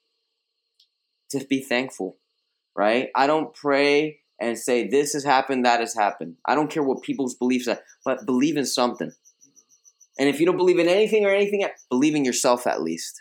to 1.30 1.44
be 1.44 1.60
thankful, 1.60 2.16
right? 2.74 3.10
I 3.14 3.26
don't 3.26 3.54
pray 3.54 4.20
and 4.40 4.58
say 4.58 4.86
this 4.88 5.12
has 5.12 5.24
happened, 5.24 5.64
that 5.64 5.80
has 5.80 5.94
happened. 5.94 6.36
I 6.44 6.54
don't 6.54 6.70
care 6.70 6.82
what 6.82 7.02
people's 7.02 7.34
beliefs 7.34 7.68
are, 7.68 7.80
but 8.04 8.26
believe 8.26 8.56
in 8.56 8.66
something. 8.66 9.12
And 10.18 10.28
if 10.28 10.40
you 10.40 10.46
don't 10.46 10.56
believe 10.56 10.78
in 10.78 10.88
anything 10.88 11.24
or 11.24 11.30
anything, 11.30 11.66
believe 11.90 12.14
in 12.14 12.24
yourself 12.24 12.66
at 12.66 12.82
least, 12.82 13.20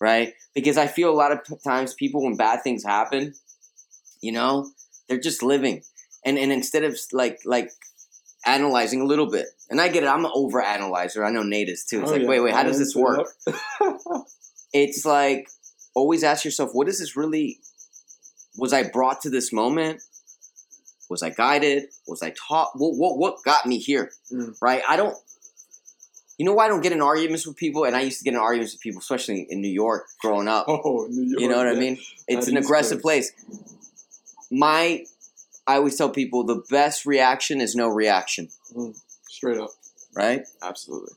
right? 0.00 0.32
Because 0.54 0.76
I 0.76 0.86
feel 0.86 1.10
a 1.10 1.14
lot 1.16 1.32
of 1.32 1.40
times 1.64 1.94
people, 1.94 2.22
when 2.24 2.36
bad 2.36 2.62
things 2.62 2.84
happen, 2.84 3.34
you 4.20 4.32
know, 4.32 4.70
they're 5.08 5.20
just 5.20 5.42
living, 5.42 5.82
and 6.24 6.38
and 6.38 6.50
instead 6.52 6.84
of 6.84 6.98
like 7.12 7.38
like 7.44 7.70
analyzing 8.44 9.00
a 9.00 9.04
little 9.04 9.30
bit, 9.30 9.46
and 9.70 9.80
I 9.80 9.88
get 9.88 10.02
it, 10.02 10.06
I'm 10.08 10.24
an 10.24 10.32
over 10.34 10.60
analyzer. 10.62 11.24
I 11.24 11.30
know 11.30 11.42
Nate 11.42 11.68
is 11.68 11.84
too. 11.84 12.00
It's 12.02 12.10
Oh, 12.10 12.14
like, 12.14 12.22
yeah. 12.22 12.28
wait, 12.28 12.40
wait, 12.40 12.54
how 12.54 12.62
does 12.62 12.78
this 12.78 12.94
work? 12.96 13.26
It's 14.72 15.04
like 15.06 15.48
always 15.94 16.22
ask 16.24 16.44
yourself, 16.44 16.70
what 16.72 16.88
is 16.88 16.98
this 16.98 17.16
really? 17.16 17.60
Was 18.58 18.72
I 18.72 18.82
brought 18.88 19.20
to 19.22 19.30
this 19.30 19.52
moment? 19.52 20.02
Was 21.08 21.22
I 21.22 21.30
guided? 21.30 21.84
Was 22.06 22.22
I 22.22 22.34
taught? 22.48 22.70
What 22.74 22.96
what 22.96 23.16
what 23.18 23.42
got 23.44 23.64
me 23.66 23.78
here? 23.78 24.10
Mm. 24.32 24.54
Right? 24.60 24.82
I 24.88 24.96
don't. 24.96 25.16
You 26.38 26.44
know 26.44 26.52
why 26.52 26.66
I 26.66 26.68
don't 26.68 26.82
get 26.82 26.92
in 26.92 27.00
arguments 27.00 27.46
with 27.46 27.56
people? 27.56 27.84
And 27.84 27.96
I 27.96 28.02
used 28.02 28.18
to 28.18 28.24
get 28.24 28.34
in 28.34 28.40
arguments 28.40 28.74
with 28.74 28.82
people, 28.82 29.00
especially 29.00 29.46
in 29.48 29.60
New 29.62 29.70
York, 29.70 30.06
growing 30.20 30.48
up. 30.48 30.66
Oh, 30.68 31.06
New 31.08 31.30
York. 31.30 31.40
You 31.40 31.48
know 31.48 31.56
what 31.56 31.68
I 31.68 31.74
mean? 31.74 31.98
It's 32.28 32.46
That 32.46 32.52
an 32.52 32.58
aggressive 32.58 33.00
place. 33.00 33.32
My, 34.50 35.04
I 35.66 35.76
always 35.76 35.96
tell 35.96 36.10
people 36.10 36.44
the 36.44 36.62
best 36.70 37.06
reaction 37.06 37.60
is 37.60 37.74
no 37.74 37.88
reaction, 37.88 38.48
mm, 38.76 38.94
Straight 39.28 39.58
up. 39.58 39.70
right? 40.14 40.42
Absolutely. 40.62 41.12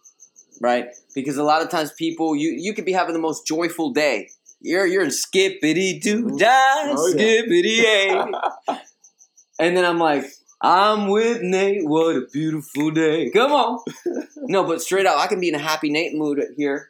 Right? 0.62 0.88
Because 1.14 1.38
a 1.38 1.44
lot 1.44 1.62
of 1.62 1.70
times 1.70 1.92
people, 1.94 2.36
you 2.36 2.52
you 2.58 2.74
could 2.74 2.86
be 2.86 2.92
having 2.94 3.14
the 3.14 3.20
most 3.20 3.46
joyful 3.48 3.92
day. 3.92 4.30
You're 4.62 4.86
you're 4.86 5.04
in 5.04 5.12
skippity 5.12 6.00
doo 6.00 6.38
dah, 6.38 6.48
mm-hmm. 6.48 6.96
Oh, 6.98 7.08
yeah. 7.08 7.14
skippity 7.14 7.86
a, 7.86 8.26
and 9.60 9.78
then 9.78 9.86
I'm 9.86 10.00
like, 10.00 10.26
I'm 10.62 11.08
with 11.08 11.41
Nate. 11.41 11.86
What 11.88 12.15
a 12.15 12.22
beautiful 12.32 12.91
day. 12.91 13.30
Come 13.30 13.52
on. 13.52 13.80
no, 14.38 14.63
but 14.65 14.82
straight 14.82 15.06
up, 15.06 15.17
I 15.17 15.28
can 15.28 15.39
be 15.39 15.50
in 15.50 15.56
a 15.56 15.60
happy 15.60 15.89
Nate 15.89 16.15
mood 16.15 16.41
here. 16.58 16.89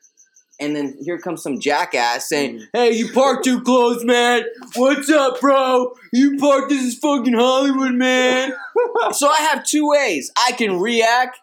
And 0.62 0.76
then 0.76 0.98
here 1.02 1.18
comes 1.20 1.42
some 1.42 1.60
jackass 1.60 2.28
saying, 2.28 2.60
Mm. 2.60 2.68
Hey, 2.74 2.92
you 2.92 3.14
parked 3.14 3.46
too 3.46 3.62
close, 3.62 4.04
man. 4.04 4.44
What's 4.76 5.10
up, 5.10 5.40
bro? 5.40 5.94
You 6.12 6.38
parked, 6.38 6.70
this 6.70 6.82
is 6.84 6.98
fucking 6.98 7.34
Hollywood, 7.34 7.94
man. 7.94 8.52
so 9.12 9.30
I 9.30 9.38
have 9.52 9.64
two 9.64 9.88
ways. 9.88 10.32
I 10.38 10.52
can 10.54 10.80
react, 10.80 11.38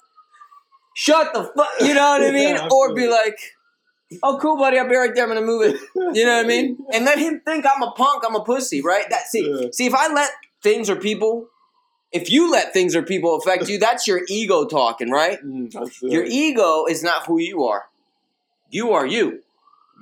shut 0.94 1.32
the 1.32 1.44
fuck, 1.56 1.68
you 1.80 1.94
know 1.94 2.08
what 2.10 2.22
I 2.22 2.30
mean? 2.32 2.56
Yeah, 2.56 2.68
or 2.70 2.94
be 2.94 3.08
like, 3.08 3.38
Oh, 4.22 4.38
cool, 4.40 4.56
buddy. 4.56 4.78
I'll 4.78 4.88
be 4.88 4.94
right 4.94 5.12
there. 5.14 5.24
I'm 5.24 5.30
gonna 5.30 5.44
move 5.44 5.62
it. 5.62 5.80
You 6.14 6.24
know 6.26 6.36
what 6.36 6.44
I 6.44 6.48
mean? 6.48 6.78
And 6.92 7.04
let 7.04 7.18
him 7.18 7.40
think 7.44 7.64
I'm 7.66 7.82
a 7.82 7.90
punk. 7.90 8.22
I'm 8.26 8.36
a 8.36 8.44
pussy, 8.44 8.80
right? 8.80 9.04
That 9.10 9.26
see, 9.26 9.48
Yeah. 9.50 9.68
see. 9.72 9.86
If 9.86 9.94
I 9.94 10.12
let 10.12 10.30
things 10.62 10.88
or 10.88 10.94
people, 10.96 11.48
if 12.12 12.30
you 12.30 12.50
let 12.50 12.72
things 12.72 12.94
or 12.94 13.02
people 13.02 13.36
affect 13.36 13.68
you, 13.68 13.78
that's 13.78 14.06
your 14.06 14.22
ego 14.28 14.64
talking, 14.64 15.10
right? 15.10 15.42
Mm. 15.42 16.02
Your 16.02 16.24
ego 16.24 16.86
is 16.86 17.02
not 17.02 17.26
who 17.26 17.38
you 17.38 17.64
are. 17.64 17.86
You 18.70 18.92
are 18.92 19.06
you. 19.06 19.42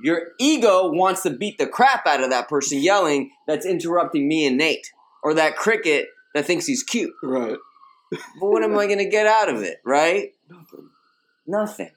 Your 0.03 0.29
ego 0.39 0.91
wants 0.91 1.23
to 1.23 1.29
beat 1.29 1.57
the 1.57 1.67
crap 1.67 2.05
out 2.05 2.23
of 2.23 2.29
that 2.29 2.49
person 2.49 2.79
yelling 2.79 3.31
that's 3.47 3.65
interrupting 3.65 4.27
me 4.27 4.45
and 4.45 4.57
Nate, 4.57 4.91
or 5.23 5.33
that 5.33 5.55
cricket 5.55 6.07
that 6.33 6.45
thinks 6.45 6.65
he's 6.65 6.83
cute. 6.83 7.13
right. 7.23 7.57
But 8.11 8.47
what 8.47 8.63
am 8.63 8.77
I 8.77 8.87
gonna 8.87 9.09
get 9.09 9.25
out 9.25 9.49
of 9.49 9.61
it, 9.63 9.81
right? 9.83 10.33
Nothing. 10.49 10.89
Nothing. 11.47 11.91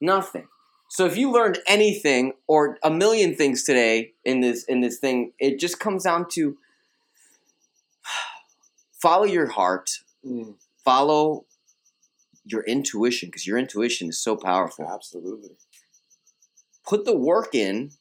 Nothing. 0.00 0.48
So 0.88 1.06
if 1.06 1.16
you 1.16 1.30
learned 1.30 1.60
anything 1.68 2.32
or 2.48 2.78
a 2.82 2.90
million 2.90 3.36
things 3.36 3.62
today 3.62 4.12
in 4.24 4.40
this 4.40 4.64
in 4.64 4.80
this 4.80 4.98
thing, 4.98 5.32
it 5.38 5.60
just 5.60 5.78
comes 5.78 6.04
down 6.04 6.26
to 6.32 6.56
follow 9.02 9.24
your 9.24 9.48
heart, 9.48 9.90
Mm, 10.24 10.56
follow 10.84 11.46
your 12.44 12.62
intuition 12.64 13.28
because 13.28 13.46
your 13.46 13.58
intuition 13.58 14.08
is 14.08 14.22
so 14.22 14.36
powerful. 14.36 14.86
absolutely. 14.86 15.56
Put 16.86 17.04
the 17.04 17.16
work 17.16 17.54
in 17.54 17.92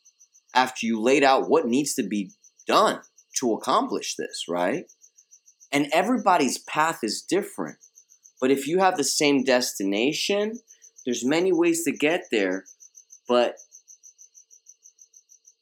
after 0.54 0.86
you 0.86 1.00
laid 1.02 1.24
out 1.24 1.50
what 1.50 1.66
needs 1.66 1.94
to 1.96 2.04
be 2.04 2.32
done 2.68 3.02
to 3.40 3.54
accomplish 3.54 4.16
this, 4.16 4.46
right? 4.50 4.86
And 5.72 5.88
everybody's 5.94 6.58
path 6.58 7.00
is 7.04 7.22
different. 7.22 7.78
But 8.42 8.52
if 8.52 8.68
you 8.68 8.80
have 8.80 8.98
the 8.98 9.04
same 9.04 9.44
destination, 9.44 10.60
there's 11.06 11.24
many 11.26 11.52
ways 11.54 11.84
to 11.84 11.92
get 11.92 12.24
there, 12.32 12.66
but 13.28 13.56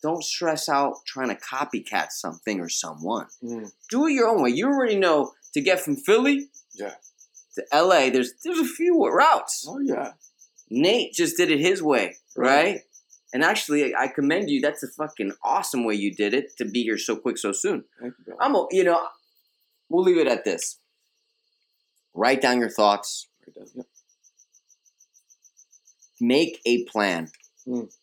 don't 0.01 0.23
stress 0.23 0.69
out 0.69 0.97
trying 1.05 1.29
to 1.29 1.35
copycat 1.35 2.11
something 2.11 2.59
or 2.59 2.69
someone. 2.69 3.27
Mm, 3.43 3.71
Do 3.89 4.07
it 4.07 4.13
your 4.13 4.27
own 4.27 4.43
way. 4.43 4.51
You 4.51 4.67
already 4.67 4.95
know 4.95 5.33
to 5.53 5.61
get 5.61 5.79
from 5.79 5.95
Philly 5.95 6.49
yeah. 6.75 6.93
to 7.55 7.65
LA, 7.73 8.09
there's 8.09 8.33
there's 8.43 8.59
a 8.59 8.65
few 8.65 9.05
routes. 9.07 9.65
Oh 9.67 9.79
yeah. 9.79 10.13
Nate 10.69 11.13
just 11.13 11.37
did 11.37 11.49
it 11.49 11.59
his 11.59 11.81
way, 11.81 12.17
right? 12.35 12.81
And 13.33 13.43
actually, 13.43 13.93
I 13.95 14.07
commend 14.07 14.49
you. 14.49 14.61
That's 14.61 14.83
a 14.83 14.87
fucking 14.87 15.33
awesome 15.43 15.85
way 15.85 15.95
you 15.95 16.13
did 16.13 16.33
it 16.33 16.57
to 16.57 16.65
be 16.65 16.83
here 16.83 16.97
so 16.97 17.15
quick, 17.15 17.37
so 17.37 17.51
soon. 17.51 17.83
Thank 17.99 18.13
you. 18.25 18.35
I'm, 18.39 18.55
a, 18.55 18.67
you 18.71 18.83
know, 18.83 19.05
we'll 19.89 20.03
leave 20.03 20.17
it 20.17 20.27
at 20.27 20.45
this. 20.45 20.79
Write 22.13 22.41
down 22.41 22.59
your 22.59 22.69
thoughts. 22.69 23.27
Right 23.45 23.55
down. 23.55 23.67
Yep. 23.75 23.85
Make 26.19 26.61
a 26.65 26.85
plan. 26.85 27.29
Mm. 27.67 27.93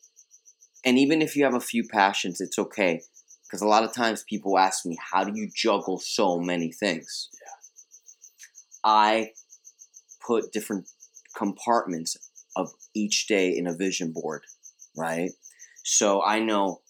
And 0.85 0.99
even 0.99 1.23
if 1.23 1.37
you 1.37 1.45
have 1.45 1.55
a 1.55 1.61
few 1.61 1.87
passions, 1.87 2.41
it's 2.41 2.59
okay. 2.59 3.01
Because 3.45 3.63
a 3.63 3.69
lot 3.69 3.85
of 3.85 3.93
times 3.93 4.25
people 4.29 4.59
ask 4.59 4.85
me, 4.85 4.97
how 5.13 5.25
do 5.25 5.33
you 5.35 5.49
juggle 5.55 5.99
so 5.99 6.39
many 6.39 6.73
things? 6.73 7.29
Yeah. 7.33 8.91
I 8.91 9.31
put 10.27 10.53
different 10.53 10.89
compartments 11.37 12.17
of 12.57 12.71
each 12.95 13.27
day 13.27 13.57
in 13.57 13.67
a 13.67 13.75
vision 13.75 14.13
board, 14.13 14.43
right? 14.97 15.31
So 15.85 16.23
I 16.23 16.41
know 16.41 16.81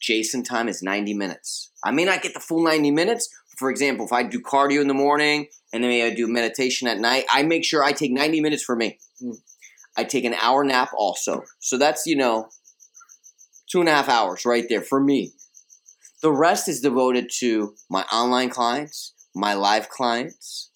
Jason 0.00 0.42
time 0.42 0.68
is 0.68 0.82
90 0.82 1.14
minutes. 1.14 1.70
I 1.84 1.90
may 1.90 2.04
not 2.04 2.22
get 2.22 2.34
the 2.34 2.40
full 2.40 2.64
90 2.64 2.90
minutes. 2.90 3.28
For 3.58 3.70
example, 3.70 4.06
if 4.06 4.12
I 4.12 4.22
do 4.22 4.40
cardio 4.40 4.80
in 4.80 4.88
the 4.88 4.94
morning 4.94 5.48
and 5.72 5.84
then 5.84 5.90
I 5.90 6.14
do 6.14 6.26
meditation 6.26 6.88
at 6.88 6.98
night, 6.98 7.24
I 7.30 7.42
make 7.42 7.64
sure 7.64 7.84
I 7.84 7.92
take 7.92 8.12
90 8.12 8.40
minutes 8.40 8.62
for 8.62 8.76
me. 8.76 8.98
Mm. 9.22 9.36
I 9.96 10.04
take 10.04 10.24
an 10.24 10.34
hour 10.34 10.64
nap 10.64 10.90
also. 10.96 11.42
So 11.60 11.78
that's, 11.78 12.06
you 12.06 12.16
know, 12.16 12.48
two 13.72 13.80
and 13.80 13.88
a 13.88 13.92
half 13.92 14.08
hours 14.08 14.44
right 14.44 14.66
there 14.68 14.82
for 14.82 15.00
me. 15.00 15.32
The 16.20 16.30
rest 16.30 16.68
is 16.68 16.80
devoted 16.82 17.30
to 17.38 17.74
my 17.90 18.02
online 18.12 18.50
clients, 18.50 19.14
my 19.34 19.54
live 19.54 19.88
clients, 19.88 20.70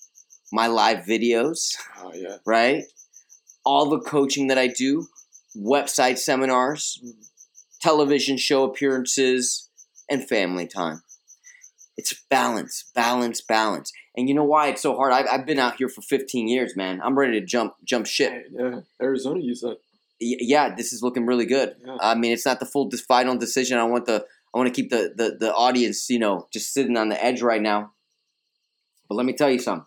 my 0.50 0.66
live 0.66 1.04
videos, 1.04 1.76
Oh 1.98 2.12
yeah. 2.14 2.38
right? 2.46 2.84
All 3.64 3.90
the 3.90 4.00
coaching 4.00 4.46
that 4.46 4.58
I 4.58 4.68
do, 4.68 5.06
website 5.56 6.18
seminars, 6.18 7.00
television 7.82 8.38
show 8.38 8.64
appearances, 8.64 9.68
and 10.08 10.26
family 10.26 10.66
time. 10.66 11.02
It's 11.96 12.14
balance, 12.30 12.90
balance, 12.94 13.40
balance. 13.40 13.92
And 14.16 14.28
you 14.28 14.34
know 14.34 14.44
why 14.44 14.68
it's 14.68 14.82
so 14.82 14.96
hard? 14.96 15.12
I've, 15.12 15.26
I've 15.30 15.46
been 15.46 15.58
out 15.58 15.76
here 15.76 15.88
for 15.88 16.00
15 16.02 16.48
years, 16.48 16.76
man. 16.76 17.00
I'm 17.02 17.18
ready 17.18 17.38
to 17.40 17.44
jump 17.44 17.74
jump 17.84 18.06
ship. 18.06 18.32
Hey, 18.32 18.42
yeah. 18.52 18.80
Arizona, 19.02 19.40
you 19.40 19.54
said. 19.54 19.76
Y- 20.20 20.38
yeah, 20.40 20.74
this 20.74 20.92
is 20.92 21.02
looking 21.02 21.26
really 21.26 21.46
good. 21.46 21.74
Yeah. 21.84 21.96
I 22.00 22.14
mean, 22.14 22.32
it's 22.32 22.46
not 22.46 22.60
the 22.60 22.66
full 22.66 22.88
dis- 22.88 23.00
final 23.02 23.36
decision. 23.36 23.78
I 23.78 23.84
want 23.84 24.06
the 24.06 24.24
I 24.54 24.58
want 24.58 24.72
to 24.72 24.82
keep 24.82 24.90
the, 24.90 25.12
the 25.14 25.36
the 25.38 25.54
audience, 25.54 26.08
you 26.08 26.18
know, 26.18 26.46
just 26.52 26.72
sitting 26.72 26.96
on 26.96 27.08
the 27.08 27.22
edge 27.22 27.42
right 27.42 27.60
now. 27.60 27.92
But 29.08 29.16
let 29.16 29.26
me 29.26 29.34
tell 29.34 29.50
you 29.50 29.58
something. 29.58 29.86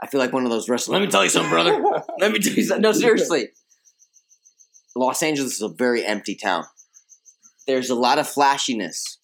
I 0.00 0.06
feel 0.06 0.20
like 0.20 0.32
one 0.32 0.44
of 0.44 0.50
those 0.50 0.68
wrestlers. 0.68 0.94
Let 0.94 1.02
me 1.02 1.10
tell 1.10 1.24
you 1.24 1.30
something, 1.30 1.50
brother. 1.50 1.82
let 2.18 2.32
me 2.32 2.38
tell 2.38 2.54
you 2.54 2.64
something. 2.64 2.82
No, 2.82 2.92
seriously. 2.92 3.50
Los 4.96 5.22
Angeles 5.22 5.54
is 5.54 5.62
a 5.62 5.68
very 5.68 6.04
empty 6.04 6.34
town. 6.34 6.64
There's 7.66 7.90
a 7.90 7.94
lot 7.94 8.18
of 8.18 8.26
flashiness. 8.26 9.18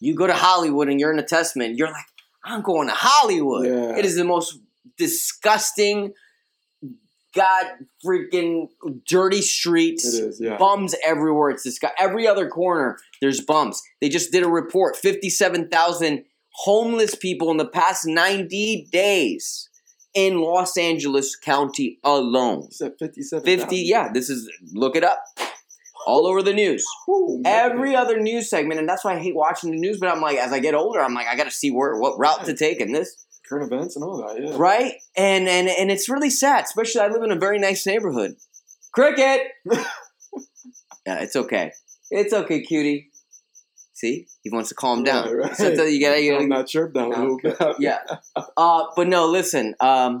You 0.00 0.14
go 0.14 0.26
to 0.26 0.34
Hollywood 0.34 0.88
and 0.88 0.98
you're 0.98 1.12
in 1.12 1.18
a 1.18 1.24
testament. 1.24 1.78
You're 1.78 1.90
like, 1.90 2.06
I'm 2.44 2.62
going 2.62 2.88
to 2.88 2.94
Hollywood. 2.94 3.66
Yeah. 3.66 3.96
It 3.96 4.04
is 4.04 4.16
the 4.16 4.24
most 4.24 4.58
disgusting, 4.98 6.12
god 7.34 7.66
freaking 8.04 8.68
dirty 9.08 9.42
streets. 9.42 10.04
It 10.14 10.24
is, 10.24 10.40
yeah. 10.40 10.56
Bums 10.56 10.94
everywhere. 11.04 11.50
It's 11.50 11.62
disgusting. 11.62 11.96
Every 12.00 12.26
other 12.26 12.48
corner, 12.48 12.98
there's 13.20 13.40
bums. 13.40 13.82
They 14.00 14.08
just 14.08 14.32
did 14.32 14.42
a 14.42 14.48
report: 14.48 14.96
fifty-seven 14.96 15.68
thousand 15.68 16.24
homeless 16.52 17.14
people 17.14 17.50
in 17.50 17.56
the 17.56 17.68
past 17.68 18.06
ninety 18.06 18.88
days 18.92 19.68
in 20.14 20.40
Los 20.40 20.76
Angeles 20.76 21.36
County 21.36 21.98
alone. 22.04 22.68
You 22.80 22.92
57. 22.98 23.44
50, 23.44 23.76
yeah, 23.76 24.10
this 24.12 24.30
is, 24.30 24.48
look 24.72 24.96
it 24.96 25.04
up. 25.04 25.18
All 26.06 26.26
over 26.26 26.42
the 26.42 26.52
news. 26.52 26.84
Every 27.46 27.96
other 27.96 28.20
news 28.20 28.50
segment, 28.50 28.78
and 28.78 28.88
that's 28.88 29.04
why 29.04 29.14
I 29.14 29.18
hate 29.18 29.34
watching 29.34 29.70
the 29.70 29.78
news, 29.78 29.98
but 29.98 30.10
I'm 30.10 30.20
like, 30.20 30.36
as 30.36 30.52
I 30.52 30.58
get 30.58 30.74
older, 30.74 31.00
I'm 31.00 31.14
like, 31.14 31.26
I 31.26 31.34
gotta 31.34 31.50
see 31.50 31.70
where 31.70 31.96
what 31.96 32.18
route 32.18 32.44
to 32.44 32.54
take 32.54 32.80
in 32.80 32.92
this. 32.92 33.24
Current 33.48 33.72
events 33.72 33.96
and 33.96 34.04
all 34.04 34.18
that, 34.18 34.42
yeah. 34.42 34.56
Right? 34.56 34.94
And 35.16 35.48
and 35.48 35.68
and 35.68 35.90
it's 35.90 36.08
really 36.08 36.30
sad, 36.30 36.64
especially 36.64 37.02
I 37.02 37.08
live 37.08 37.22
in 37.22 37.30
a 37.30 37.38
very 37.38 37.58
nice 37.58 37.86
neighborhood. 37.86 38.36
Cricket! 38.92 39.42
yeah, 41.06 41.20
it's 41.20 41.36
okay. 41.36 41.72
It's 42.10 42.32
okay, 42.32 42.62
cutie. 42.62 43.10
See? 43.94 44.26
He 44.42 44.50
wants 44.50 44.68
to 44.70 44.74
calm 44.74 45.04
down. 45.04 45.26
Right, 45.26 45.46
right. 45.46 45.56
Sometimes 45.56 45.92
you 45.92 46.00
gotta, 46.00 46.20
you 46.20 46.32
gotta 46.32 46.48
that 46.48 46.66
chirp 46.66 46.94
down 46.94 47.12
a 47.12 47.20
little 47.20 47.38
bit. 47.42 47.56
yeah. 47.78 47.98
Uh, 48.56 48.84
but 48.94 49.08
no, 49.08 49.26
listen. 49.26 49.74
Um, 49.80 50.20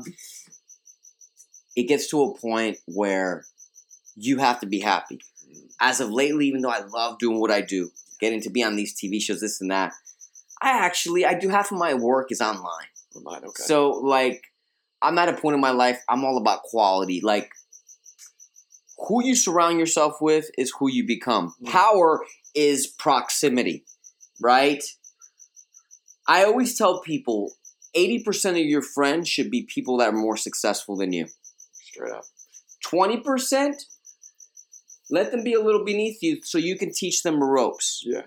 it 1.76 1.84
gets 1.84 2.08
to 2.10 2.22
a 2.22 2.38
point 2.38 2.78
where 2.86 3.44
you 4.14 4.38
have 4.38 4.60
to 4.60 4.66
be 4.66 4.80
happy. 4.80 5.18
As 5.80 6.00
of 6.00 6.10
lately, 6.10 6.46
even 6.46 6.62
though 6.62 6.70
I 6.70 6.82
love 6.84 7.18
doing 7.18 7.40
what 7.40 7.50
I 7.50 7.60
do, 7.60 7.90
getting 8.20 8.40
to 8.42 8.50
be 8.50 8.62
on 8.62 8.76
these 8.76 8.94
TV 8.94 9.20
shows, 9.20 9.40
this 9.40 9.60
and 9.60 9.70
that, 9.70 9.92
I 10.62 10.70
actually 10.70 11.26
I 11.26 11.34
do 11.34 11.48
half 11.48 11.72
of 11.72 11.78
my 11.78 11.94
work 11.94 12.30
is 12.30 12.40
online. 12.40 12.86
Mine, 13.22 13.42
okay. 13.44 13.62
So 13.64 13.90
like, 13.90 14.42
I'm 15.02 15.18
at 15.18 15.28
a 15.28 15.34
point 15.34 15.54
in 15.54 15.60
my 15.60 15.70
life. 15.70 16.00
I'm 16.08 16.24
all 16.24 16.38
about 16.38 16.62
quality. 16.62 17.20
Like, 17.22 17.50
who 19.08 19.24
you 19.24 19.34
surround 19.34 19.78
yourself 19.78 20.14
with 20.20 20.50
is 20.56 20.72
who 20.78 20.90
you 20.90 21.06
become. 21.06 21.54
Mm. 21.62 21.70
Power 21.70 22.24
is 22.54 22.86
proximity, 22.86 23.84
right? 24.40 24.82
I 26.26 26.44
always 26.44 26.78
tell 26.78 27.00
people 27.02 27.52
80% 27.96 28.52
of 28.52 28.56
your 28.58 28.82
friends 28.82 29.28
should 29.28 29.50
be 29.50 29.66
people 29.72 29.98
that 29.98 30.08
are 30.08 30.16
more 30.16 30.36
successful 30.36 30.96
than 30.96 31.12
you. 31.12 31.26
Straight 31.72 32.12
up. 32.12 32.24
20%, 32.86 33.74
let 35.10 35.30
them 35.30 35.44
be 35.44 35.54
a 35.54 35.60
little 35.60 35.84
beneath 35.84 36.22
you 36.22 36.40
so 36.42 36.58
you 36.58 36.76
can 36.76 36.92
teach 36.92 37.22
them 37.22 37.42
ropes, 37.42 38.02
Yeah. 38.04 38.22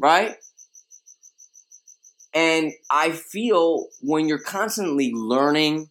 right? 0.00 0.36
And 2.34 2.72
I 2.90 3.10
feel 3.12 3.88
when 4.00 4.28
you're 4.28 4.38
constantly 4.38 5.12
learning, 5.14 5.88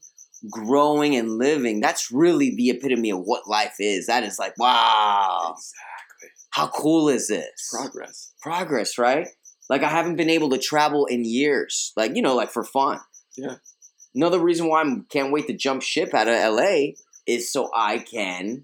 growing, 0.51 1.15
and 1.15 1.37
living, 1.37 1.79
that's 1.79 2.11
really 2.11 2.55
the 2.55 2.69
epitome 2.69 3.09
of 3.11 3.19
what 3.19 3.47
life 3.47 3.75
is. 3.79 4.07
That 4.07 4.23
is 4.23 4.37
like, 4.37 4.53
wow, 4.59 5.55
Exactly. 5.57 6.29
how 6.51 6.67
cool 6.67 7.09
is 7.09 7.27
this? 7.27 7.69
Progress. 7.71 8.33
progress, 8.41 8.97
right? 8.97 9.27
Like 9.69 9.83
I 9.83 9.89
haven't 9.89 10.15
been 10.15 10.29
able 10.29 10.49
to 10.51 10.57
travel 10.57 11.05
in 11.07 11.25
years, 11.25 11.91
like 11.97 12.15
you 12.15 12.21
know, 12.21 12.35
like 12.35 12.51
for 12.51 12.63
fun. 12.63 12.99
Yeah. 13.35 13.55
Another 14.15 14.39
reason 14.39 14.67
why 14.67 14.81
I 14.83 14.95
can't 15.09 15.31
wait 15.31 15.47
to 15.47 15.53
jump 15.57 15.81
ship 15.81 16.13
out 16.13 16.27
of 16.27 16.33
LA 16.55 16.91
is 17.27 17.51
so 17.51 17.69
I 17.75 17.97
can 17.99 18.63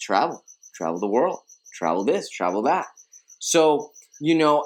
travel, 0.00 0.44
travel 0.74 0.98
the 1.00 1.06
world, 1.08 1.40
travel 1.74 2.04
this, 2.04 2.30
travel 2.30 2.62
that. 2.62 2.86
So 3.40 3.90
you 4.20 4.34
know, 4.36 4.64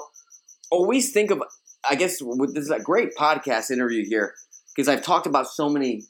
always 0.71 1.11
think 1.11 1.31
of. 1.31 1.41
I 1.89 1.95
guess 1.95 2.19
this 2.19 2.63
is 2.65 2.69
a 2.71 2.79
great 2.79 3.15
podcast 3.17 3.71
interview 3.71 4.05
here 4.05 4.35
because 4.75 4.87
I've 4.87 5.01
talked 5.03 5.25
about 5.27 5.47
so 5.47 5.69
many 5.69 6.03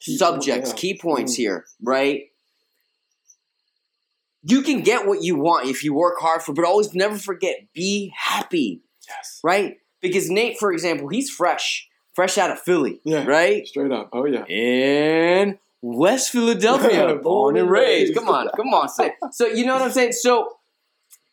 Key 0.00 0.16
subjects, 0.16 0.70
point, 0.70 0.82
yeah. 0.84 0.92
key 0.92 0.98
points 0.98 1.32
Mm. 1.34 1.36
here, 1.36 1.64
right? 1.82 2.22
You 4.42 4.62
can 4.62 4.82
get 4.82 5.06
what 5.06 5.22
you 5.22 5.36
want 5.36 5.68
if 5.68 5.82
you 5.82 5.92
work 5.92 6.20
hard 6.20 6.42
for, 6.42 6.52
but 6.52 6.64
always 6.64 6.94
never 6.94 7.18
forget 7.18 7.56
be 7.74 8.12
happy, 8.16 8.82
Yes. 9.08 9.40
right? 9.42 9.78
Because 10.00 10.30
Nate, 10.30 10.58
for 10.58 10.72
example, 10.72 11.08
he's 11.08 11.28
fresh, 11.30 11.88
fresh 12.14 12.38
out 12.38 12.50
of 12.50 12.60
Philly, 12.60 13.00
Yeah. 13.04 13.24
right? 13.24 13.66
Straight 13.66 13.90
up. 13.90 14.10
Oh, 14.12 14.24
yeah. 14.26 14.44
In 14.46 15.58
West 15.82 16.30
Philadelphia, 16.30 17.16
born 17.22 17.56
and 17.56 17.68
raised. 17.70 18.14
Come 18.14 18.28
on, 18.28 18.48
come 18.56 18.68
on. 18.72 18.88
Say, 18.88 19.14
so 19.32 19.46
you 19.46 19.66
know 19.66 19.74
what 19.74 19.82
I'm 19.82 19.90
saying? 19.90 20.12
So 20.12 20.58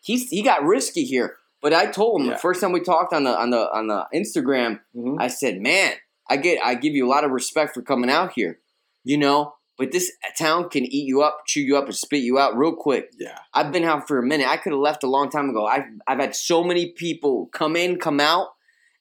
he's 0.02 0.30
he 0.30 0.42
got 0.42 0.64
risky 0.64 1.04
here, 1.04 1.38
but 1.64 1.74
I 1.74 1.88
told 1.88 2.22
him 2.22 2.28
Yeah. 2.28 2.34
the 2.34 2.40
first 2.40 2.62
time 2.62 2.72
we 2.74 2.82
talked 2.82 3.14
on 3.14 3.24
the 3.24 3.36
on 3.36 3.50
the 3.50 3.72
on 3.74 3.88
the 3.88 4.06
Instagram, 4.14 4.82
Mhm. 4.96 5.16
I 5.20 5.28
said, 5.30 5.60
"Man, 5.62 5.94
I 6.30 6.38
get 6.38 6.60
I 6.64 6.76
give 6.76 6.94
you 6.94 7.06
a 7.08 7.10
lot 7.10 7.24
of 7.24 7.32
respect 7.32 7.74
for 7.74 7.82
coming 7.82 8.10
out 8.12 8.34
here, 8.34 8.60
you 9.04 9.18
know, 9.18 9.56
but 9.78 9.92
this 9.92 10.12
town 10.38 10.70
can 10.70 10.84
eat 10.86 11.08
you 11.08 11.22
up, 11.24 11.44
chew 11.48 11.62
you 11.62 11.76
up, 11.78 11.86
and 11.86 11.96
spit 11.96 12.22
you 12.22 12.38
out 12.38 12.56
real 12.58 12.76
quick. 12.76 13.12
Yeah. 13.18 13.40
I've 13.54 13.72
been 13.72 13.84
out 13.86 14.08
for 14.08 14.20
a 14.20 14.24
minute. 14.24 14.48
I 14.48 14.58
could 14.58 14.74
have 14.74 14.80
left 14.80 15.04
a 15.04 15.10
long 15.10 15.30
time 15.32 15.50
ago. 15.50 15.66
I've 15.66 15.86
I've 16.08 16.20
had 16.20 16.36
so 16.36 16.64
many 16.64 16.92
people 16.92 17.48
come 17.54 17.76
in, 17.76 17.98
come 17.98 18.20
out, 18.20 18.50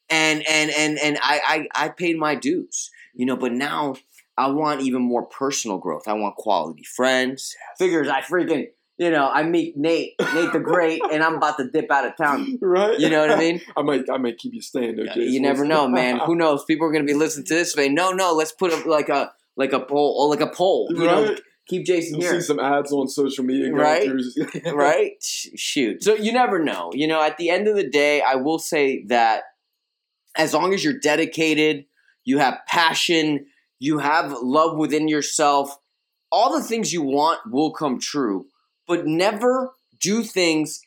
and 0.09 0.43
and 0.49 0.71
and 0.71 0.99
and 0.99 1.19
I 1.21 1.67
I, 1.75 1.85
I 1.85 1.89
paid 1.91 2.17
my 2.17 2.35
dues, 2.37 2.91
you 3.15 3.27
know. 3.27 3.37
But 3.37 3.53
now 3.53 3.97
I 4.39 4.51
want 4.51 4.81
even 4.81 5.03
more 5.03 5.27
personal 5.27 5.79
growth. 5.79 6.09
I 6.09 6.15
want 6.15 6.37
quality 6.37 6.85
friends. 6.85 7.55
Figures 7.79 8.09
I 8.09 8.21
freaking 8.23 8.69
you 8.99 9.11
know 9.11 9.29
I 9.29 9.43
meet 9.43 9.77
Nate 9.77 10.15
Nate 10.35 10.53
the 10.53 10.61
Great, 10.61 11.01
and 11.13 11.23
I'm 11.23 11.37
about 11.37 11.57
to 11.59 11.69
dip 11.69 11.91
out 11.91 12.07
of 12.07 12.17
town. 12.17 12.59
Right. 12.63 12.99
You 12.99 13.11
know 13.11 13.21
what 13.21 13.31
I 13.31 13.39
mean? 13.39 13.61
I 13.77 13.83
might, 13.83 14.09
I 14.11 14.19
might 14.19 14.39
keep 14.39 14.55
you 14.55 14.63
staying 14.63 14.97
though. 14.97 15.07
Jason. 15.07 15.33
You 15.33 15.41
never 15.41 15.65
know, 15.65 15.89
man. 15.89 16.19
Who 16.21 16.35
knows? 16.43 16.65
People 16.65 16.87
are 16.87 16.93
gonna 16.93 17.05
be 17.05 17.15
listening 17.15 17.47
to 17.47 17.55
this. 17.55 17.73
Say, 17.73 17.89
no, 17.89 18.13
no, 18.13 18.33
let's 18.33 18.53
put 18.53 18.73
up 18.73 18.87
like 18.87 19.09
a 19.09 19.33
like 19.57 19.73
a 19.73 19.81
poll 19.81 20.17
or 20.21 20.29
like 20.29 20.41
a 20.41 20.55
poll. 20.55 20.89
You 20.91 21.05
know, 21.05 21.37
keep 21.67 21.87
Jason 21.87 22.21
You'll 22.21 22.31
here. 22.31 22.41
see 22.41 22.47
some 22.47 22.61
ads 22.61 22.93
on 22.93 23.09
social 23.09 23.45
media. 23.45 23.73
Right. 23.73 24.09
right? 24.73 25.13
Shoot. 25.23 26.03
So 26.05 26.15
you 26.15 26.33
never 26.33 26.63
know. 26.63 26.91
You 26.95 27.07
know, 27.07 27.23
at 27.23 27.39
the 27.39 27.51
end 27.51 27.69
of 27.69 27.77
the 27.77 27.89
day, 27.89 28.23
I 28.23 28.37
will 28.37 28.59
say 28.59 29.05
that 29.09 29.45
as 30.37 30.55
long 30.55 30.73
as 30.73 30.83
you're 30.85 30.99
dedicated, 30.99 31.87
you 32.25 32.39
have 32.39 32.59
passion, 32.67 33.47
you 33.79 33.99
have 33.99 34.33
love 34.41 34.79
within 34.79 35.09
yourself, 35.09 35.77
all 36.31 36.59
the 36.59 36.65
things 36.65 36.93
you 36.93 37.03
want 37.03 37.41
will 37.51 37.73
come 37.73 37.99
true. 37.99 38.47
But 38.87 39.07
never 39.07 39.73
do 40.01 40.23
things 40.23 40.83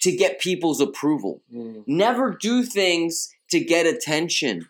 to 0.00 0.14
get 0.14 0.40
people's 0.40 0.80
approval. 0.80 1.42
Mm. 1.52 1.84
Never 1.86 2.36
do 2.40 2.62
things 2.62 3.30
to 3.50 3.60
get 3.60 3.86
attention. 3.86 4.68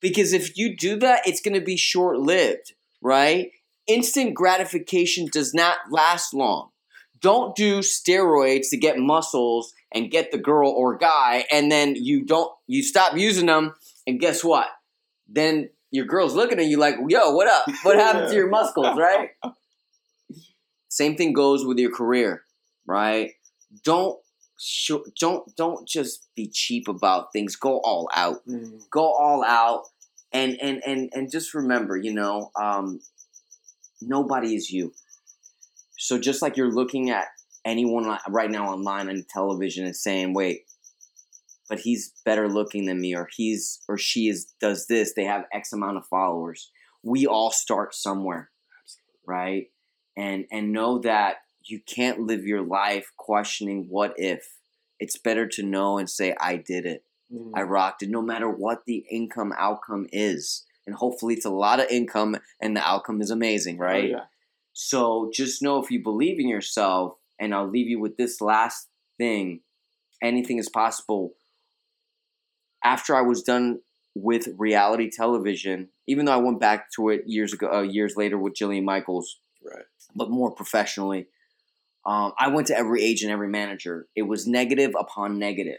Because 0.00 0.32
if 0.32 0.56
you 0.56 0.76
do 0.76 0.96
that, 0.98 1.26
it's 1.26 1.40
going 1.40 1.54
to 1.54 1.64
be 1.64 1.76
short 1.76 2.18
lived, 2.18 2.74
right? 3.00 3.50
Instant 3.86 4.34
gratification 4.34 5.28
does 5.32 5.54
not 5.54 5.76
last 5.90 6.34
long. 6.34 6.70
Don't 7.20 7.54
do 7.54 7.78
steroids 7.78 8.70
to 8.70 8.76
get 8.76 8.98
muscles 8.98 9.72
and 9.94 10.10
get 10.10 10.32
the 10.32 10.38
girl 10.38 10.70
or 10.70 10.96
guy, 10.96 11.44
and 11.52 11.70
then 11.70 11.94
you 11.94 12.24
don't, 12.24 12.50
you 12.66 12.82
stop 12.82 13.16
using 13.16 13.46
them, 13.46 13.74
and 14.06 14.18
guess 14.18 14.42
what? 14.42 14.66
Then 15.28 15.68
your 15.92 16.06
girl's 16.06 16.34
looking 16.34 16.58
at 16.58 16.66
you 16.66 16.78
like, 16.78 16.96
yo, 17.08 17.32
what 17.32 17.46
up? 17.46 17.66
What 17.84 17.96
happened 17.96 18.28
to 18.28 18.34
your 18.34 18.48
muscles, 18.48 18.98
right? 18.98 19.30
Same 20.92 21.16
thing 21.16 21.32
goes 21.32 21.64
with 21.64 21.78
your 21.78 21.90
career, 21.90 22.42
right? 22.86 23.30
Don't 23.82 24.18
sh- 24.60 25.08
don't 25.18 25.42
don't 25.56 25.88
just 25.88 26.28
be 26.36 26.50
cheap 26.52 26.86
about 26.86 27.32
things. 27.32 27.56
Go 27.56 27.80
all 27.82 28.10
out. 28.14 28.46
Mm. 28.46 28.78
Go 28.90 29.04
all 29.04 29.42
out, 29.42 29.84
and 30.34 30.58
and 30.60 30.82
and 30.86 31.08
and 31.14 31.32
just 31.32 31.54
remember, 31.54 31.96
you 31.96 32.12
know, 32.12 32.50
um, 32.60 33.00
nobody 34.02 34.54
is 34.54 34.70
you. 34.70 34.92
So 35.96 36.18
just 36.18 36.42
like 36.42 36.58
you're 36.58 36.70
looking 36.70 37.08
at 37.08 37.28
anyone 37.64 38.18
right 38.28 38.50
now 38.50 38.66
online 38.66 39.08
on 39.08 39.24
television 39.30 39.86
and 39.86 39.96
saying, 39.96 40.34
"Wait, 40.34 40.64
but 41.70 41.80
he's 41.80 42.12
better 42.26 42.50
looking 42.50 42.84
than 42.84 43.00
me," 43.00 43.16
or 43.16 43.30
he's 43.34 43.80
or 43.88 43.96
she 43.96 44.28
is 44.28 44.52
does 44.60 44.88
this. 44.88 45.14
They 45.14 45.24
have 45.24 45.46
X 45.54 45.72
amount 45.72 45.96
of 45.96 46.04
followers. 46.10 46.70
We 47.02 47.26
all 47.26 47.50
start 47.50 47.94
somewhere, 47.94 48.50
right? 49.26 49.68
And 50.16 50.46
and 50.50 50.72
know 50.72 50.98
that 51.00 51.36
you 51.64 51.80
can't 51.80 52.20
live 52.20 52.44
your 52.44 52.62
life 52.62 53.10
questioning 53.16 53.86
what 53.88 54.14
if. 54.16 54.56
It's 54.98 55.16
better 55.16 55.46
to 55.48 55.62
know 55.62 55.98
and 55.98 56.08
say, 56.08 56.34
"I 56.40 56.56
did 56.56 56.86
it." 56.86 57.04
Mm. 57.32 57.52
I 57.54 57.62
rocked 57.62 58.02
it 58.02 58.10
no 58.10 58.22
matter 58.22 58.48
what 58.48 58.84
the 58.86 59.04
income 59.10 59.52
outcome 59.56 60.06
is. 60.12 60.64
And 60.86 60.96
hopefully 60.96 61.34
it's 61.34 61.46
a 61.46 61.50
lot 61.50 61.80
of 61.80 61.86
income 61.90 62.36
and 62.60 62.76
the 62.76 62.86
outcome 62.86 63.20
is 63.22 63.30
amazing, 63.30 63.78
Oh, 63.80 63.84
right? 63.84 64.10
yeah. 64.10 64.24
So 64.72 65.30
just 65.32 65.62
know 65.62 65.82
if 65.82 65.90
you 65.90 66.02
believe 66.02 66.40
in 66.40 66.48
yourself, 66.48 67.16
and 67.38 67.54
I'll 67.54 67.68
leave 67.68 67.88
you 67.88 68.00
with 68.00 68.16
this 68.16 68.40
last 68.40 68.88
thing 69.18 69.60
anything 70.22 70.58
is 70.58 70.68
possible. 70.68 71.34
After 72.84 73.14
I 73.14 73.22
was 73.22 73.42
done 73.42 73.80
with 74.14 74.48
reality 74.56 75.10
television, 75.10 75.88
even 76.06 76.26
though 76.26 76.32
I 76.32 76.36
went 76.36 76.60
back 76.60 76.90
to 76.96 77.08
it 77.10 77.22
years 77.26 77.52
ago, 77.52 77.70
uh, 77.72 77.82
years 77.82 78.16
later 78.16 78.38
with 78.38 78.54
Jillian 78.54 78.84
Michaels, 78.84 79.40
Right. 79.64 79.84
but 80.14 80.30
more 80.30 80.50
professionally. 80.50 81.28
Um, 82.04 82.32
I 82.38 82.48
went 82.48 82.66
to 82.68 82.76
every 82.76 83.02
agent, 83.04 83.30
every 83.30 83.48
manager. 83.48 84.08
It 84.16 84.22
was 84.22 84.46
negative 84.46 84.92
upon 84.98 85.38
negative. 85.38 85.78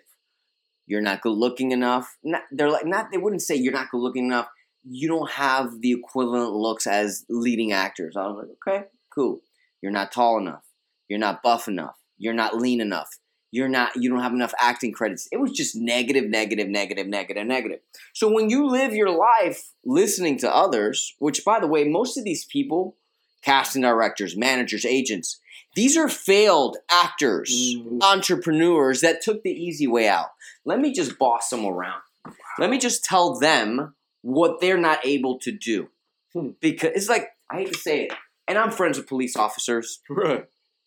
You're 0.88 1.02
not 1.02 1.22
good 1.22 1.38
looking 1.38 1.72
enough. 1.72 2.18
Not, 2.24 2.44
they're 2.52 2.72
like 2.72 2.86
not. 2.86 3.08
They 3.12 3.18
wouldn't 3.18 3.42
say 3.42 3.56
you're 3.56 3.74
not 3.74 3.90
good 3.92 4.00
looking 4.00 4.26
enough. 4.26 4.48
you 4.84 5.08
don't 5.08 5.32
have 5.32 5.82
the 5.82 5.92
equivalent 5.92 6.52
looks 6.54 6.88
as 6.88 7.26
leading 7.30 7.72
actors. 7.72 8.16
I 8.18 8.28
was 8.28 8.38
like, 8.38 8.58
okay, 8.76 8.86
cool. 9.14 9.40
You're 9.82 9.92
not 9.92 10.12
tall 10.12 10.38
enough. 10.38 10.64
You're 11.10 11.20
not 11.20 11.44
buff 11.44 11.68
enough. 11.68 11.96
You're 12.18 12.34
not 12.34 12.58
lean 12.58 12.82
enough. 12.82 13.10
You're 13.52 13.70
not. 13.70 13.92
You 13.96 14.10
don't 14.10 14.22
have 14.22 14.34
enough 14.34 14.54
acting 14.60 14.94
credits. 14.94 15.28
It 15.32 15.40
was 15.40 15.52
just 15.52 15.76
negative, 15.76 16.26
negative, 16.30 16.68
negative, 16.68 17.08
negative, 17.08 17.46
negative. 17.46 17.80
So 18.14 18.32
when 18.32 18.50
you 18.50 18.68
live 18.68 18.94
your 18.94 19.12
life 19.12 19.74
listening 19.86 20.38
to 20.40 20.54
others, 20.54 21.16
which 21.20 21.46
by 21.46 21.60
the 21.60 21.68
way, 21.68 21.84
most 21.84 22.18
of 22.18 22.24
these 22.24 22.46
people, 22.46 22.98
casting 23.44 23.82
directors, 23.82 24.36
managers, 24.38 24.86
agents, 24.86 25.40
these 25.76 25.98
are 25.98 26.08
failed 26.10 26.78
actors, 26.90 27.76
Mhm. 27.76 28.02
entrepreneurs 28.04 29.02
that 29.02 29.22
took 29.22 29.44
the 29.44 29.52
easy 29.52 29.88
way 29.88 30.08
out. 30.08 30.30
Let 30.66 30.80
me 30.80 30.92
just 30.94 31.18
boss 31.18 31.50
them 31.50 31.66
around. 31.66 32.02
Let 32.60 32.70
me 32.70 32.78
just 32.78 33.04
tell 33.04 33.38
them 33.40 33.96
what 34.22 34.62
they're 34.62 34.78
not 34.78 35.06
able 35.06 35.40
to 35.40 35.52
do. 35.52 35.90
Hmm. 36.34 36.50
Because 36.60 36.92
it's 36.96 37.10
like, 37.10 37.30
I 37.50 37.58
hate 37.58 37.74
to 37.74 37.78
say 37.78 38.04
it, 38.06 38.14
and 38.48 38.58
I'm 38.58 38.72
friends 38.72 38.98
with 38.98 39.08
police 39.08 39.36
officers. 39.36 40.00
Right. 40.10 40.46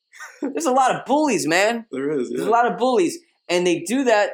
There's 0.41 0.65
a 0.67 0.73
lot 0.73 0.95
of 0.95 1.05
bullies, 1.05 1.47
man. 1.47 1.87
There 1.91 2.11
is. 2.11 2.31
There's 2.31 2.47
a 2.47 2.51
lot 2.51 2.71
of 2.71 2.79
bullies, 2.79 3.19
and 3.49 3.67
they 3.67 3.81
do 3.81 4.05
that 4.05 4.31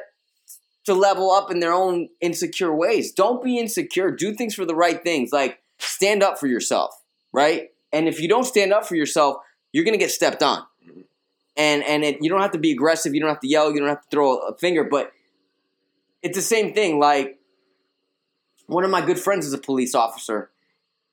to 0.85 0.93
level 0.93 1.31
up 1.31 1.49
in 1.51 1.59
their 1.59 1.73
own 1.73 2.09
insecure 2.21 2.73
ways. 2.73 3.11
Don't 3.11 3.43
be 3.43 3.57
insecure. 3.57 4.11
Do 4.11 4.33
things 4.33 4.53
for 4.55 4.65
the 4.65 4.75
right 4.75 5.01
things. 5.03 5.31
Like 5.31 5.59
stand 5.79 6.23
up 6.23 6.39
for 6.39 6.47
yourself, 6.47 6.93
right? 7.33 7.69
And 7.93 8.07
if 8.07 8.19
you 8.19 8.27
don't 8.27 8.43
stand 8.43 8.73
up 8.73 8.85
for 8.85 8.95
yourself, 8.95 9.37
you're 9.71 9.85
gonna 9.85 9.97
get 9.97 10.11
stepped 10.11 10.43
on. 10.43 10.65
And 11.55 11.83
and 11.83 12.03
it, 12.03 12.17
you 12.21 12.29
don't 12.29 12.41
have 12.41 12.51
to 12.51 12.57
be 12.57 12.71
aggressive. 12.71 13.13
You 13.13 13.21
don't 13.21 13.29
have 13.29 13.39
to 13.41 13.47
yell. 13.47 13.71
You 13.71 13.79
don't 13.79 13.89
have 13.89 14.01
to 14.01 14.09
throw 14.09 14.37
a 14.39 14.57
finger. 14.57 14.83
But 14.83 15.11
it's 16.23 16.35
the 16.35 16.41
same 16.41 16.73
thing. 16.73 16.99
Like 16.99 17.39
one 18.65 18.83
of 18.83 18.89
my 18.89 19.05
good 19.05 19.19
friends 19.19 19.45
is 19.45 19.53
a 19.53 19.57
police 19.57 19.93
officer. 19.93 20.49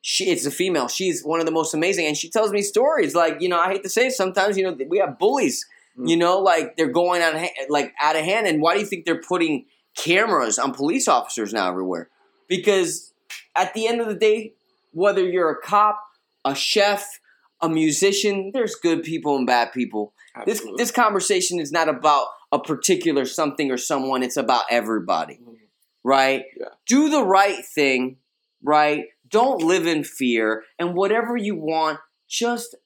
She 0.00 0.30
it's 0.30 0.46
a 0.46 0.50
female. 0.50 0.88
She's 0.88 1.22
one 1.22 1.40
of 1.40 1.46
the 1.46 1.52
most 1.52 1.74
amazing, 1.74 2.06
and 2.06 2.16
she 2.16 2.30
tells 2.30 2.50
me 2.52 2.62
stories. 2.62 3.14
Like 3.14 3.40
you 3.40 3.48
know, 3.48 3.60
I 3.60 3.68
hate 3.68 3.82
to 3.82 3.90
say 3.90 4.06
it, 4.06 4.12
sometimes 4.12 4.56
you 4.56 4.64
know 4.64 4.76
we 4.88 4.98
have 4.98 5.18
bullies. 5.18 5.66
Mm. 5.98 6.08
You 6.08 6.16
know, 6.16 6.38
like 6.38 6.76
they're 6.76 6.88
going 6.88 7.20
out 7.20 7.34
of 7.34 7.40
hand, 7.40 7.52
like 7.68 7.92
out 8.00 8.16
of 8.16 8.24
hand. 8.24 8.46
And 8.46 8.62
why 8.62 8.74
do 8.74 8.80
you 8.80 8.86
think 8.86 9.04
they're 9.04 9.20
putting 9.20 9.66
cameras 9.94 10.58
on 10.58 10.72
police 10.72 11.06
officers 11.06 11.52
now 11.52 11.68
everywhere? 11.68 12.08
Because 12.48 13.12
at 13.54 13.74
the 13.74 13.86
end 13.86 14.00
of 14.00 14.06
the 14.06 14.14
day, 14.14 14.54
whether 14.92 15.22
you're 15.22 15.50
a 15.50 15.60
cop, 15.60 16.00
a 16.44 16.54
chef, 16.54 17.20
a 17.60 17.68
musician, 17.68 18.50
there's 18.52 18.74
good 18.74 19.02
people 19.02 19.36
and 19.36 19.46
bad 19.46 19.72
people. 19.72 20.14
This 20.46 20.58
Absolutely. 20.58 20.82
this 20.82 20.90
conversation 20.90 21.60
is 21.60 21.72
not 21.72 21.88
about 21.88 22.28
a 22.52 22.58
particular 22.58 23.24
something 23.24 23.70
or 23.70 23.76
someone. 23.76 24.22
It's 24.22 24.36
about 24.36 24.64
everybody, 24.70 25.34
mm-hmm. 25.34 25.54
right? 26.04 26.44
Yeah. 26.58 26.66
Do 26.86 27.08
the 27.10 27.24
right 27.24 27.64
thing, 27.64 28.16
right? 28.62 29.04
Don't 29.28 29.62
live 29.62 29.86
in 29.86 30.04
fear, 30.04 30.64
and 30.78 30.94
whatever 30.94 31.36
you 31.36 31.56
want, 31.56 31.98
just 32.28 32.76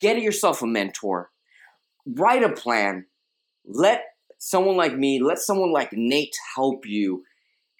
get 0.00 0.20
yourself 0.20 0.62
a 0.62 0.66
mentor. 0.66 1.30
Write 2.06 2.42
a 2.42 2.52
plan. 2.52 3.06
Let 3.66 4.02
someone 4.38 4.76
like 4.76 4.96
me, 4.96 5.20
let 5.22 5.38
someone 5.38 5.72
like 5.72 5.90
Nate 5.92 6.34
help 6.56 6.86
you, 6.86 7.24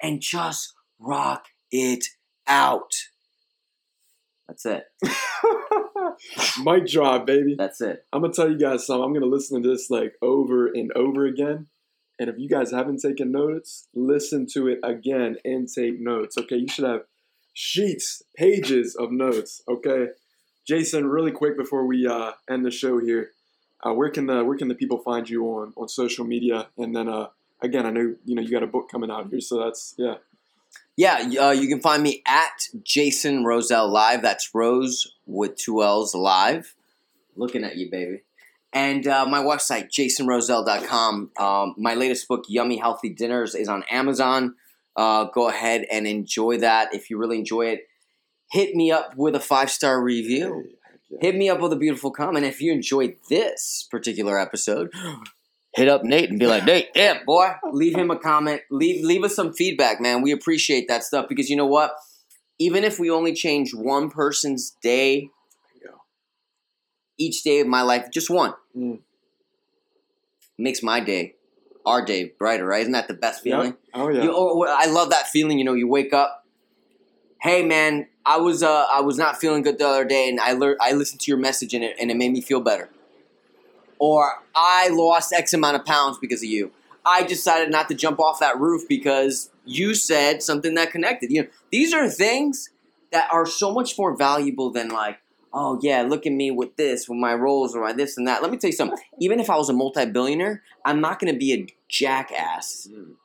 and 0.00 0.20
just 0.20 0.74
rock 0.98 1.46
it 1.70 2.04
out. 2.46 2.92
That's 4.50 4.66
it. 4.66 4.84
Mic 6.64 6.86
drop, 6.86 7.24
baby. 7.24 7.54
That's 7.56 7.80
it. 7.80 8.04
I'm 8.12 8.22
gonna 8.22 8.32
tell 8.32 8.50
you 8.50 8.58
guys 8.58 8.84
something. 8.84 9.04
I'm 9.04 9.12
gonna 9.12 9.26
listen 9.26 9.62
to 9.62 9.68
this 9.68 9.90
like 9.90 10.14
over 10.20 10.66
and 10.66 10.90
over 10.96 11.24
again. 11.24 11.68
And 12.18 12.28
if 12.28 12.36
you 12.36 12.48
guys 12.48 12.72
haven't 12.72 13.00
taken 13.00 13.30
notes, 13.30 13.86
listen 13.94 14.46
to 14.54 14.66
it 14.66 14.80
again 14.82 15.36
and 15.44 15.68
take 15.72 16.00
notes. 16.00 16.36
Okay, 16.36 16.56
you 16.56 16.66
should 16.66 16.84
have 16.84 17.02
sheets, 17.54 18.24
pages 18.36 18.96
of 18.96 19.12
notes. 19.12 19.62
Okay, 19.68 20.08
Jason, 20.66 21.06
really 21.06 21.30
quick 21.30 21.56
before 21.56 21.86
we 21.86 22.08
uh, 22.08 22.32
end 22.50 22.66
the 22.66 22.72
show 22.72 22.98
here, 22.98 23.30
uh, 23.86 23.92
where 23.94 24.10
can 24.10 24.26
the 24.26 24.44
where 24.44 24.58
can 24.58 24.66
the 24.66 24.74
people 24.74 24.98
find 24.98 25.30
you 25.30 25.44
on 25.44 25.72
on 25.76 25.88
social 25.88 26.24
media? 26.24 26.66
And 26.76 26.94
then 26.96 27.08
uh, 27.08 27.28
again, 27.62 27.86
I 27.86 27.90
know 27.90 28.16
you 28.24 28.34
know 28.34 28.42
you 28.42 28.50
got 28.50 28.64
a 28.64 28.66
book 28.66 28.90
coming 28.90 29.12
out 29.12 29.28
here, 29.30 29.40
so 29.40 29.62
that's 29.62 29.94
yeah. 29.96 30.16
Yeah, 31.00 31.30
uh, 31.40 31.50
you 31.52 31.66
can 31.66 31.80
find 31.80 32.02
me 32.02 32.22
at 32.26 32.68
Jason 32.82 33.42
Rosell 33.42 33.88
Live. 33.88 34.20
That's 34.20 34.54
Rose 34.54 35.14
with 35.24 35.56
two 35.56 35.82
L's 35.82 36.14
live. 36.14 36.74
Looking 37.36 37.64
at 37.64 37.78
you, 37.78 37.90
baby. 37.90 38.20
And 38.74 39.06
uh, 39.06 39.24
my 39.24 39.42
website, 39.42 39.88
jasonrosell.com. 39.88 41.30
Um, 41.38 41.74
my 41.78 41.94
latest 41.94 42.28
book, 42.28 42.44
Yummy 42.48 42.76
Healthy 42.76 43.14
Dinners, 43.14 43.54
is 43.54 43.66
on 43.66 43.82
Amazon. 43.90 44.56
Uh, 44.94 45.24
go 45.24 45.48
ahead 45.48 45.86
and 45.90 46.06
enjoy 46.06 46.58
that. 46.58 46.94
If 46.94 47.08
you 47.08 47.16
really 47.16 47.38
enjoy 47.38 47.68
it, 47.68 47.88
hit 48.52 48.74
me 48.74 48.92
up 48.92 49.16
with 49.16 49.34
a 49.34 49.40
five 49.40 49.70
star 49.70 50.02
review. 50.02 50.66
Hey, 50.66 50.76
heck 50.84 51.00
yeah. 51.08 51.18
Hit 51.22 51.34
me 51.34 51.48
up 51.48 51.60
with 51.62 51.72
a 51.72 51.76
beautiful 51.76 52.10
comment. 52.10 52.44
If 52.44 52.60
you 52.60 52.72
enjoyed 52.72 53.16
this 53.30 53.88
particular 53.90 54.38
episode, 54.38 54.92
hit 55.74 55.88
up 55.88 56.02
Nate 56.04 56.30
and 56.30 56.38
be 56.38 56.46
like, 56.46 56.64
Nate, 56.64 56.88
yeah, 56.94 57.18
boy. 57.24 57.52
Leave 57.72 57.96
him 57.96 58.10
a 58.10 58.18
comment. 58.18 58.62
Leave 58.70 59.04
leave 59.04 59.24
us 59.24 59.34
some 59.34 59.52
feedback, 59.52 60.00
man. 60.00 60.22
We 60.22 60.32
appreciate 60.32 60.88
that 60.88 61.04
stuff 61.04 61.26
because 61.28 61.48
you 61.50 61.56
know 61.56 61.66
what? 61.66 61.92
Even 62.58 62.84
if 62.84 62.98
we 62.98 63.10
only 63.10 63.32
change 63.34 63.72
one 63.74 64.10
person's 64.10 64.72
day, 64.82 65.20
There 65.20 65.28
you 65.82 65.88
go. 65.90 66.00
each 67.18 67.42
day 67.42 67.60
of 67.60 67.66
my 67.66 67.82
life, 67.82 68.08
just 68.12 68.28
one, 68.30 68.54
Mm. 68.76 69.00
makes 70.58 70.82
my 70.82 71.00
day, 71.00 71.34
our 71.86 72.04
day 72.04 72.32
brighter, 72.38 72.66
right? 72.66 72.80
Isn't 72.82 72.92
that 72.92 73.08
the 73.08 73.14
best 73.14 73.42
feeling? 73.42 73.68
Yep. 73.70 73.78
Oh 73.94 74.08
yeah. 74.08 74.22
You, 74.24 74.32
oh, 74.34 74.62
I 74.68 74.86
love 74.86 75.10
that 75.10 75.28
feeling. 75.28 75.58
You 75.58 75.64
know, 75.64 75.74
you 75.74 75.88
wake 75.88 76.12
up. 76.12 76.44
Hey 77.40 77.64
man, 77.64 78.06
I 78.26 78.36
was 78.36 78.62
uh, 78.62 78.84
I 78.92 79.00
was 79.00 79.16
not 79.16 79.38
feeling 79.38 79.62
good 79.62 79.78
the 79.78 79.86
other 79.88 80.04
day, 80.04 80.28
and 80.28 80.38
I 80.40 80.52
learned 80.52 80.76
I 80.82 80.92
listened 80.92 81.20
to 81.22 81.30
your 81.30 81.38
message 81.38 81.72
and 81.72 81.82
it 81.82 81.96
and 81.98 82.10
it 82.10 82.16
made 82.18 82.32
me 82.32 82.42
feel 82.42 82.60
better. 82.60 82.90
Or 84.00 84.42
I 84.56 84.88
lost 84.88 85.32
X 85.32 85.52
amount 85.52 85.76
of 85.76 85.84
pounds 85.84 86.18
because 86.18 86.42
of 86.42 86.48
you. 86.48 86.72
I 87.04 87.22
decided 87.22 87.70
not 87.70 87.88
to 87.88 87.94
jump 87.94 88.18
off 88.18 88.40
that 88.40 88.58
roof 88.58 88.88
because 88.88 89.50
you 89.64 89.94
said 89.94 90.42
something 90.42 90.74
that 90.74 90.90
connected. 90.90 91.30
You 91.30 91.42
know, 91.42 91.48
these 91.70 91.92
are 91.94 92.08
things 92.08 92.70
that 93.12 93.28
are 93.32 93.46
so 93.46 93.72
much 93.72 93.96
more 93.98 94.16
valuable 94.16 94.70
than 94.70 94.88
like, 94.88 95.18
oh 95.52 95.78
yeah, 95.82 96.02
look 96.02 96.26
at 96.26 96.32
me 96.32 96.50
with 96.50 96.76
this, 96.76 97.08
with 97.08 97.18
my 97.18 97.34
roles 97.34 97.74
or 97.76 97.82
my 97.82 97.92
this 97.92 98.16
and 98.16 98.26
that. 98.26 98.40
Let 98.42 98.50
me 98.50 98.56
tell 98.56 98.70
you 98.70 98.76
something. 98.76 98.98
Even 99.18 99.38
if 99.38 99.50
I 99.50 99.56
was 99.56 99.68
a 99.68 99.72
multi-billionaire, 99.74 100.62
I'm 100.84 101.00
not 101.00 101.18
going 101.20 101.32
to 101.32 101.38
be 101.38 101.52
a 101.52 101.66
jackass 101.88 102.88
Mm. 102.90 103.16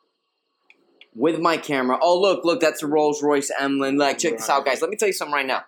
with 1.15 1.39
my 1.39 1.55
camera. 1.55 1.97
Oh, 2.01 2.19
look, 2.19 2.43
look, 2.43 2.59
that's 2.59 2.83
a 2.83 2.87
Rolls 2.87 3.23
Royce 3.23 3.51
Emlyn. 3.59 3.97
Like, 3.97 4.17
check 4.17 4.33
this 4.33 4.49
out, 4.49 4.65
guys. 4.65 4.81
Let 4.81 4.89
me 4.89 4.97
tell 4.97 5.07
you 5.07 5.13
something 5.13 5.33
right 5.33 5.45
now. 5.45 5.63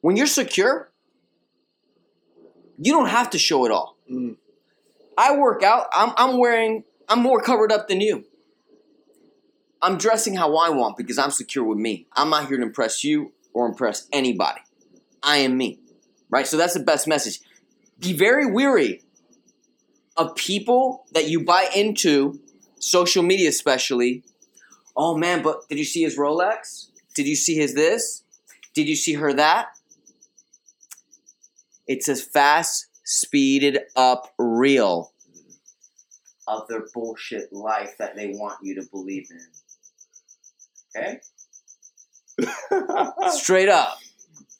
When 0.00 0.16
you're 0.16 0.26
secure, 0.26 0.90
you 2.78 2.92
don't 2.92 3.08
have 3.08 3.30
to 3.30 3.38
show 3.38 3.64
it 3.64 3.72
all. 3.72 3.96
Mm. 4.10 4.36
I 5.16 5.36
work 5.36 5.62
out. 5.62 5.86
I'm, 5.92 6.12
I'm 6.16 6.38
wearing. 6.38 6.84
I'm 7.08 7.20
more 7.20 7.40
covered 7.40 7.72
up 7.72 7.88
than 7.88 8.00
you. 8.00 8.24
I'm 9.80 9.96
dressing 9.96 10.34
how 10.34 10.56
I 10.56 10.70
want 10.70 10.96
because 10.96 11.18
I'm 11.18 11.30
secure 11.30 11.64
with 11.64 11.78
me. 11.78 12.06
I'm 12.16 12.30
not 12.30 12.48
here 12.48 12.56
to 12.56 12.62
impress 12.62 13.04
you 13.04 13.32
or 13.52 13.66
impress 13.66 14.08
anybody. 14.12 14.60
I 15.22 15.38
am 15.38 15.56
me, 15.56 15.78
right? 16.30 16.46
So 16.46 16.56
that's 16.56 16.74
the 16.74 16.82
best 16.82 17.06
message. 17.06 17.40
Be 17.98 18.12
very 18.12 18.46
weary 18.46 19.02
of 20.16 20.34
people 20.34 21.04
that 21.12 21.28
you 21.28 21.44
buy 21.44 21.68
into, 21.74 22.40
social 22.78 23.22
media 23.22 23.48
especially. 23.48 24.24
Oh 24.96 25.16
man, 25.16 25.42
but 25.42 25.68
did 25.68 25.78
you 25.78 25.84
see 25.84 26.02
his 26.02 26.18
Rolex? 26.18 26.90
Did 27.14 27.26
you 27.26 27.36
see 27.36 27.56
his 27.56 27.74
this? 27.74 28.24
Did 28.74 28.88
you 28.88 28.96
see 28.96 29.14
her 29.14 29.32
that? 29.32 29.77
It's 31.88 32.08
a 32.08 32.14
fast, 32.14 32.86
speeded 33.04 33.80
up 33.96 34.32
reel 34.38 35.12
of 36.46 36.68
their 36.68 36.84
bullshit 36.94 37.52
life 37.52 37.96
that 37.98 38.14
they 38.14 38.28
want 38.28 38.58
you 38.62 38.74
to 38.76 38.82
believe 38.90 39.26
in. 39.30 39.46
Okay? 40.96 41.20
Straight 43.30 43.68
up. 43.68 43.98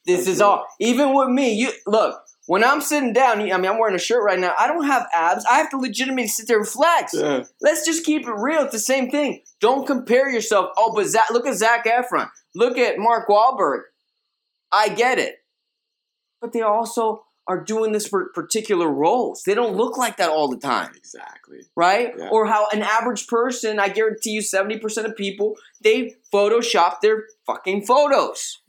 This 0.07 0.27
is 0.27 0.41
all. 0.41 0.67
Even 0.81 1.15
with 1.15 1.29
me, 1.29 1.53
you 1.55 1.71
look. 1.87 2.21
When 2.47 2.65
I'm 2.65 2.81
sitting 2.81 3.13
down, 3.13 3.41
I 3.41 3.43
mean, 3.43 3.53
I'm 3.53 3.79
wearing 3.79 3.95
a 3.95 3.99
shirt 3.99 4.25
right 4.25 4.39
now. 4.39 4.55
I 4.59 4.67
don't 4.69 4.87
have 4.87 5.07
abs. 5.15 5.45
I 5.45 5.59
have 5.59 5.69
to 5.71 5.77
legitimately 5.77 6.29
sit 6.29 6.49
there 6.49 6.57
and 6.57 6.67
flex. 6.67 7.13
yeah. 7.13 7.45
Let's 7.61 7.85
just 7.85 8.07
keep 8.07 8.27
it 8.27 8.33
real. 8.33 8.63
It's 8.63 8.73
the 8.73 8.79
same 8.79 9.11
thing. 9.11 9.43
Don't 9.61 9.87
compare 9.87 10.31
yourself. 10.31 10.71
Oh, 10.79 10.95
but 10.95 11.07
Zac, 11.09 11.29
look 11.31 11.47
at 11.47 11.57
Zac 11.57 11.85
Efron. 11.85 12.31
Look 12.55 12.79
at 12.79 12.99
Mark 12.99 13.29
Wahlberg. 13.29 13.81
I 14.73 14.89
get 14.89 15.19
it, 15.19 15.37
but 16.41 16.53
they 16.53 16.63
also 16.63 17.25
are 17.47 17.63
doing 17.65 17.93
this 17.93 18.07
for 18.07 18.29
particular 18.35 18.89
roles. 18.89 19.43
They 19.45 19.55
don't 19.55 19.75
look 19.75 19.97
like 19.97 20.19
that 20.19 20.29
all 20.29 20.49
the 20.49 20.59
time 20.59 20.93
Exactly. 20.95 21.61
right? 21.75 22.13
Yeah. 22.17 22.29
Or 22.31 22.47
how 22.47 22.69
an 22.73 22.83
average 22.83 23.27
person, 23.27 23.81
I 23.81 23.89
guarantee 23.89 24.31
you 24.31 24.43
70% 24.43 25.05
of 25.07 25.17
people, 25.17 25.57
they 25.81 26.17
Photoshop 26.33 27.01
their 27.01 27.25
fucking 27.47 27.87
photos. 27.87 28.61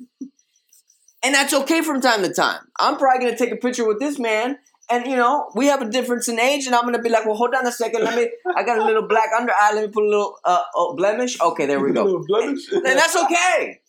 and 1.24 1.36
that's 1.36 1.54
okay 1.54 1.82
from 1.82 2.00
time 2.00 2.24
to 2.24 2.34
time. 2.34 2.62
I'm 2.80 2.96
probably 2.96 3.26
gonna 3.26 3.38
take 3.38 3.52
a 3.52 3.58
picture 3.58 3.86
with 3.86 4.00
this 4.00 4.18
man 4.18 4.60
and 4.90 5.06
you 5.06 5.16
know 5.16 5.52
we 5.56 5.68
have 5.68 5.82
a 5.82 5.90
difference 5.90 6.28
in 6.28 6.40
age, 6.40 6.66
and 6.66 6.76
I'm 6.76 6.84
gonna 6.84 7.02
be 7.02 7.10
like, 7.10 7.26
well, 7.26 7.36
hold 7.36 7.54
on 7.54 7.66
a 7.66 7.72
second, 7.72 8.04
let 8.04 8.16
me. 8.16 8.30
I 8.56 8.64
got 8.64 8.80
a 8.80 8.84
little 8.84 9.08
black 9.08 9.30
under 9.38 9.54
eye. 9.54 9.74
Let 9.74 9.86
me 9.86 9.92
put 9.92 10.04
a 10.04 10.10
little 10.10 10.38
uh, 10.44 10.62
oh, 10.76 10.96
blemish. 10.96 11.40
Okay, 11.40 11.66
there 11.66 11.80
we 11.80 11.92
go. 11.92 12.24
Blemish. 12.28 12.72
and 12.72 12.86
that's 12.86 13.16
okay. 13.16 13.82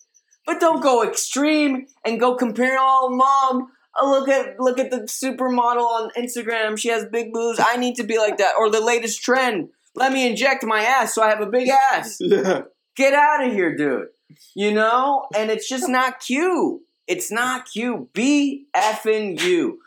But 0.51 0.59
don't 0.59 0.83
go 0.83 1.01
extreme 1.07 1.85
and 2.05 2.19
go 2.19 2.35
compare. 2.35 2.75
Oh, 2.77 3.07
mom, 3.09 3.69
oh, 3.97 4.09
look 4.11 4.27
at 4.27 4.59
look 4.59 4.79
at 4.79 4.91
the 4.91 5.03
supermodel 5.03 5.77
on 5.77 6.11
Instagram. 6.17 6.77
She 6.77 6.89
has 6.89 7.05
big 7.05 7.31
boobs. 7.31 7.57
I 7.63 7.77
need 7.77 7.95
to 7.95 8.03
be 8.03 8.17
like 8.17 8.35
that. 8.39 8.55
Or 8.59 8.69
the 8.69 8.81
latest 8.81 9.23
trend. 9.23 9.69
Let 9.95 10.11
me 10.11 10.29
inject 10.29 10.65
my 10.65 10.81
ass 10.81 11.15
so 11.15 11.23
I 11.23 11.29
have 11.29 11.39
a 11.39 11.45
big 11.45 11.69
ass. 11.69 12.17
yeah. 12.19 12.63
Get 12.97 13.13
out 13.13 13.47
of 13.47 13.53
here, 13.53 13.77
dude. 13.77 14.07
You 14.53 14.73
know, 14.73 15.25
and 15.33 15.49
it's 15.49 15.69
just 15.69 15.87
not 15.87 16.19
cute. 16.19 16.81
It's 17.07 17.31
not 17.31 17.71
cute. 17.71 18.11
Be 18.11 18.65
effing 18.75 19.41
you. 19.41 19.79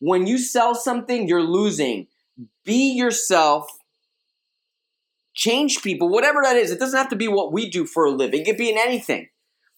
When 0.00 0.26
you 0.26 0.36
sell 0.36 0.74
something, 0.74 1.28
you're 1.28 1.42
losing. 1.42 2.08
Be 2.66 2.92
yourself. 2.92 3.70
Change 5.32 5.80
people, 5.82 6.10
whatever 6.10 6.42
that 6.42 6.56
is. 6.56 6.70
It 6.70 6.78
doesn't 6.78 6.98
have 6.98 7.08
to 7.08 7.16
be 7.16 7.28
what 7.28 7.54
we 7.54 7.70
do 7.70 7.86
for 7.86 8.04
a 8.04 8.10
living. 8.10 8.42
It 8.42 8.44
could 8.44 8.58
be 8.58 8.68
in 8.68 8.76
anything. 8.76 9.28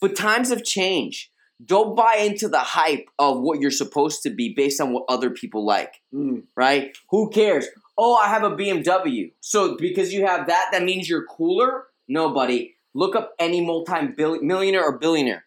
But 0.02 0.16
times 0.16 0.50
have 0.50 0.64
changed. 0.64 1.30
Don't 1.64 1.94
buy 1.96 2.16
into 2.16 2.48
the 2.48 2.58
hype 2.58 3.06
of 3.20 3.40
what 3.40 3.60
you're 3.60 3.70
supposed 3.70 4.22
to 4.24 4.30
be 4.30 4.52
based 4.52 4.80
on 4.80 4.92
what 4.92 5.04
other 5.08 5.30
people 5.30 5.64
like, 5.64 6.02
Mm. 6.12 6.42
right? 6.56 6.94
Who 7.10 7.30
cares? 7.30 7.66
Oh, 7.96 8.16
I 8.16 8.26
have 8.28 8.42
a 8.42 8.50
BMW. 8.50 9.32
So 9.40 9.76
because 9.76 10.12
you 10.12 10.26
have 10.26 10.48
that, 10.48 10.70
that 10.72 10.82
means 10.82 11.08
you're 11.08 11.24
cooler? 11.24 11.86
Nobody. 12.08 12.74
Look 12.94 13.14
up 13.14 13.32
any 13.38 13.60
multi-millionaire 13.64 14.82
or 14.84 14.98
billionaire. 14.98 15.44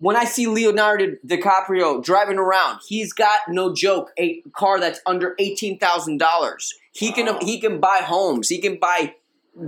When 0.00 0.16
I 0.16 0.24
see 0.24 0.48
Leonardo 0.48 1.12
DiCaprio 1.24 2.02
driving 2.02 2.38
around, 2.38 2.80
he's 2.88 3.12
got 3.12 3.40
no 3.48 3.72
joke 3.72 4.10
a 4.18 4.42
car 4.56 4.80
that's 4.80 5.00
under 5.06 5.36
eighteen 5.38 5.78
thousand 5.78 6.18
dollars. 6.18 6.74
He 6.92 7.12
can 7.12 7.38
he 7.40 7.60
can 7.60 7.78
buy 7.78 7.98
homes. 7.98 8.48
He 8.48 8.58
can 8.60 8.78
buy, 8.80 9.14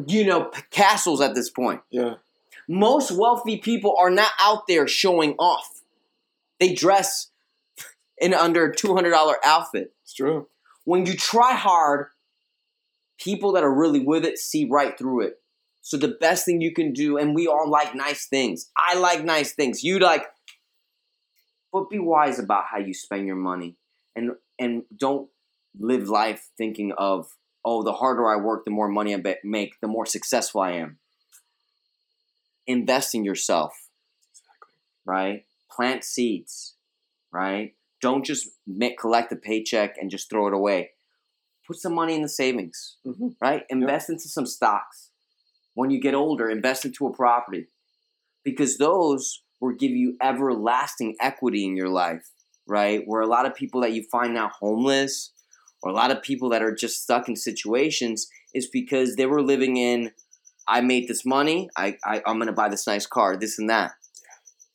you 0.09 0.27
know, 0.27 0.51
castles 0.73 1.21
at 1.21 1.37
this 1.37 1.49
point 1.51 1.83
Yeah. 1.91 2.15
Most 2.69 3.11
wealthy 3.11 3.59
people 3.59 3.97
are 4.01 4.11
not 4.11 4.33
out 4.41 4.67
there 4.67 4.87
showing 4.87 5.35
off. 5.39 5.83
They 6.61 6.75
dress 6.75 7.31
in 8.19 8.33
under 8.35 8.67
a 8.67 8.75
$200 8.75 9.35
outfit. 9.45 9.93
It's 10.03 10.15
true. 10.15 10.49
When 10.85 11.07
you 11.07 11.15
try 11.15 11.55
hard, 11.55 12.07
people 13.19 13.53
that 13.53 13.65
are 13.65 13.75
really 13.75 14.01
with 14.01 14.25
it 14.25 14.39
see 14.39 14.67
right 14.71 14.97
through 14.97 15.27
it. 15.27 15.41
So 15.81 15.97
the 15.99 16.09
best 16.09 16.47
thing 16.47 16.61
you 16.61 16.73
can 16.73 16.93
do, 16.93 17.19
and 17.19 17.35
we 17.35 17.47
all 17.47 17.69
like 17.69 17.95
nice 17.95 18.27
things. 18.27 18.71
I 18.77 18.99
like 18.99 19.23
nice 19.23 19.53
things. 19.53 19.85
You 19.85 19.99
like, 19.99 20.25
but 21.73 21.91
be 21.91 21.99
wise 21.99 22.39
about 22.39 22.65
how 22.71 22.79
you 22.79 22.95
spend 22.95 23.27
your 23.27 23.37
money, 23.37 23.77
and 24.17 24.33
and 24.59 24.85
don't 24.97 25.29
live 25.79 26.09
life 26.09 26.49
thinking 26.57 26.93
of 26.97 27.37
oh 27.67 27.83
the 27.83 27.93
harder 27.93 28.27
I 28.27 28.37
work, 28.37 28.65
the 28.65 28.71
more 28.71 28.89
money 28.89 29.15
I 29.15 29.23
make, 29.45 29.79
the 29.81 29.89
more 29.89 30.07
successful 30.07 30.63
I 30.63 30.73
am. 30.73 30.99
Invest 32.67 33.15
in 33.15 33.25
yourself, 33.25 33.89
right? 35.05 35.45
Plant 35.71 36.05
seeds, 36.05 36.77
right? 37.33 37.75
Don't 38.01 38.25
just 38.25 38.49
make, 38.67 38.99
collect 38.99 39.33
a 39.33 39.37
paycheck 39.37 39.97
and 39.99 40.11
just 40.11 40.31
throw 40.31 40.47
it 40.47 40.55
away. 40.55 40.91
Put 41.67 41.77
some 41.77 41.95
money 41.95 42.15
in 42.15 42.23
the 42.23 42.29
savings, 42.29 42.99
Mhm. 43.07 43.37
right? 43.41 43.65
Invest 43.71 44.11
into 44.11 44.29
some 44.29 44.47
stocks. 44.47 45.11
When 45.75 45.91
you 45.91 46.01
get 46.01 46.15
older, 46.15 46.51
invest 46.51 46.85
into 46.85 47.07
a 47.07 47.13
property 47.13 47.69
because 48.45 48.79
those 48.79 49.43
will 49.61 49.75
give 49.75 49.93
you 49.93 50.17
everlasting 50.23 51.17
equity 51.21 51.65
in 51.65 51.77
your 51.77 51.89
life, 51.89 52.31
right? 52.67 53.03
Where 53.07 53.23
a 53.23 53.27
lot 53.27 53.47
of 53.47 53.55
people 53.55 53.81
that 53.83 53.93
you 53.93 54.05
find 54.05 54.35
now 54.35 54.51
homeless 54.61 55.33
or 55.83 55.91
a 55.91 55.95
lot 55.95 56.11
of 56.11 56.23
people 56.23 56.49
that 56.51 56.63
are 56.63 56.75
just 56.75 57.03
stuck 57.03 57.29
in 57.29 57.37
situations 57.37 58.29
is 58.55 58.69
because 58.69 59.17
they 59.17 59.27
were 59.27 59.43
living 59.43 59.77
in 59.77 60.13
I 60.67 60.81
made 60.81 61.09
this 61.09 61.25
money, 61.25 61.69
I, 61.77 61.97
I 62.05 62.23
I'm 62.27 62.39
gonna 62.39 62.53
buy 62.53 62.69
this 62.69 62.87
nice 62.87 63.07
car, 63.07 63.37
this 63.37 63.59
and 63.59 63.69
that. 63.71 63.93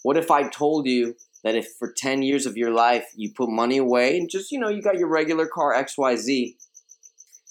What 0.03 0.17
if 0.17 0.31
I 0.31 0.47
told 0.47 0.87
you 0.87 1.15
that 1.43 1.55
if 1.55 1.67
for 1.77 1.91
10 1.95 2.21
years 2.21 2.45
of 2.45 2.57
your 2.57 2.71
life 2.71 3.05
you 3.15 3.31
put 3.35 3.49
money 3.49 3.77
away 3.77 4.17
and 4.17 4.29
just, 4.29 4.51
you 4.51 4.59
know, 4.59 4.69
you 4.69 4.81
got 4.81 4.97
your 4.97 5.07
regular 5.09 5.47
car 5.47 5.73
XYZ, 5.73 6.55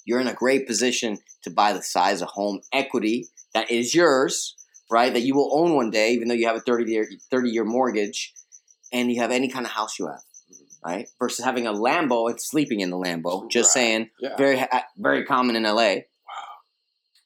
you're 0.05 0.21
in 0.21 0.29
a 0.29 0.35
great 0.35 0.67
position 0.67 1.19
to 1.43 1.51
buy 1.51 1.73
the 1.73 1.83
size 1.83 2.23
of 2.23 2.29
home 2.29 2.61
equity 2.73 3.29
that 3.55 3.71
is 3.71 3.95
yours, 3.95 4.57
right? 4.91 5.13
That 5.13 5.21
you 5.21 5.35
will 5.35 5.51
own 5.55 5.75
one 5.75 5.91
day, 5.91 6.13
even 6.13 6.29
though 6.29 6.35
you 6.35 6.47
have 6.47 6.57
a 6.57 6.61
30 6.61 6.91
year, 6.91 7.09
30 7.31 7.51
year 7.51 7.65
mortgage 7.65 8.35
and 8.93 9.11
you 9.13 9.21
have 9.21 9.31
any 9.31 9.49
kind 9.49 9.67
of 9.67 9.73
house 9.73 9.99
you 9.99 10.07
have, 10.07 10.23
right? 10.85 11.09
Versus 11.19 11.45
having 11.45 11.67
a 11.67 11.73
Lambo 11.73 12.31
and 12.31 12.41
sleeping 12.41 12.81
in 12.81 12.91
the 12.91 12.97
Lambo. 12.97 13.51
Just 13.51 13.69
Right. 13.69 13.83
saying, 13.83 14.11
Yeah. 14.21 14.37
very, 14.37 14.59
uh, 14.61 14.81
very 14.97 15.25
common 15.25 15.57
in 15.57 15.65
LA. 15.65 16.05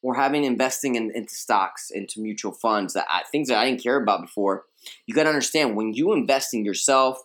Or 0.03 0.17
having 0.17 0.45
investing 0.45 0.97
in, 0.97 1.13
into 1.15 1.35
stocks, 1.35 1.91
into 1.91 2.21
mutual 2.21 2.53
funds, 2.53 2.95
that 2.95 3.07
I, 3.09 3.23
things 3.31 3.49
that 3.49 3.59
I 3.59 3.67
didn't 3.67 3.83
care 3.83 4.03
about 4.03 4.21
before. 4.21 4.65
You 5.07 5.15
got 5.15 5.25
to 5.25 5.29
understand 5.29 5.77
when 5.77 5.95
you 5.95 6.13
invest 6.13 6.53
in 6.55 6.65
yourself 6.65 7.19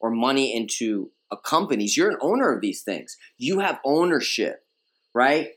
or 0.00 0.10
money 0.10 0.56
into 0.56 1.10
a 1.30 1.36
companies, 1.36 1.96
you're 1.96 2.10
an 2.10 2.18
owner 2.20 2.52
of 2.52 2.60
these 2.60 2.82
things. 2.82 3.16
You 3.36 3.60
have 3.60 3.80
ownership, 3.84 4.64
right? 5.14 5.50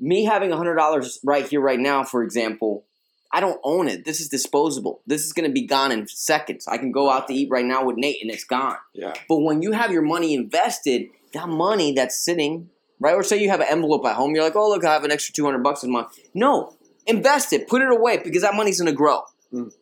Me 0.00 0.24
having 0.24 0.52
a 0.52 0.56
$100 0.56 1.18
right 1.24 1.46
here, 1.48 1.60
right 1.60 1.78
now, 1.78 2.02
for 2.02 2.22
example, 2.22 2.86
I 3.32 3.40
don't 3.40 3.60
own 3.64 3.88
it. 3.88 4.04
This 4.04 4.20
is 4.20 4.28
disposable. 4.28 5.02
This 5.06 5.24
is 5.24 5.32
going 5.32 5.48
to 5.48 5.52
be 5.52 5.66
gone 5.66 5.90
in 5.90 6.06
seconds. 6.06 6.68
I 6.68 6.78
can 6.78 6.92
go 6.92 7.10
out 7.10 7.26
to 7.26 7.34
eat 7.34 7.50
right 7.50 7.64
now 7.64 7.84
with 7.84 7.96
Nate 7.96 8.22
and 8.22 8.30
it's 8.30 8.44
gone. 8.44 8.76
Yeah. 8.92 9.14
But 9.28 9.38
when 9.38 9.60
you 9.60 9.72
have 9.72 9.90
your 9.90 10.02
money 10.02 10.34
invested, 10.34 11.08
that 11.32 11.48
money 11.48 11.92
that's 11.92 12.24
sitting, 12.24 12.70
right? 13.00 13.14
Or 13.14 13.22
say 13.22 13.40
you 13.40 13.50
have 13.50 13.60
an 13.60 13.66
envelope 13.70 14.04
at 14.06 14.16
home, 14.16 14.34
you're 14.34 14.44
like, 14.44 14.56
oh, 14.56 14.68
look, 14.68 14.84
I 14.84 14.92
have 14.92 15.04
an 15.04 15.12
extra 15.12 15.34
200 15.34 15.62
bucks 15.62 15.82
a 15.82 15.88
month. 15.88 16.18
No, 16.34 16.74
invest 17.06 17.52
it, 17.52 17.68
put 17.68 17.82
it 17.82 17.90
away 17.90 18.18
because 18.18 18.42
that 18.42 18.54
money's 18.54 18.80
going 18.80 18.90
to 18.90 18.96
grow. 18.96 19.22
Mm. 19.52 19.72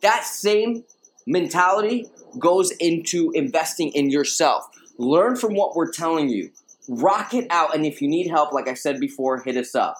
That 0.00 0.24
same 0.24 0.84
mentality 1.26 2.08
goes 2.38 2.70
into 2.72 3.30
investing 3.34 3.90
in 3.90 4.10
yourself. 4.10 4.66
Learn 4.98 5.36
from 5.36 5.54
what 5.54 5.74
we're 5.74 5.90
telling 5.90 6.28
you, 6.28 6.50
rock 6.88 7.34
it 7.34 7.46
out. 7.50 7.74
And 7.74 7.84
if 7.84 8.00
you 8.00 8.08
need 8.08 8.28
help, 8.28 8.52
like 8.52 8.68
I 8.68 8.74
said 8.74 9.00
before, 9.00 9.42
hit 9.42 9.56
us 9.56 9.74
up. 9.74 9.96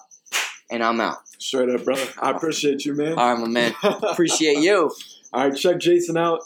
And 0.69 0.83
I'm 0.83 0.99
out. 0.99 1.19
Straight 1.39 1.69
up, 1.69 1.85
brother. 1.85 2.07
I 2.19 2.31
appreciate 2.31 2.83
you, 2.85 2.93
man. 2.93 3.13
All 3.17 3.33
right, 3.33 3.39
my 3.39 3.47
man. 3.47 3.73
Appreciate 3.83 4.57
you. 4.57 4.91
All 5.31 5.47
right, 5.47 5.57
check 5.57 5.79
Jason 5.79 6.17
out. 6.17 6.41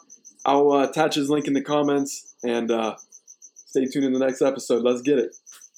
I'll 0.46 0.72
uh, 0.72 0.88
attach 0.88 1.16
his 1.16 1.30
link 1.30 1.48
in 1.48 1.54
the 1.54 1.62
comments 1.62 2.36
and 2.44 2.70
uh, 2.70 2.96
stay 3.56 3.86
tuned 3.86 4.06
in 4.06 4.14
the 4.14 4.20
next 4.20 4.42
episode. 4.42 4.84
Let's 4.84 5.02
get 5.02 5.18
it. 5.18 5.36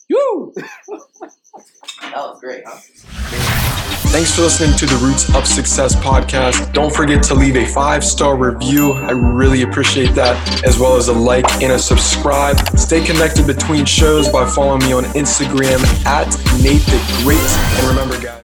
Woo! 0.10 0.54
that 0.56 2.14
was 2.14 2.40
great, 2.40 2.64
huh? 2.66 2.80
Thanks 4.14 4.36
for 4.36 4.42
listening 4.42 4.78
to 4.78 4.86
the 4.86 4.96
Roots 4.98 5.34
of 5.36 5.48
Success 5.48 5.96
podcast. 5.96 6.72
Don't 6.72 6.94
forget 6.94 7.24
to 7.24 7.34
leave 7.34 7.56
a 7.56 7.66
five 7.66 8.04
star 8.04 8.38
review. 8.38 8.92
I 8.94 9.12
really 9.12 9.64
appreciate 9.64 10.14
that, 10.14 10.64
as 10.64 10.78
well 10.78 10.98
as 10.98 11.08
a 11.08 11.14
like 11.14 11.50
and 11.64 11.72
a 11.72 11.80
subscribe. 11.80 12.60
Stay 12.78 13.04
connected 13.04 13.48
between 13.48 13.86
shows 13.86 14.30
by 14.30 14.46
following 14.48 14.84
me 14.84 14.94
on 14.94 15.06
Instagram 15.16 15.84
at 16.06 16.28
Nate 16.62 16.86
the 16.86 17.22
Great. 17.24 17.40
And 17.80 17.88
remember, 17.88 18.22
guys. 18.22 18.40